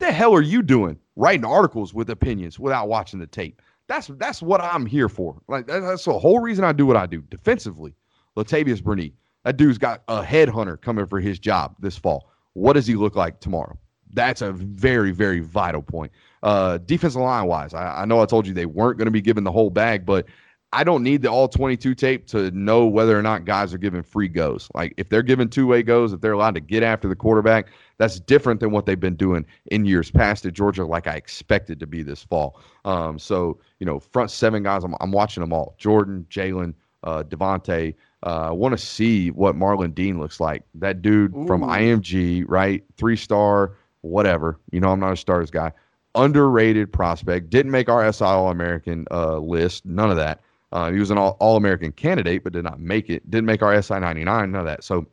The 0.00 0.12
hell 0.12 0.34
are 0.34 0.42
you 0.42 0.62
doing? 0.62 0.98
Writing 1.16 1.44
articles 1.44 1.92
with 1.92 2.10
opinions 2.10 2.58
without 2.58 2.88
watching 2.88 3.18
the 3.18 3.26
tape. 3.26 3.60
That's 3.88 4.06
that's 4.16 4.42
what 4.42 4.60
I'm 4.60 4.86
here 4.86 5.08
for. 5.08 5.40
Like 5.48 5.66
that- 5.66 5.80
that's 5.80 6.04
the 6.04 6.18
whole 6.18 6.40
reason 6.40 6.64
I 6.64 6.72
do 6.72 6.86
what 6.86 6.96
I 6.96 7.06
do. 7.06 7.22
Defensively, 7.22 7.94
Latavious 8.36 8.80
Brini, 8.82 9.12
that 9.44 9.56
dude's 9.56 9.78
got 9.78 10.02
a 10.08 10.22
headhunter 10.22 10.80
coming 10.80 11.06
for 11.06 11.20
his 11.20 11.38
job 11.38 11.74
this 11.80 11.96
fall. 11.96 12.30
What 12.52 12.74
does 12.74 12.86
he 12.86 12.94
look 12.94 13.16
like 13.16 13.40
tomorrow? 13.40 13.78
That's 14.12 14.42
a 14.42 14.52
very 14.52 15.10
very 15.10 15.40
vital 15.40 15.82
point. 15.82 16.12
Uh, 16.42 16.78
defensive 16.78 17.20
line 17.20 17.46
wise, 17.46 17.74
I, 17.74 18.02
I 18.02 18.04
know 18.04 18.20
I 18.20 18.26
told 18.26 18.46
you 18.46 18.54
they 18.54 18.66
weren't 18.66 18.98
going 18.98 19.06
to 19.06 19.10
be 19.12 19.20
given 19.20 19.42
the 19.44 19.52
whole 19.52 19.70
bag, 19.70 20.06
but 20.06 20.26
I 20.72 20.84
don't 20.84 21.02
need 21.02 21.22
the 21.22 21.30
all 21.30 21.48
22 21.48 21.94
tape 21.94 22.26
to 22.28 22.50
know 22.50 22.86
whether 22.86 23.18
or 23.18 23.22
not 23.22 23.46
guys 23.46 23.72
are 23.72 23.78
giving 23.78 24.02
free 24.02 24.28
goes. 24.28 24.68
Like 24.74 24.92
if 24.98 25.08
they're 25.08 25.22
giving 25.22 25.48
two 25.48 25.66
way 25.66 25.82
goes, 25.82 26.12
if 26.12 26.20
they're 26.20 26.32
allowed 26.32 26.54
to 26.56 26.60
get 26.60 26.82
after 26.82 27.08
the 27.08 27.16
quarterback, 27.16 27.68
that's 27.96 28.20
different 28.20 28.60
than 28.60 28.70
what 28.70 28.84
they've 28.84 29.00
been 29.00 29.16
doing 29.16 29.46
in 29.66 29.86
years 29.86 30.10
past 30.10 30.44
at 30.44 30.52
Georgia, 30.52 30.84
like 30.84 31.06
I 31.06 31.14
expected 31.14 31.80
to 31.80 31.86
be 31.86 32.02
this 32.02 32.22
fall. 32.22 32.60
Um, 32.84 33.18
so, 33.18 33.58
you 33.80 33.86
know, 33.86 33.98
front 33.98 34.30
seven 34.30 34.62
guys, 34.62 34.84
I'm, 34.84 34.94
I'm 35.00 35.10
watching 35.10 35.40
them 35.40 35.54
all 35.54 35.74
Jordan, 35.78 36.26
Jalen, 36.28 36.74
uh, 37.02 37.22
Devonte. 37.22 37.94
Uh, 38.26 38.48
I 38.48 38.50
want 38.50 38.72
to 38.72 38.78
see 38.78 39.30
what 39.30 39.56
Marlon 39.56 39.94
Dean 39.94 40.20
looks 40.20 40.38
like. 40.38 40.64
That 40.74 41.00
dude 41.00 41.32
from 41.46 41.62
IMG, 41.62 42.44
right? 42.46 42.84
Three 42.96 43.16
star, 43.16 43.76
whatever. 44.02 44.58
You 44.70 44.80
know, 44.80 44.90
I'm 44.90 45.00
not 45.00 45.12
a 45.12 45.16
stars 45.16 45.50
guy. 45.50 45.72
Underrated 46.14 46.92
prospect. 46.92 47.48
Didn't 47.48 47.70
make 47.70 47.88
our 47.88 48.12
SI 48.12 48.24
All 48.24 48.50
American 48.50 49.06
uh, 49.10 49.38
list. 49.38 49.86
None 49.86 50.10
of 50.10 50.16
that. 50.16 50.40
Uh, 50.72 50.90
he 50.90 50.98
was 50.98 51.10
an 51.10 51.18
All 51.18 51.56
American 51.56 51.92
candidate, 51.92 52.44
but 52.44 52.52
did 52.52 52.64
not 52.64 52.80
make 52.80 53.08
it. 53.08 53.28
Didn't 53.30 53.46
make 53.46 53.62
our 53.62 53.80
SI 53.80 53.98
99. 54.00 54.50
None 54.50 54.60
of 54.60 54.66
that. 54.66 54.84
So, 54.84 55.06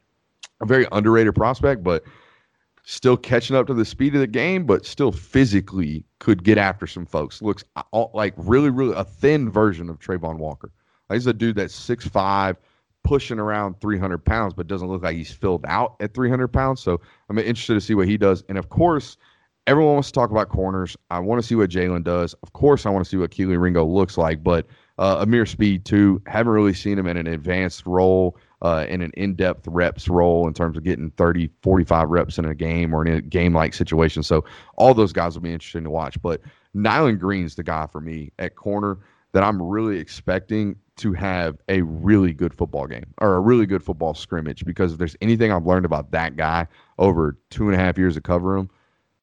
a 0.61 0.65
very 0.65 0.87
underrated 0.91 1.35
prospect, 1.35 1.83
but 1.83 2.03
still 2.83 3.17
catching 3.17 3.55
up 3.55 3.67
to 3.67 3.73
the 3.73 3.85
speed 3.85 4.13
of 4.15 4.21
the 4.21 4.27
game, 4.27 4.65
but 4.65 4.85
still 4.85 5.11
physically 5.11 6.05
could 6.19 6.43
get 6.43 6.57
after 6.57 6.85
some 6.87 7.05
folks. 7.05 7.41
Looks 7.41 7.63
uh, 7.75 7.83
all- 7.91 8.11
like 8.13 8.33
really, 8.37 8.69
really 8.69 8.93
a 8.95 9.03
thin 9.03 9.49
version 9.49 9.89
of 9.89 9.99
Travon 9.99 10.37
Walker. 10.37 10.71
He's 11.11 11.27
a 11.27 11.33
dude 11.33 11.55
that's 11.55 11.77
6'5, 11.77 12.55
pushing 13.03 13.39
around 13.39 13.79
300 13.79 14.17
pounds, 14.23 14.53
but 14.53 14.67
doesn't 14.67 14.87
look 14.87 15.03
like 15.03 15.15
he's 15.15 15.31
filled 15.31 15.65
out 15.67 15.95
at 15.99 16.13
300 16.13 16.47
pounds. 16.47 16.81
So 16.81 16.99
I'm 17.29 17.37
interested 17.37 17.75
to 17.75 17.81
see 17.81 17.93
what 17.93 18.07
he 18.07 18.17
does. 18.17 18.43
And 18.49 18.57
of 18.57 18.69
course, 18.69 19.17
everyone 19.67 19.93
wants 19.93 20.09
to 20.09 20.13
talk 20.13 20.31
about 20.31 20.49
corners. 20.49 20.97
I 21.11 21.19
want 21.19 21.41
to 21.41 21.47
see 21.47 21.55
what 21.55 21.69
Jalen 21.69 22.03
does. 22.03 22.33
Of 22.43 22.53
course, 22.53 22.85
I 22.85 22.89
want 22.89 23.05
to 23.05 23.09
see 23.09 23.17
what 23.17 23.31
Kelee 23.31 23.59
Ringo 23.59 23.85
looks 23.85 24.17
like, 24.17 24.43
but 24.43 24.65
uh, 24.97 25.23
Ameer 25.23 25.45
Speed 25.45 25.85
too. 25.85 26.21
Haven't 26.25 26.53
really 26.53 26.73
seen 26.73 26.97
him 26.97 27.07
in 27.07 27.17
an 27.17 27.27
advanced 27.27 27.85
role, 27.85 28.37
uh, 28.61 28.85
in 28.89 29.01
an 29.01 29.11
in-depth 29.15 29.67
reps 29.67 30.07
role 30.07 30.47
in 30.47 30.53
terms 30.53 30.77
of 30.77 30.83
getting 30.83 31.11
30, 31.11 31.49
45 31.61 32.09
reps 32.09 32.37
in 32.37 32.45
a 32.45 32.55
game 32.55 32.93
or 32.93 33.05
in 33.05 33.13
a 33.13 33.21
game-like 33.21 33.73
situation. 33.73 34.23
So 34.23 34.45
all 34.77 34.93
those 34.93 35.13
guys 35.13 35.35
will 35.35 35.43
be 35.43 35.53
interesting 35.53 35.83
to 35.83 35.89
watch. 35.89 36.21
But 36.21 36.41
Nyland 36.73 37.19
Green's 37.19 37.55
the 37.55 37.63
guy 37.63 37.87
for 37.87 38.01
me 38.01 38.31
at 38.39 38.55
corner 38.55 38.99
that 39.33 39.43
I'm 39.43 39.61
really 39.61 39.99
expecting 39.99 40.77
to 40.97 41.11
have 41.11 41.57
a 41.67 41.81
really 41.81 42.33
good 42.33 42.53
football 42.53 42.87
game 42.87 43.13
or 43.19 43.35
a 43.35 43.39
really 43.41 43.65
good 43.65 43.83
football 43.83 44.13
scrimmage 44.13 44.63
because 44.63 44.93
if 44.93 44.97
there's 44.97 45.17
anything 45.19 45.51
I've 45.51 45.65
learned 45.65 45.85
about 45.85 46.11
that 46.11 46.37
guy 46.37 46.67
over 46.99 47.37
two 47.49 47.65
and 47.65 47.75
a 47.75 47.77
half 47.77 47.97
years 47.97 48.15
of 48.15 48.23
covering 48.23 48.61
him, 48.61 48.69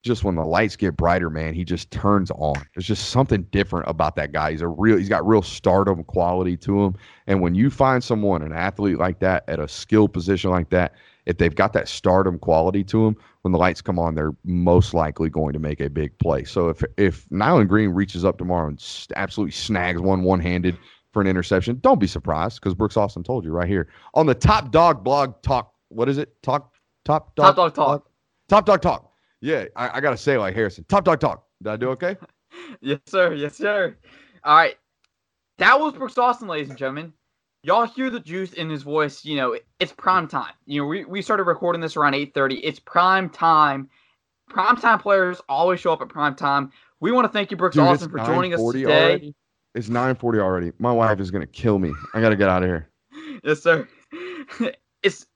just 0.02 0.24
when 0.24 0.34
the 0.34 0.44
lights 0.44 0.74
get 0.74 0.96
brighter, 0.96 1.30
man, 1.30 1.54
he 1.54 1.64
just 1.64 1.90
turns 1.90 2.30
on. 2.32 2.54
There's 2.74 2.86
just 2.86 3.10
something 3.10 3.42
different 3.44 3.88
about 3.88 4.16
that 4.16 4.32
guy. 4.32 4.50
He's 4.50 4.60
a 4.60 4.68
real 4.68 4.96
he's 4.96 5.08
got 5.08 5.26
real 5.26 5.42
stardom 5.42 6.02
quality 6.04 6.56
to 6.58 6.84
him. 6.84 6.96
And 7.26 7.40
when 7.40 7.54
you 7.54 7.70
find 7.70 8.02
someone, 8.02 8.42
an 8.42 8.52
athlete 8.52 8.98
like 8.98 9.20
that 9.20 9.44
at 9.48 9.60
a 9.60 9.68
skill 9.68 10.08
position 10.08 10.50
like 10.50 10.70
that, 10.70 10.94
if 11.26 11.38
they've 11.38 11.54
got 11.54 11.72
that 11.74 11.88
stardom 11.88 12.38
quality 12.38 12.82
to 12.84 13.04
them, 13.04 13.16
when 13.42 13.52
the 13.52 13.58
lights 13.58 13.80
come 13.80 13.98
on, 13.98 14.14
they're 14.16 14.34
most 14.44 14.92
likely 14.92 15.30
going 15.30 15.52
to 15.52 15.60
make 15.60 15.80
a 15.80 15.88
big 15.88 16.16
play. 16.18 16.44
So 16.44 16.68
if 16.68 16.82
if 16.96 17.26
Nyland 17.30 17.68
Green 17.68 17.90
reaches 17.90 18.24
up 18.24 18.38
tomorrow 18.38 18.68
and 18.68 19.06
absolutely 19.14 19.52
snags 19.52 20.00
one 20.00 20.22
one 20.24 20.40
handed 20.40 20.76
for 21.12 21.22
an 21.22 21.28
interception, 21.28 21.78
don't 21.80 22.00
be 22.00 22.08
surprised 22.08 22.60
because 22.60 22.74
Brooks 22.74 22.96
Austin 22.96 23.22
told 23.22 23.44
you 23.44 23.52
right 23.52 23.68
here 23.68 23.88
on 24.14 24.26
the 24.26 24.34
Top 24.34 24.72
Dog 24.72 25.04
blog 25.04 25.40
talk. 25.42 25.72
What 25.90 26.08
is 26.08 26.18
it? 26.18 26.42
Talk 26.42 26.74
Top 27.04 27.36
Dog 27.36 27.54
Top 27.54 27.56
dog 27.56 27.74
talk. 27.74 28.08
Top 28.48 28.66
Dawg 28.66 28.82
Talk. 28.82 29.11
Yeah, 29.42 29.64
I, 29.76 29.98
I 29.98 30.00
gotta 30.00 30.16
say 30.16 30.38
like 30.38 30.54
Harrison. 30.54 30.84
Top 30.88 31.04
Dawg 31.04 31.20
Talk. 31.20 31.44
Did 31.62 31.72
I 31.72 31.76
do 31.76 31.90
okay? 31.90 32.16
Yes, 32.82 32.98
sir. 33.06 33.32
Yes, 33.32 33.56
sir. 33.56 33.96
All 34.44 34.56
right. 34.56 34.76
That 35.56 35.80
was 35.80 35.94
Brooks 35.94 36.18
Austin, 36.18 36.48
ladies 36.48 36.68
and 36.68 36.76
gentlemen. 36.78 37.14
Y'all 37.62 37.86
hear 37.86 38.10
the 38.10 38.20
juice 38.20 38.52
in 38.52 38.68
his 38.68 38.82
voice. 38.82 39.24
You 39.24 39.36
know, 39.36 39.56
it's 39.80 39.92
prime 39.92 40.28
time. 40.28 40.52
You 40.66 40.82
know, 40.82 40.86
we, 40.86 41.06
we 41.06 41.22
started 41.22 41.44
recording 41.44 41.80
this 41.80 41.96
around 41.96 42.12
8.30. 42.12 42.60
It's 42.62 42.78
prime 42.78 43.30
time. 43.30 43.88
Prime 44.50 44.76
time 44.76 44.98
players 44.98 45.40
always 45.48 45.80
show 45.80 45.94
up 45.94 46.02
at 46.02 46.10
prime 46.10 46.34
time. 46.34 46.72
We 47.00 47.10
want 47.10 47.24
to 47.24 47.32
thank 47.32 47.50
you, 47.50 47.56
Brooks 47.56 47.76
Dude, 47.76 47.84
Austin, 47.84 48.10
for 48.10 48.18
joining 48.18 48.52
us 48.52 48.60
9:40 48.60 48.72
today. 48.72 48.92
already. 48.92 49.34
It's 49.74 49.88
9:40 49.88 50.40
already. 50.40 50.72
My 50.78 50.92
wife 50.92 51.20
is 51.20 51.30
gonna 51.30 51.46
kill 51.46 51.78
me. 51.78 51.92
I 52.12 52.20
gotta 52.20 52.36
get 52.36 52.48
out 52.48 52.62
of 52.62 52.68
here. 52.68 52.88
Yes, 53.44 53.62
sir. 53.62 53.88
it's 55.02 55.26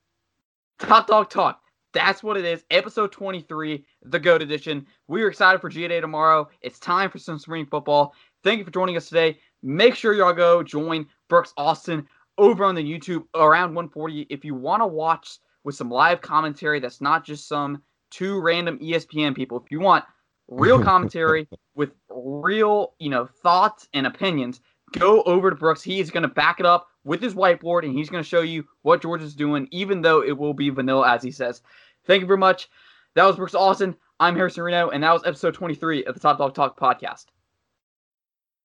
Top 0.78 1.06
Dawg 1.06 1.30
Talk. 1.30 1.60
That's 1.96 2.22
what 2.22 2.36
it 2.36 2.44
is. 2.44 2.62
Episode 2.70 3.10
23, 3.10 3.82
the 4.02 4.18
GOAT 4.18 4.42
edition. 4.42 4.84
We 5.08 5.22
are 5.22 5.28
excited 5.28 5.62
for 5.62 5.70
GA 5.70 5.88
Day 5.88 5.98
tomorrow. 5.98 6.46
It's 6.60 6.78
time 6.78 7.08
for 7.08 7.16
some 7.16 7.38
spring 7.38 7.64
football. 7.64 8.12
Thank 8.44 8.58
you 8.58 8.66
for 8.66 8.70
joining 8.70 8.98
us 8.98 9.08
today. 9.08 9.38
Make 9.62 9.94
sure 9.94 10.12
y'all 10.12 10.34
go 10.34 10.62
join 10.62 11.06
Brooks 11.30 11.54
Austin 11.56 12.06
over 12.36 12.66
on 12.66 12.74
the 12.74 12.82
YouTube 12.82 13.24
around 13.34 13.74
140. 13.74 14.26
If 14.28 14.44
you 14.44 14.54
want 14.54 14.82
to 14.82 14.86
watch 14.86 15.38
with 15.64 15.74
some 15.74 15.88
live 15.90 16.20
commentary 16.20 16.80
that's 16.80 17.00
not 17.00 17.24
just 17.24 17.48
some 17.48 17.80
two 18.10 18.42
random 18.42 18.78
ESPN 18.78 19.34
people. 19.34 19.58
If 19.58 19.70
you 19.70 19.80
want 19.80 20.04
real 20.48 20.84
commentary 20.84 21.48
with 21.76 21.92
real, 22.10 22.92
you 22.98 23.08
know, 23.08 23.24
thoughts 23.24 23.88
and 23.94 24.06
opinions, 24.06 24.60
go 24.92 25.22
over 25.22 25.48
to 25.48 25.56
Brooks. 25.56 25.82
He 25.82 26.00
is 26.00 26.10
going 26.10 26.24
to 26.24 26.28
back 26.28 26.60
it 26.60 26.66
up 26.66 26.88
with 27.04 27.22
his 27.22 27.34
whiteboard 27.34 27.84
and 27.84 27.96
he's 27.96 28.10
going 28.10 28.22
to 28.22 28.28
show 28.28 28.42
you 28.42 28.66
what 28.82 29.00
Georgia's 29.00 29.34
doing, 29.34 29.68
even 29.70 30.02
though 30.02 30.22
it 30.22 30.36
will 30.36 30.52
be 30.52 30.70
vanilla, 30.70 31.08
as 31.08 31.22
he 31.22 31.30
says. 31.30 31.62
Thank 32.06 32.20
you 32.20 32.26
very 32.26 32.38
much. 32.38 32.68
That 33.14 33.24
was 33.24 33.36
Brooks 33.36 33.54
Austin. 33.54 33.96
I'm 34.20 34.36
Harrison 34.36 34.62
Reno, 34.62 34.90
and 34.90 35.02
that 35.02 35.12
was 35.12 35.24
episode 35.24 35.54
23 35.54 36.04
of 36.04 36.14
the 36.14 36.20
Top 36.20 36.38
Dawg 36.38 36.54
Talk 36.54 36.78
podcast. 36.78 37.26